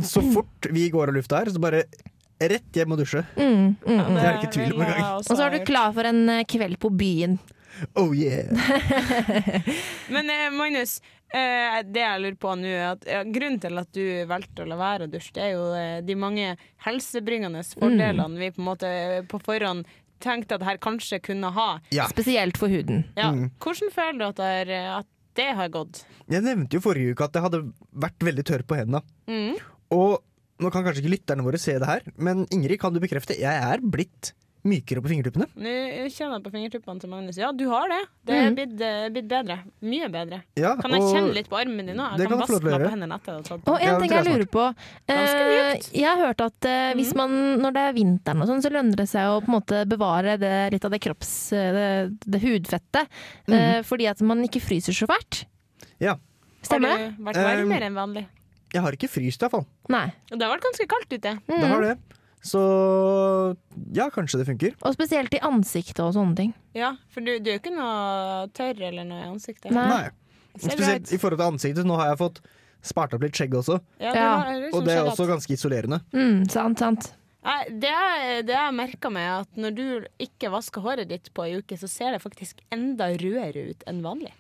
Så 0.06 0.24
fort 0.34 0.70
vi 0.72 0.90
går 0.94 1.12
av 1.12 1.20
lufta 1.20 1.42
her, 1.42 1.52
så 1.54 1.62
bare 1.62 1.84
rett 2.40 2.76
hjem 2.76 2.96
og 2.96 3.02
dusje. 3.02 3.24
Mm, 3.36 3.76
mm, 3.84 3.96
ja, 3.96 4.04
Det 4.10 4.26
er 4.26 4.38
ikke 4.40 4.52
tvil 4.56 4.76
om 4.76 4.84
engang. 4.86 5.08
Og 5.20 5.30
så 5.30 5.42
er 5.46 5.56
du 5.56 5.64
klar 5.68 5.96
for 5.96 6.08
en 6.08 6.22
eh, 6.32 6.46
kveld 6.48 6.80
på 6.80 6.92
byen. 6.96 7.40
Oh 8.00 8.16
yeah. 8.16 8.48
Men 10.14 10.30
eh, 10.30 10.50
Magnus, 10.52 11.02
eh, 11.32 11.80
det 11.86 12.04
jeg 12.04 12.24
lurer 12.24 12.40
på 12.40 12.56
nå, 12.60 12.68
er 12.72 12.86
at 12.94 13.08
ja, 13.08 13.22
grunnen 13.24 13.60
til 13.64 13.80
at 13.82 13.92
du 13.96 14.04
valgte 14.30 14.66
å 14.66 14.70
la 14.70 14.80
være 14.80 15.08
å 15.08 15.12
dusje, 15.12 15.34
det 15.38 15.46
er 15.46 15.54
jo 15.56 15.66
eh, 15.78 16.00
de 16.06 16.18
mange 16.20 16.54
helsebringende 16.86 17.64
fordelene 17.76 18.40
vi 18.40 18.52
på 18.56 18.64
en 18.64 18.70
måte 18.72 18.92
på 19.32 19.42
forhånd 19.46 19.88
tenkte 20.20 20.58
at 20.58 20.66
her 20.68 20.80
kanskje 20.84 21.22
kunne 21.24 21.52
ha. 21.56 21.70
Spesielt 22.12 22.60
for 22.60 22.72
huden. 22.72 23.06
Ja. 23.16 23.32
Mm. 23.32 23.52
Hvordan 23.64 23.94
føler 23.96 24.20
du 24.20 24.26
at 24.28 24.42
det, 24.42 24.50
er, 24.66 24.74
at 24.98 25.08
det 25.38 25.50
har 25.58 25.70
gått? 25.74 26.04
Jeg 26.30 26.46
nevnte 26.46 26.78
jo 26.78 26.84
forrige 26.84 27.14
uke 27.14 27.28
at 27.28 27.38
jeg 27.38 27.46
hadde 27.46 27.62
vært 28.06 28.26
veldig 28.26 28.46
tørr 28.48 28.66
på 28.68 28.80
hendene. 28.80 29.04
Mm. 29.30 29.60
Og 29.96 30.20
nå 30.60 30.72
kan 30.74 30.84
kanskje 30.84 31.04
ikke 31.04 31.16
lytterne 31.16 31.46
våre 31.46 31.60
se 31.62 31.78
det 31.80 31.88
her, 31.88 32.04
men 32.20 32.44
Ingrid, 32.52 32.80
kan 32.82 32.96
du 32.96 33.00
bekrefte? 33.04 33.38
Jeg 33.40 33.64
er 33.64 33.84
blitt 33.84 34.34
mykere 34.68 35.00
på 35.02 35.08
fingertuppene. 35.08 35.46
Nå 35.56 35.74
kjenner 36.12 36.36
jeg 36.38 36.44
på 36.44 36.52
fingertuppene 36.52 37.00
til 37.00 37.10
Magnus. 37.10 37.38
Ja, 37.40 37.52
du 37.56 37.64
har 37.70 37.88
det. 37.88 38.00
Det 38.28 38.36
er 38.36 38.50
Mm. 38.50 38.56
blitt, 38.58 38.82
eh, 38.82 39.10
blitt 39.10 39.28
bedre. 39.32 39.56
Mye 39.82 40.10
bedre. 40.12 40.42
Ja, 40.60 40.76
kan 40.76 40.92
jeg 40.92 41.02
kjenne 41.02 41.34
litt 41.34 41.50
på 41.50 41.56
armen 41.60 41.86
din 41.88 41.96
nå? 41.96 42.18
Jeg 42.18 42.28
kan 42.28 42.40
vaske 42.40 42.62
meg 42.64 42.82
på 42.82 42.90
hendene 42.92 43.16
etter 43.16 43.42
tatt 43.44 43.68
Og 43.72 43.80
en 43.82 44.02
ting 44.02 44.12
jeg 44.12 44.26
lurer 44.26 44.46
på. 44.52 44.76
Eh, 45.08 45.80
jeg 45.94 46.06
har 46.06 46.18
hørt 46.18 46.42
at 46.42 46.66
eh, 46.66 46.94
hvis 46.94 47.16
man, 47.16 47.30
når 47.62 47.72
det 47.74 47.84
er 47.88 47.94
vinteren, 47.94 48.42
og 48.42 48.48
sånn, 48.50 48.62
så 48.62 48.70
lønner 48.70 48.96
det 48.96 49.08
seg 49.08 49.22
å 49.32 49.40
på 49.40 49.48
en 49.48 49.56
måte 49.62 49.86
bevare 49.88 50.38
det, 50.38 50.72
litt 50.74 50.84
av 50.86 50.92
det 50.92 51.00
kropps... 51.02 51.50
Det, 51.52 52.20
det 52.28 52.42
hudfettet. 52.42 53.08
eh, 53.48 53.82
fordi 53.84 54.08
at 54.10 54.20
man 54.22 54.44
ikke 54.44 54.60
fryser 54.62 54.92
så 54.94 55.08
fælt. 55.08 55.46
Ja. 56.00 56.18
Stemmer 56.62 56.90
Har 56.90 56.98
du 57.16 57.24
vært 57.24 57.36
varmere 57.40 57.88
Um, 57.88 57.88
enn 57.88 57.96
vanlig? 57.96 58.26
Jeg 58.74 58.82
har 58.84 58.92
ikke 58.92 59.10
fryst, 59.10 59.40
i 59.42 59.48
hvert 59.48 59.52
fall. 59.52 59.66
Det 59.88 60.42
har 60.44 60.52
vært 60.58 60.66
ganske 60.68 60.86
kaldt 60.86 61.10
ute. 61.16 61.32
Mm. 61.48 61.60
Det 61.60 61.68
har 61.72 61.82
det. 61.82 61.98
Så 62.46 62.60
ja, 63.96 64.08
kanskje 64.14 64.40
det 64.42 64.48
funker. 64.48 64.76
Og 64.88 64.96
spesielt 64.96 65.34
i 65.36 65.42
ansiktet 65.44 66.00
og 66.06 66.14
sånne 66.16 66.38
ting. 66.38 66.54
Ja, 66.78 66.94
for 67.12 67.26
du, 67.26 67.34
du 67.44 67.50
er 67.52 67.58
jo 67.58 67.62
ikke 67.62 67.76
noe 67.76 68.48
tørr 68.56 68.80
eller 68.90 69.08
noe 69.08 69.26
i 69.26 69.28
ansiktet. 69.28 69.74
Nei. 69.76 69.88
Nei. 69.92 70.56
Spesielt 70.60 71.12
i 71.14 71.20
forhold 71.20 71.42
til 71.42 71.52
ansiktet. 71.54 71.88
Nå 71.88 72.00
har 72.00 72.14
jeg 72.14 72.22
fått 72.24 72.42
spart 72.86 73.14
opp 73.16 73.24
litt 73.26 73.36
skjegg 73.38 73.56
også. 73.60 73.80
Ja, 74.00 74.14
det 74.16 74.26
er 74.26 74.68
Og 74.74 74.86
det 74.88 74.96
er 74.96 75.10
også 75.12 75.28
ganske 75.30 75.56
isolerende. 75.56 76.02
Mm, 76.16 76.46
sant, 76.52 76.80
sant. 76.80 77.12
Nei, 77.44 77.60
det 77.82 77.94
det 78.50 78.56
jeg 78.56 78.76
merka 78.76 79.12
meg, 79.14 79.28
at 79.46 79.60
når 79.60 79.76
du 79.76 79.86
ikke 80.20 80.52
vasker 80.52 80.84
håret 80.84 81.08
ditt 81.12 81.30
på 81.36 81.46
ei 81.46 81.60
uke, 81.60 81.78
så 81.80 81.88
ser 81.92 82.16
det 82.16 82.24
faktisk 82.24 82.60
enda 82.76 83.12
rødere 83.20 83.70
ut 83.72 83.86
enn 83.88 84.02
vanlig. 84.04 84.34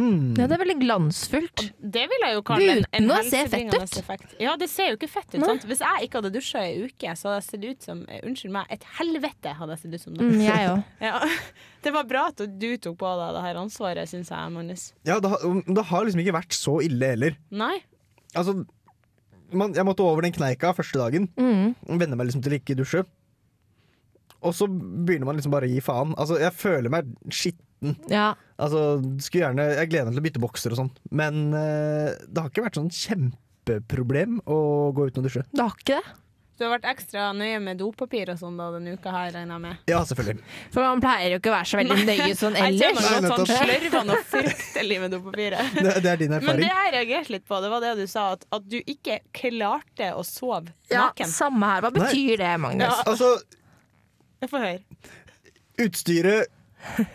Hmm. 0.00 0.30
Ja, 0.38 0.46
det 0.48 0.56
er 0.56 0.60
veldig 0.62 0.76
glansfullt. 0.80 1.62
Det 1.76 2.02
vil 2.08 2.22
jeg 2.24 2.36
jo 2.38 2.42
kalle 2.48 2.68
en, 2.78 2.84
en 2.96 3.04
Uten 3.04 3.12
å 3.12 3.18
se 3.28 3.42
fett 3.52 3.74
ut. 3.74 3.98
effekt. 4.00 4.32
Ja, 4.40 4.54
det 4.60 4.70
ser 4.72 4.88
jo 4.94 4.96
ikke 4.96 5.10
fett 5.12 5.34
ut. 5.34 5.42
Sant? 5.44 5.66
Hvis 5.68 5.82
jeg 5.84 6.06
ikke 6.08 6.22
hadde 6.22 6.32
dusja 6.38 6.62
i 6.70 6.78
uke, 6.86 7.12
så 7.20 7.28
hadde 7.28 7.40
jeg 7.42 7.46
sett 7.50 7.66
ut 7.68 7.88
som 7.90 8.00
eh, 8.08 8.22
Unnskyld 8.24 8.54
meg, 8.54 8.72
et 8.72 8.86
helvete 8.96 9.52
hadde 9.60 9.76
jeg 9.76 9.82
sett 9.84 9.98
ut 9.98 10.04
som 10.06 10.16
da. 10.16 10.24
Mm, 10.24 10.40
jeg 10.46 10.72
òg. 10.72 10.82
Ja. 11.10 11.20
Det 11.84 11.92
var 11.94 12.08
bra 12.08 12.24
at 12.32 12.40
du 12.60 12.68
tok 12.80 12.96
på 13.00 13.12
deg 13.20 13.36
det 13.36 13.44
her 13.44 13.60
ansvaret, 13.60 14.08
syns 14.10 14.32
jeg, 14.32 14.52
Magnus. 14.56 14.88
Ja, 15.08 15.20
det 15.20 15.30
har, 15.32 15.44
det 15.66 15.86
har 15.92 16.04
liksom 16.08 16.24
ikke 16.24 16.36
vært 16.40 16.56
så 16.56 16.80
ille 16.84 17.12
heller. 17.14 17.38
Nei. 17.52 17.76
Altså, 18.36 18.56
man, 19.52 19.72
jeg 19.76 19.84
måtte 19.88 20.04
over 20.06 20.24
den 20.24 20.34
kneika 20.36 20.72
første 20.76 21.00
dagen. 21.00 21.28
Mm. 21.40 21.74
Venne 22.00 22.16
meg 22.20 22.28
liksom 22.30 22.44
til 22.44 22.56
ikke 22.58 22.76
dusje. 22.78 23.04
Og 24.40 24.54
så 24.56 24.64
begynner 24.70 25.28
man 25.28 25.36
liksom 25.36 25.52
bare 25.52 25.68
å 25.68 25.72
gi 25.72 25.80
faen. 25.84 26.14
Altså, 26.16 26.38
jeg 26.40 26.56
føler 26.56 26.92
meg 26.92 27.10
skitten. 27.28 27.66
Ja. 28.12 28.34
Altså, 28.60 28.80
skulle 29.24 29.46
gjerne, 29.48 29.68
Jeg 29.78 29.88
gleder 29.90 30.10
meg 30.10 30.14
til 30.18 30.20
å 30.22 30.26
bytte 30.28 30.42
bokser 30.42 30.74
og 30.74 30.80
sånn, 30.82 30.90
men 31.10 31.46
eh, 31.56 32.10
det 32.28 32.42
har 32.44 32.50
ikke 32.52 32.66
vært 32.66 32.76
sånn 32.80 32.90
kjempeproblem 32.92 34.40
å 34.46 34.58
gå 34.96 35.06
uten 35.10 35.22
å 35.22 35.28
dusje. 35.28 35.46
Det 35.52 35.62
har 35.64 35.78
ikke 35.78 36.00
det. 36.00 36.16
Du 36.60 36.66
har 36.66 36.74
vært 36.74 36.90
ekstra 36.90 37.30
nøye 37.32 37.56
med 37.64 37.78
dopapir 37.80 38.28
og 38.28 38.36
sånn 38.36 38.58
da 38.60 38.66
denne 38.74 38.92
uka 38.92 39.08
her, 39.14 39.30
regner 39.32 39.54
jeg 39.56 39.62
med. 39.62 39.78
Ja, 39.88 40.02
selvfølgelig. 40.04 40.42
For 40.74 40.84
man 40.84 41.00
pleier 41.00 41.32
jo 41.32 41.38
ikke 41.40 41.48
å 41.48 41.54
være 41.54 41.68
så 41.70 41.78
veldig 41.80 41.96
nøye 42.04 42.34
sånn 42.36 42.58
Jeg 42.60 42.74
ser 42.76 42.90
ellers. 42.90 43.06
meg 43.14 43.24
godt 43.30 43.40
sånn 43.40 43.48
slørvende 43.62 44.16
og 44.18 44.26
fryktelig 44.34 44.98
med 45.00 45.14
dopapiret. 45.16 45.70
Det, 45.86 45.94
det 46.04 46.10
er 46.12 46.20
din 46.20 46.34
erfaring. 46.36 46.50
Men 46.50 46.60
det 46.60 46.68
jeg 46.68 46.92
reagerte 46.98 47.32
litt 47.32 47.46
på, 47.48 47.62
det 47.64 47.70
var 47.72 47.80
det 47.86 47.94
du 47.96 48.04
sa, 48.12 48.26
at, 48.36 48.44
at 48.58 48.66
du 48.68 48.76
ikke 48.84 49.16
klarte 49.40 50.10
å 50.12 50.20
sove 50.28 50.68
Ja, 50.92 51.06
naken. 51.06 51.32
samme 51.32 51.72
her. 51.72 51.86
Hva 51.88 51.94
betyr 51.96 52.36
det, 52.44 52.52
Magnus? 52.60 52.92
Ja. 52.92 53.08
Altså, 53.08 53.32
Jeg 54.44 54.52
får 54.52 54.66
høre. 54.66 55.08
utstyret 55.88 57.08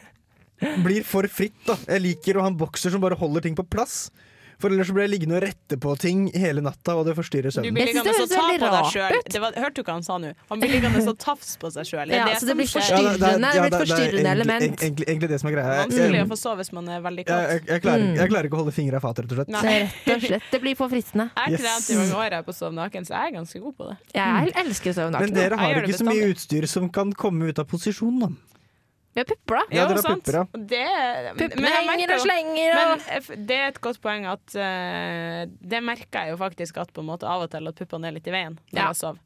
blir 0.83 1.03
for 1.03 1.27
fritt, 1.27 1.57
da. 1.65 1.75
Jeg 1.87 2.01
liker 2.01 2.37
å 2.37 2.41
ha 2.41 2.47
en 2.53 2.57
bokser 2.57 2.91
som 2.91 3.01
bare 3.01 3.15
holder 3.19 3.41
ting 3.41 3.55
på 3.55 3.63
plass. 3.67 4.09
For 4.55 4.71
ellers 4.71 4.87
så 4.87 4.93
blir 4.95 5.03
jeg 5.03 5.11
liggende 5.19 5.35
og 5.35 5.41
rette 5.43 5.75
på 5.83 5.93
ting 5.99 6.19
hele 6.31 6.61
natta, 6.63 6.93
og 6.95 7.03
det 7.03 7.11
forstyrrer 7.17 7.51
Du 7.51 7.57
søvnen. 7.57 7.73
blir 7.75 7.89
liggende 7.89 8.07
og 8.15 8.29
ta 8.31 8.39
på 8.39 8.69
deg 8.71 8.85
sjøl. 8.87 9.15
Hørte 9.59 9.75
du 9.75 9.81
hva 9.83 9.95
han 9.97 10.03
sa 10.07 10.15
nå? 10.17 10.29
Han 10.47 10.61
blir 10.61 10.71
liggende 10.71 11.01
og 11.11 11.17
tafse 11.19 11.57
på 11.59 11.67
seg 11.75 11.83
sjøl. 11.89 12.07
Ja, 12.15 12.23
det, 12.31 12.39
det 12.47 12.55
blir 12.55 12.63
Ja, 12.71 13.01
det- 13.03 13.19
det 13.19 13.27
er- 13.35 13.75
forstyrrende. 13.75 13.75
Det 13.75 13.83
det 13.83 13.91
er 13.91 13.99
egentlig- 13.99 14.31
element. 14.31 14.63
Egentlig, 14.79 15.07
egentlig 15.11 15.29
det 15.33 15.39
som 15.41 15.49
er 15.49 15.53
greia. 15.57 15.75
Vanskelig 15.83 16.21
å 16.23 16.27
få 16.31 16.37
sove 16.39 16.55
hvis 16.63 16.71
man 16.71 16.87
er 16.87 17.01
veldig 17.03 17.25
kåt. 17.27 17.35
jeg, 17.51 17.65
jeg, 17.67 17.81
klarer, 17.83 17.99
Mm. 17.99 18.15
jeg 18.15 18.29
klarer 18.31 18.43
ikke 18.47 18.55
å 18.55 18.63
holde 18.63 18.71
fingra 18.79 18.95
i 18.95 19.03
fatet, 19.03 19.19
rett 19.27 19.31
og 19.31 19.37
slett. 19.43 19.49
Nei. 19.49 19.61
Det 19.61 19.91
rett 19.91 20.15
og 20.15 20.21
slett. 20.29 20.43
Det 20.51 20.61
blir 20.61 20.75
for 20.77 20.87
fristende. 20.87 21.29
Jeg 21.35 21.51
har 21.51 21.57
trent 21.67 21.89
i 21.91 21.95
mange 21.99 22.15
år 22.15 22.29
jeg 22.31 22.45
på 22.45 22.51
å 22.51 22.55
sove 22.55 22.73
naken, 22.79 23.01
så 23.03 23.11
jeg 23.11 23.27
er 23.27 23.35
ganske 23.35 23.59
god 23.61 23.75
på 23.77 23.89
det. 23.91 23.97
Jeg 24.15 24.53
elsker 24.55 24.89
å 24.89 24.95
sove 24.95 25.11
naken. 25.11 25.19
Men 25.19 25.33
dere 25.35 25.57
har 25.59 25.73
ikke 25.83 25.99
så 25.99 26.07
mye 26.07 26.31
utstyr 26.31 26.65
som 26.69 26.87
kan 26.89 27.11
komme 27.11 27.43
ut 27.51 27.59
av 27.59 27.65
posisjon, 27.67 28.19
da. 28.23 28.27
Vi 29.15 29.21
har 29.21 29.27
pupper, 29.29 29.55
da. 29.55 29.63
Ja, 29.71 29.85
dere 29.87 29.95
har 29.95 30.03
sant. 30.03 30.23
pupper, 30.25 30.37
ja. 30.41 30.43
Det, 30.73 30.81
Puppene 31.39 31.61
men 31.63 31.87
henger 31.87 32.13
og 32.17 32.19
slenger 32.25 32.75
og- 32.75 33.05
Men 33.07 33.45
det 33.47 33.55
er 33.61 33.67
et 33.71 33.79
godt 33.81 34.01
poeng 34.03 34.25
at 34.27 34.55
eh, 34.59 35.45
Det 35.61 35.79
merker 35.87 36.25
jeg 36.25 36.33
jo 36.35 36.37
faktisk 36.41 36.77
at 36.83 36.91
på 36.91 36.99
en 36.99 37.07
måte 37.13 37.23
av 37.23 37.41
og 37.47 37.49
til 37.55 37.67
at 37.71 37.75
puppene 37.79 38.07
er 38.11 38.11
litt 38.17 38.27
i 38.27 38.31
veien 38.35 38.57
når 38.73 38.81
Ja. 38.81 38.87
jeg 38.91 38.95
sover. 38.99 39.19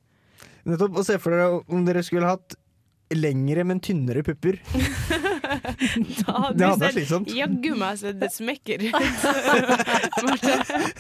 Nettopp, 0.70 0.98
og 1.02 1.06
Se 1.06 1.18
for 1.18 1.32
dere 1.34 1.64
om 1.68 1.86
dere 1.86 2.04
skulle 2.06 2.30
hatt 2.30 2.54
lengre, 3.12 3.64
men 3.66 3.80
tynnere 3.82 4.22
pupper. 4.22 4.60
Da 5.50 6.52
Det 6.54 6.62
hadde 6.62 6.78
vært 6.78 6.94
ser 6.94 6.94
slitsomt. 6.94 7.32
Jaggu 7.34 7.72
meg 7.80 7.98
så 7.98 8.12
det 8.14 8.30
smekker. 8.36 8.84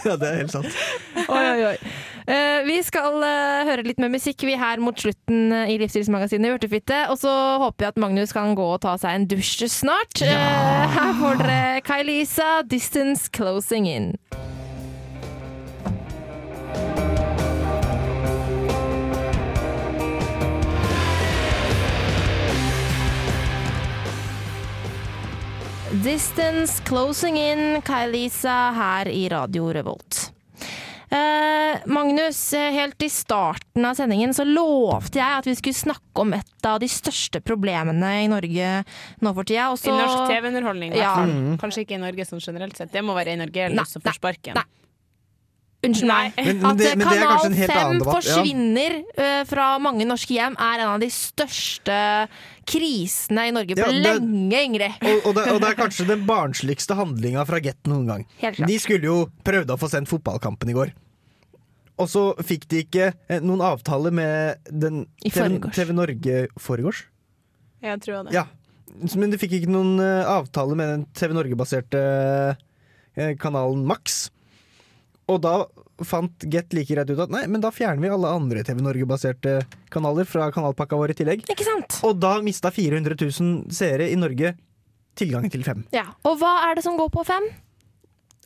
Ja, 0.06 0.16
det 0.18 0.28
er 0.30 0.36
helt 0.40 0.54
sant. 0.54 0.74
Oi, 1.28 1.44
oi, 1.44 1.64
oi. 1.70 1.78
Eh, 2.30 2.62
vi 2.62 2.76
skal 2.86 3.24
eh, 3.26 3.66
høre 3.66 3.84
litt 3.88 3.98
mer 3.98 4.12
musikk 4.14 4.44
vi 4.46 4.54
er 4.54 4.62
her 4.62 4.82
mot 4.84 4.94
slutten 5.02 5.50
eh, 5.50 5.72
i 5.74 5.80
Livsstilsmagasinet 5.82 6.60
Urtefitte. 6.60 7.08
Og 7.10 7.18
så 7.24 7.32
håper 7.64 7.88
jeg 7.88 7.96
at 7.96 8.02
Magnus 8.04 8.36
kan 8.36 8.54
gå 8.54 8.68
og 8.76 8.84
ta 8.86 8.94
seg 9.02 9.18
en 9.18 9.26
dusj 9.32 9.66
snart. 9.74 10.22
Ja. 10.22 10.38
her 10.94 11.16
får 11.18 11.42
dere 11.42 11.82
Kai-Lisa, 11.82 12.62
'Distance 12.70 13.34
Closing 13.34 13.90
In'. 13.90 14.14
Distance 26.04 26.78
Closing 26.86 27.42
In, 27.42 27.82
Kai-Lisa 27.82 28.70
her 28.78 29.10
i 29.10 29.26
Radio 29.34 29.74
Revolt. 29.74 30.30
Eh, 31.12 31.80
Magnus, 31.90 32.54
eh, 32.54 32.72
helt 32.72 33.02
i 33.02 33.10
starten 33.10 33.86
av 33.86 33.96
sendingen 33.98 34.34
så 34.34 34.46
lovte 34.46 35.18
jeg 35.18 35.40
at 35.42 35.48
vi 35.50 35.56
skulle 35.58 35.78
snakke 35.78 36.22
om 36.22 36.36
et 36.38 36.66
av 36.70 36.78
de 36.84 36.90
største 36.92 37.42
problemene 37.42 38.12
i 38.24 38.28
Norge 38.30 38.74
nå 39.26 39.34
for 39.34 39.44
tida. 39.44 39.72
Også, 39.74 39.90
I 39.90 39.98
norsk 39.98 40.30
TV-underholdning, 40.30 40.94
Ja. 40.96 41.16
Mm. 41.26 41.58
Kanskje 41.58 41.86
ikke 41.86 41.98
i 41.98 42.04
Norge 42.04 42.26
sånn 42.30 42.44
generelt 42.46 42.78
sett. 42.78 42.92
Det 42.92 43.02
må 43.02 43.16
være 43.18 43.34
i 43.34 43.40
Norge 43.42 43.86
som 43.88 44.02
får 44.02 44.20
sparken. 44.22 44.54
nei. 44.56 44.64
Unnskyld 45.82 46.08
meg. 46.12 46.34
Men- 46.36 46.58
men 46.60 46.66
At 46.66 46.78
det- 46.78 46.88
eh, 46.92 46.96
Kanal 47.00 47.28
kanskje 47.30 47.46
en 47.46 47.54
helt 47.54 47.72
5 47.72 48.00
forsvinner 48.04 48.92
ja. 49.18 49.24
eh, 49.24 49.44
fra 49.48 49.80
mange 49.80 50.06
norske 50.06 50.34
hjem, 50.36 50.58
er 50.60 50.80
en 50.84 50.88
av 50.90 51.00
de 51.00 51.08
største 51.08 52.28
krisene 52.68 53.46
i 53.48 53.52
Norge 53.56 53.76
på 53.76 53.78
Ja, 53.80 53.86
det- 53.88 54.04
lenge, 54.22 54.60
Ingrid. 54.66 54.92
Og, 55.02 55.26
og, 55.28 55.36
det, 55.36 55.46
og 55.54 55.62
det 55.62 55.70
er 55.70 55.76
kanskje 55.80 56.08
den 56.08 56.26
barnsligste 56.28 56.96
handlinga 57.00 57.46
fra 57.48 57.60
Get 57.64 57.82
noen 57.88 58.06
gang. 58.08 58.26
Helt 58.42 58.58
klart. 58.58 58.68
De 58.68 58.78
skulle 58.80 59.04
jo 59.08 59.30
prøvde 59.44 59.72
å 59.72 59.80
få 59.80 59.88
sendt 59.90 60.10
fotballkampen 60.12 60.70
i 60.70 60.74
går. 60.74 60.92
Og 61.98 62.08
så 62.08 62.36
fikk 62.44 62.68
de 62.68 62.84
ikke 62.84 63.14
eh, 63.30 63.40
noen 63.40 63.60
avtale 63.62 64.12
med 64.12 64.58
den 64.70 65.06
TV. 65.24 65.60
TV 65.72 65.94
Norge 65.94 66.48
Foregårs? 66.60 67.06
Jeg 67.82 68.00
tror 68.02 68.26
det. 68.28 68.34
Ja. 68.34 68.46
Men 69.16 69.30
de 69.32 69.38
fikk 69.38 69.52
ikke 69.62 69.70
noen 69.72 69.96
avtale 70.28 70.76
med 70.76 70.88
den 70.90 71.06
TV 71.14 71.32
Norge-baserte 71.34 72.58
kanalen 73.40 73.86
Max. 73.86 74.30
Og 75.30 75.40
da 75.44 75.54
fant 76.08 76.46
Get 76.50 76.74
like 76.74 76.94
greit 76.96 77.10
ut 77.12 77.20
at 77.26 77.32
nei, 77.34 77.44
men 77.52 77.62
da 77.62 77.72
fjerner 77.76 78.02
vi 78.02 78.12
alle 78.14 78.32
andre 78.32 78.64
TV 78.66 78.80
Norge-baserte 78.86 79.58
kanaler 79.94 80.28
fra 80.30 80.48
kanalpakka 80.56 80.98
vår 81.00 81.14
i 81.14 81.18
tillegg. 81.20 81.44
Ikke 81.52 81.68
sant? 81.68 82.00
Og 82.08 82.18
da 82.22 82.38
mista 82.46 82.72
400 82.74 83.18
000 83.20 83.74
seere 83.76 84.08
i 84.10 84.16
Norge 84.20 84.54
tilgangen 85.20 85.52
til 85.52 85.66
fem. 85.68 85.84
Ja. 85.96 86.06
Og 86.24 86.40
hva 86.40 86.54
er 86.70 86.80
det 86.80 86.86
som 86.86 86.96
går 87.00 87.12
på 87.14 87.26
fem? 87.28 87.50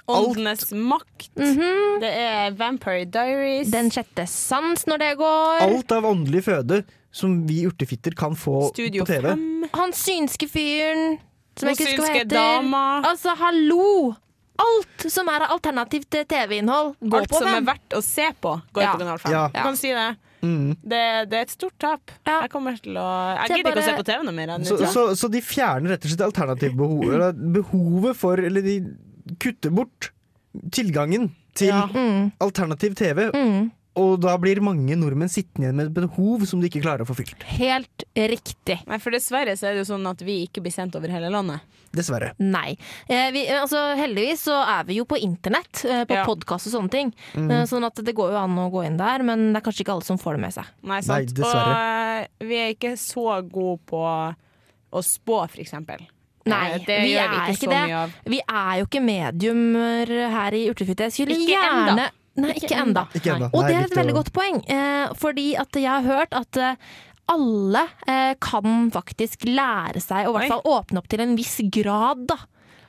Åndenes 0.09 0.73
makt. 0.75 1.29
Det 1.37 2.09
er 2.09 2.55
Vampire 2.59 3.05
Diaries. 3.07 3.69
Den 3.71 3.87
sjette 3.93 4.25
sans 4.27 4.83
når 4.89 4.99
det 4.99 5.11
går. 5.21 5.61
Alt 5.63 5.93
av 5.95 6.09
åndelig 6.09 6.43
føde 6.49 6.81
som 7.13 7.37
vi 7.47 7.61
urtefitter 7.69 8.17
kan 8.17 8.35
få 8.35 8.65
Studio 8.73 9.05
på 9.05 9.13
TV. 9.13 9.29
5. 9.29 9.69
Han 9.77 9.93
synske 9.95 10.49
fyren 10.51 11.19
som 11.55 11.69
jeg 11.69 11.77
ikke 11.77 11.91
husker 11.93 12.03
hva 12.09 12.17
heter. 12.17 12.33
dama. 12.33 12.83
Altså, 13.05 13.37
hallo! 13.39 14.15
Alt 14.61 15.05
som 15.09 15.27
er 15.33 15.41
av 15.47 15.55
alternativt 15.55 16.13
TV-innhold, 16.29 16.93
går 17.01 17.23
Alt 17.23 17.31
på 17.31 17.39
som 17.41 17.47
er 17.49 17.63
verdt 17.65 17.95
å 17.97 18.01
se 18.05 18.27
på, 18.41 18.51
går 18.73 18.83
Ja. 18.83 18.91
på 18.93 18.99
Kanal 19.01 19.17
5. 19.23 19.31
Ja. 19.33 19.47
Du 19.53 19.59
kan 19.63 19.77
si 19.79 19.89
det. 19.95 20.15
Mm. 20.43 20.75
det. 20.83 20.99
Det 21.31 21.37
er 21.39 21.41
et 21.47 21.49
stort 21.55 21.73
tap. 21.79 22.11
Jeg 22.27 22.49
kommer 22.51 22.75
til 22.83 22.97
å 22.99 23.07
Jeg 23.47 23.57
gidder 23.57 23.71
bare... 23.71 23.79
ikke 23.79 23.83
å 23.83 23.89
se 23.89 23.97
på 23.97 24.05
TV 24.11 24.23
noe 24.27 24.35
mer. 24.35 24.49
enn 24.57 24.65
Så, 24.67 24.77
det. 24.77 24.89
så, 24.93 25.05
så 25.15 25.29
de 25.31 25.41
fjerner 25.41 25.89
rett 25.95 26.03
og 26.05 26.11
slett 26.11 26.25
alternativbehovet 26.27 27.13
eller 27.15 27.31
behovet 27.33 28.17
for 28.19 28.37
Eller 28.37 28.61
de 28.61 28.75
kutter 29.39 29.71
bort 29.71 30.11
tilgangen 30.75 31.31
til 31.55 31.71
Ja. 31.71 31.87
Mm. 31.87 32.31
alternativ 32.43 32.93
TV. 32.99 33.29
Og 33.95 34.15
da 34.23 34.31
blir 34.41 34.57
mange 34.65 34.95
nordmenn 34.97 35.29
sittende 35.29 35.67
igjen 35.67 35.75
med 35.77 35.85
et 35.91 35.93
behov 35.93 36.41
som 36.49 36.59
de 36.59 36.65
ikke 36.69 36.81
klarer 36.81 37.03
å 37.03 37.05
få 37.05 37.13
fylt. 37.19 37.43
Helt 37.59 38.03
riktig. 38.17 38.79
Nei, 38.89 38.97
for 38.97 39.13
dessverre 39.13 39.53
så 39.59 39.67
er 39.69 39.75
det 39.75 39.83
jo 39.83 39.89
sånn 39.93 40.07
at 40.09 40.23
vi 40.25 40.39
ikke 40.47 40.63
blir 40.65 40.73
sendt 40.73 40.95
over 40.97 41.13
hele 41.13 41.29
landet. 41.29 41.61
Dessverre. 41.93 42.31
Nei. 42.41 42.73
Eh, 43.05 43.27
vi, 43.35 43.43
altså, 43.53 43.83
heldigvis 43.99 44.47
så 44.47 44.55
er 44.65 44.87
vi 44.87 44.95
jo 44.97 45.05
på 45.05 45.19
internett, 45.21 45.83
eh, 45.85 46.05
på 46.09 46.17
Ja. 46.17 46.23
podkast 46.25 46.65
og 46.71 46.73
sånne 46.73 46.89
ting. 46.89 47.13
Mm. 47.35 47.51
Eh, 47.51 47.65
sånn 47.69 47.85
at 47.85 47.93
det 48.01 48.15
går 48.17 48.31
jo 48.33 48.37
an 48.41 48.57
å 48.57 48.71
gå 48.73 48.81
inn 48.87 48.97
der, 48.97 49.21
men 49.21 49.53
det 49.53 49.61
er 49.61 49.67
kanskje 49.69 49.85
ikke 49.85 49.93
alle 49.93 50.07
som 50.09 50.17
får 50.17 50.33
det 50.39 50.41
med 50.41 50.53
seg. 50.57 50.65
Nei, 50.89 51.01
sant? 51.01 51.33
dessverre. 51.37 51.77
Og 51.77 52.23
eh, 52.41 52.47
vi 52.49 52.55
er 52.63 52.73
ikke 52.73 52.95
så 52.97 53.27
gode 53.45 53.79
på 53.85 54.01
å 54.93 55.03
spå, 55.05 55.43
for 55.49 55.61
eksempel. 55.61 56.01
Nei, 56.49 56.71
Eh, 56.73 56.79
det 56.83 56.97
vi 57.05 57.13
gjør 57.13 57.23
er 57.23 57.29
vi 57.29 57.35
ikke 57.37 57.53
ikke 57.53 57.61
så 57.61 57.69
det. 57.69 57.83
mye 57.87 58.01
av. 58.01 58.11
Vi 58.25 58.41
er 58.49 58.73
jo 58.81 58.85
ikke 58.89 59.05
mediumer 59.05 60.07
her 60.33 60.51
i 60.57 60.65
Urtefitte. 60.73 61.05
Jeg 61.07 61.11
skulle 61.13 61.37
Ikke 61.37 61.53
gjerne 61.53 61.89
enda. 61.93 62.09
Nei, 62.35 62.53
Ikke 62.57 62.77
ennå. 62.81 63.03
Og 63.53 63.67
det 63.67 63.75
er 63.77 63.83
et 63.85 63.97
veldig 63.97 64.13
godt 64.15 64.31
poeng, 64.33 64.61
eh, 64.71 65.11
fordi 65.19 65.51
at 65.59 65.77
jeg 65.77 65.89
har 65.89 66.01
hørt 66.07 66.33
at 66.33 66.57
eh, 66.57 66.75
alle 67.29 67.83
eh, 68.09 68.33
kan 68.41 68.89
faktisk 68.93 69.45
lære 69.45 70.01
seg, 70.01 70.25
og 70.27 70.33
i 70.33 70.39
hvert 70.39 70.55
fall 70.55 70.65
åpne 70.79 70.97
opp 71.03 71.07
til 71.13 71.21
en 71.21 71.35
viss 71.37 71.59
grad, 71.69 72.25
da. 72.31 72.39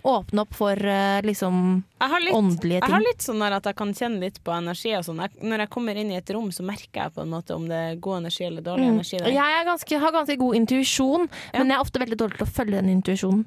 Åpne 0.05 0.43
opp 0.43 0.53
for 0.53 0.77
liksom 1.25 1.61
litt, 2.21 2.35
åndelige 2.37 2.83
jeg 2.83 2.93
har 2.93 3.01
litt 3.01 3.23
sånn 3.25 3.41
at 3.47 3.65
jeg 3.65 3.77
kan 3.79 3.95
kjenne 3.97 4.21
litt 4.21 4.37
på 4.45 4.53
energi 4.53 4.91
og 4.99 5.07
sånn. 5.07 5.23
Når 5.41 5.63
jeg 5.65 5.71
kommer 5.73 5.97
inn 5.97 6.11
i 6.13 6.19
et 6.19 6.29
rom, 6.37 6.51
så 6.53 6.61
merker 6.67 7.07
jeg 7.07 7.15
på 7.15 7.23
en 7.23 7.33
måte 7.33 7.57
om 7.57 7.65
det 7.71 7.79
er 7.79 7.97
god 8.05 8.19
energi 8.19 8.45
eller 8.45 8.61
dårlig 8.67 8.85
Mm. 8.85 8.99
energi 8.99 9.17
der. 9.23 9.31
Jeg 9.33 9.61
er 9.61 9.65
ganske, 9.65 9.99
har 10.01 10.13
ganske 10.13 10.37
god 10.37 10.55
intuisjon, 10.61 11.29
men 11.55 11.69
jeg 11.73 11.77
er 11.79 11.81
ofte 11.81 12.03
veldig 12.05 12.19
dårlig 12.21 12.37
til 12.37 12.47
å 12.47 12.53
følge 12.53 12.83
den 12.83 12.93
intuisjonen. 13.01 13.47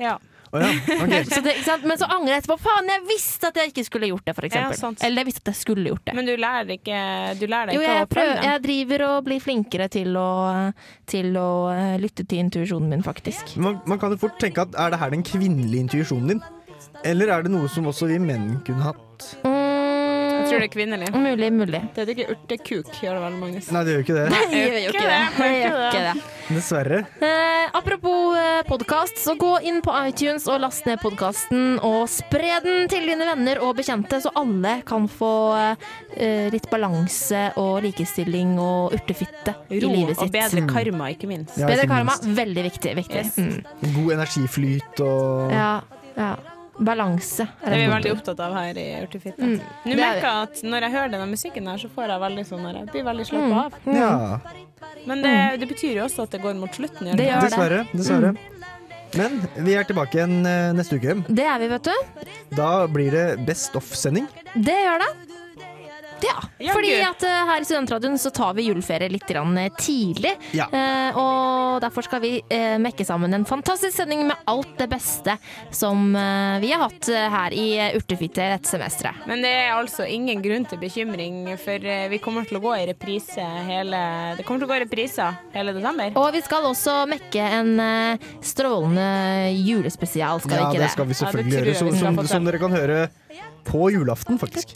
Ja. 0.00 0.16
Å 0.50 0.60
ja, 0.60 0.70
okay. 0.96 1.24
Så 1.30 1.40
det, 1.44 1.54
ikke 1.60 1.66
sant? 1.68 1.84
Men 1.86 1.98
så 2.00 2.08
angrer 2.10 2.34
jeg 2.34 2.42
etterpå. 2.42 2.56
Faen, 2.64 2.88
jeg 2.90 3.04
visste 3.06 3.50
at 3.52 3.60
jeg 3.60 3.70
ikke 3.70 3.84
skulle 3.86 4.10
gjort 4.10 4.26
det, 4.26 4.34
f.eks. 4.34 4.56
Ja, 4.58 4.90
Eller 5.06 5.22
jeg 5.22 5.28
visste 5.30 5.44
at 5.44 5.52
jeg 5.52 5.60
skulle 5.60 5.92
gjort 5.92 6.04
det. 6.08 6.16
Men 6.18 6.26
du 6.26 6.32
lærer 6.34 6.74
ikke 6.74 7.02
Du 7.38 7.46
lærer 7.46 7.70
deg 7.70 7.78
Jo, 7.78 7.84
ikke 7.84 7.94
jeg, 7.94 8.08
å 8.08 8.10
prøver, 8.14 8.42
jeg 8.48 8.64
driver 8.66 9.06
og 9.10 9.18
blir 9.28 9.44
flinkere 9.44 9.90
til 9.92 10.18
å, 10.18 10.30
til 11.10 11.38
å 11.38 11.50
eh, 11.74 11.94
lytte 12.02 12.26
til 12.26 12.42
intuisjonen 12.42 12.96
min, 12.96 13.06
faktisk. 13.06 13.54
Man, 13.62 13.78
man 13.90 14.02
kan 14.02 14.14
jo 14.14 14.20
fort 14.26 14.40
tenke 14.42 14.66
at 14.66 14.74
er 14.74 14.94
det 14.94 15.02
her 15.02 15.14
den 15.14 15.26
kvinnelige 15.26 15.86
intuisjonen 15.86 16.34
din? 16.34 16.42
Eller 17.06 17.30
er 17.32 17.46
det 17.46 17.54
noe 17.54 17.70
som 17.70 17.86
også 17.90 18.10
vi 18.10 18.18
menn 18.22 18.56
kunne 18.66 18.90
hatt? 18.90 19.30
Jeg 20.40 20.48
tror 20.50 20.62
det 20.62 20.66
er 20.66 20.72
kvinnelig. 20.74 21.08
Mm, 21.14 21.22
Mulig, 21.30 21.48
mulig. 21.52 21.80
Det 21.94 22.02
heter 22.02 22.12
ikke 22.16 22.34
urtekuk, 22.34 22.90
gjør 23.04 23.16
det 23.18 23.22
vel, 23.26 23.34
Magnus? 23.40 23.70
Nei, 23.74 23.82
det 23.86 23.92
gjør 23.94 24.04
ikke 24.06 24.16
det. 24.18 24.26
Nei, 24.32 24.44
gjør 24.50 24.76
ikke 24.90 25.06
det. 25.06 25.20
Jeg 25.40 25.58
gjør 25.60 25.80
ikke 25.86 26.04
det. 26.06 26.14
Dessverre. 26.50 26.98
Eh, 27.22 27.66
apropos 27.78 28.34
eh, 28.40 28.62
podkast, 28.66 29.20
så 29.22 29.36
gå 29.38 29.52
inn 29.70 29.78
på 29.86 29.92
iTunes 30.08 30.48
og 30.50 30.58
last 30.64 30.88
ned 30.88 30.98
podkasten. 31.04 31.76
Og 31.86 32.08
spre 32.10 32.56
den 32.64 32.88
til 32.90 33.06
dine 33.06 33.28
venner 33.28 33.60
og 33.62 33.76
bekjente, 33.78 34.18
så 34.24 34.32
alle 34.40 34.80
kan 34.88 35.06
få 35.12 35.30
eh, 36.16 36.48
litt 36.50 36.66
balanse 36.72 37.44
og 37.60 37.82
likestilling 37.86 38.56
og 38.58 38.96
urtefitte 38.98 39.54
i 39.70 39.78
Ro 39.84 39.92
livet 39.94 40.18
og 40.18 40.32
bedre 40.34 40.64
karma, 40.70 41.12
ikke 41.14 41.30
minst. 41.30 41.54
Ja, 41.60 41.68
Bedre 41.70 41.86
ikke 41.86 41.94
karma, 42.00 42.18
veldig 42.42 42.66
viktig. 42.66 42.96
viktig. 42.98 43.26
Yes. 43.28 43.38
Mm. 43.38 43.92
God 44.00 44.16
energiflyt 44.18 45.04
og 45.06 45.54
Ja, 45.54 45.70
ja. 46.18 46.32
Balanse. 46.80 47.46
Det 47.60 47.72
er 47.74 47.82
vi 47.82 47.88
veldig 47.92 48.12
opptatt 48.14 48.40
av 48.40 48.54
her 48.56 48.78
i 48.80 48.86
Urtefitte. 49.04 49.44
Mm, 49.44 49.58
Nå 49.84 49.92
er 49.92 50.00
merker 50.00 50.26
jeg 50.28 50.46
at 50.48 50.62
når 50.64 50.86
jeg 50.86 50.94
hører 50.96 51.12
denne 51.14 51.28
musikken 51.30 51.68
her, 51.68 51.80
så 51.82 51.90
får 51.92 52.14
jeg 52.14 52.24
veldig 52.24 52.44
sånn 52.48 52.68
jeg 52.70 52.86
blir 52.94 53.06
veldig 53.10 53.26
slappa 53.28 53.64
av. 53.66 53.76
Ja. 53.92 54.12
Men 55.08 55.24
det, 55.24 55.34
det 55.60 55.68
betyr 55.70 55.98
jo 55.98 56.06
også 56.06 56.24
at 56.24 56.36
det 56.36 56.42
går 56.44 56.56
mot 56.60 56.80
slutten. 56.80 57.12
Det 57.16 57.28
gjør 57.28 57.44
det. 57.44 57.50
Dessverre. 57.50 57.82
dessverre. 57.92 58.32
Mm. 58.36 58.60
Men 59.18 59.40
vi 59.66 59.74
er 59.74 59.88
tilbake 59.88 60.20
igjen 60.20 60.38
eh, 60.46 60.70
neste 60.76 61.00
uke. 61.00 61.16
Det 61.26 61.46
er 61.46 61.58
vi, 61.62 61.70
vet 61.72 61.90
du. 61.90 62.30
Da 62.54 62.70
blir 62.90 63.10
det 63.14 63.26
Best 63.48 63.74
of-sending. 63.78 64.28
Det 64.54 64.76
gjør 64.84 65.02
det. 65.02 65.10
Ja, 66.20 66.36
fordi 66.74 66.92
at 67.02 67.22
eh, 67.24 67.42
her 67.48 67.62
i 67.62 67.64
Studentradioen 67.64 68.18
så 68.20 68.30
tar 68.34 68.54
vi 68.58 68.66
juleferie 68.68 69.08
litt 69.08 69.30
eh, 69.30 69.68
tidlig. 69.78 70.34
Ja. 70.52 70.68
Og 71.18 71.80
derfor 71.82 72.04
skal 72.06 72.20
vi 72.22 72.32
eh, 72.52 72.76
mekke 72.82 73.04
sammen 73.06 73.32
en 73.36 73.46
fantastisk 73.48 73.96
sending 73.96 74.26
med 74.28 74.36
alt 74.50 74.72
det 74.78 74.88
beste 74.92 75.36
som 75.74 76.10
eh, 76.16 76.58
vi 76.62 76.70
har 76.72 76.84
hatt 76.86 77.08
eh, 77.12 77.26
her 77.32 77.54
i 77.56 77.66
Urtefitte 77.98 78.46
dette 78.54 78.68
semesteret. 78.70 79.24
Men 79.30 79.42
det 79.44 79.52
er 79.64 79.72
altså 79.76 80.06
ingen 80.08 80.42
grunn 80.44 80.66
til 80.70 80.80
bekymring, 80.82 81.42
for 81.60 81.86
eh, 81.86 82.06
vi 82.12 82.20
kommer 82.22 82.46
til 82.48 82.60
å 82.60 82.64
gå 82.64 82.74
i 82.80 82.86
reprise 82.90 83.44
hele 83.68 84.00
Det 84.38 84.44
kommer 84.46 84.62
til 84.62 84.68
å 84.68 84.72
gå 84.72 84.78
i 84.80 84.84
repriser 84.84 85.40
hele 85.54 85.74
desember. 85.76 86.12
Og 86.20 86.30
vi 86.36 86.42
skal 86.46 86.68
også 86.70 86.98
mekke 87.10 87.48
en 87.60 87.72
eh, 87.84 88.28
strålende 88.44 89.08
julespesial, 89.56 90.40
skal 90.44 90.56
Ja, 90.56 90.62
vi 90.62 90.68
ikke 90.70 90.80
det 90.80 90.86
det? 90.88 90.94
skal 90.96 91.10
vi 91.10 91.18
selvfølgelig 91.20 91.56
Ja, 91.56 91.64
gjøre. 91.64 91.78
Som, 91.80 91.92
som, 91.96 92.26
som 92.30 92.48
dere 92.50 92.60
kan 92.62 92.74
høre 92.76 93.00
på 93.64 93.90
julaften, 93.94 94.38
faktisk. 94.40 94.74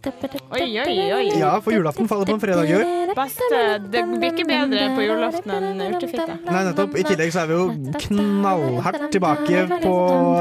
Oi, 0.55 0.67
oi, 0.81 1.13
oi. 1.17 1.27
Ja, 1.39 1.61
for 1.65 1.75
julaften 1.75 2.09
faller 2.11 2.29
på 2.29 2.37
en 2.37 2.43
fredag 2.43 2.71
i 2.71 2.75
år. 2.79 3.15
Beste, 3.15 3.61
det 3.93 4.03
blir 4.11 4.31
ikke 4.33 4.47
bedre 4.49 4.89
på 4.97 5.07
julaften 5.07 5.55
enn 5.55 5.83
urtefitte. 5.89 6.39
Nei, 6.49 6.63
nettopp. 6.69 6.97
I 6.99 7.05
tillegg 7.07 7.33
så 7.35 7.45
er 7.45 7.51
vi 7.51 7.59
jo 7.59 7.67
knallhardt 8.07 9.09
tilbake 9.15 9.65
på 9.85 9.95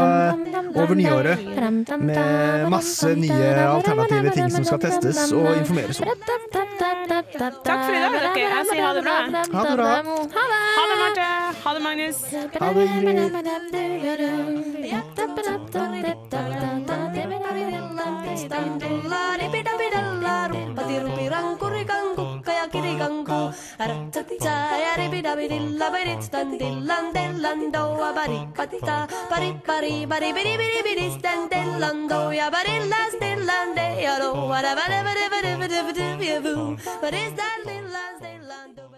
eh, 0.04 0.32
over 0.74 0.96
nyåret 0.98 1.40
med 2.02 2.68
masse 2.74 3.14
nye 3.20 3.52
alternative 3.68 4.34
ting 4.38 4.50
som 4.54 4.68
skal 4.68 4.82
testes 4.84 5.20
og 5.36 5.52
informeres 5.58 6.02
om. 6.02 6.08
Takk 7.64 7.80
for 7.86 7.94
i 7.94 8.02
dag, 8.02 8.12
dere. 8.14 8.34
Jeg 8.36 8.66
sier 8.70 8.84
ha 8.84 8.92
det 8.98 9.04
bra. 9.06 9.18
Ha 9.54 9.64
det 9.70 9.76
bra. 9.78 9.90
Ha 10.38 10.46
det! 10.52 10.62
Ha 10.74 10.84
det, 10.90 10.98
Marte. 11.02 11.28
Ha 11.64 11.70
det, 11.74 11.82
Magnus. 11.88 12.20
Ha 12.60 12.68
det, 12.74 12.84
Ingrid. 12.98 13.32
Instan 18.34 18.80
tulla 18.82 19.38
ripidapidalla 19.38 20.50
ruppati 20.50 20.96
rupiranku 21.04 21.68
rikankukka 21.70 22.52
ja 22.60 22.66
kirikanku. 22.74 23.54
Ratsatitsa 23.90 24.54
ja 24.84 24.94
ripidapidilla 24.98 25.92
peritsan 25.94 26.58
tillan 26.58 27.14
tellan 27.14 27.70
doua 27.74 28.10
paripatita. 28.18 29.06
Paripari 29.30 30.10
paripiripiripidistan 30.10 31.46
tellan 31.54 32.10
doua 32.10 32.50
parillas 32.50 33.14
tellan 33.22 33.76
teia 33.78 34.18
doua. 34.18 34.62
But 37.02 37.14
is 37.14 37.34
that 37.38 37.60
little 37.66 37.90
last 37.92 38.93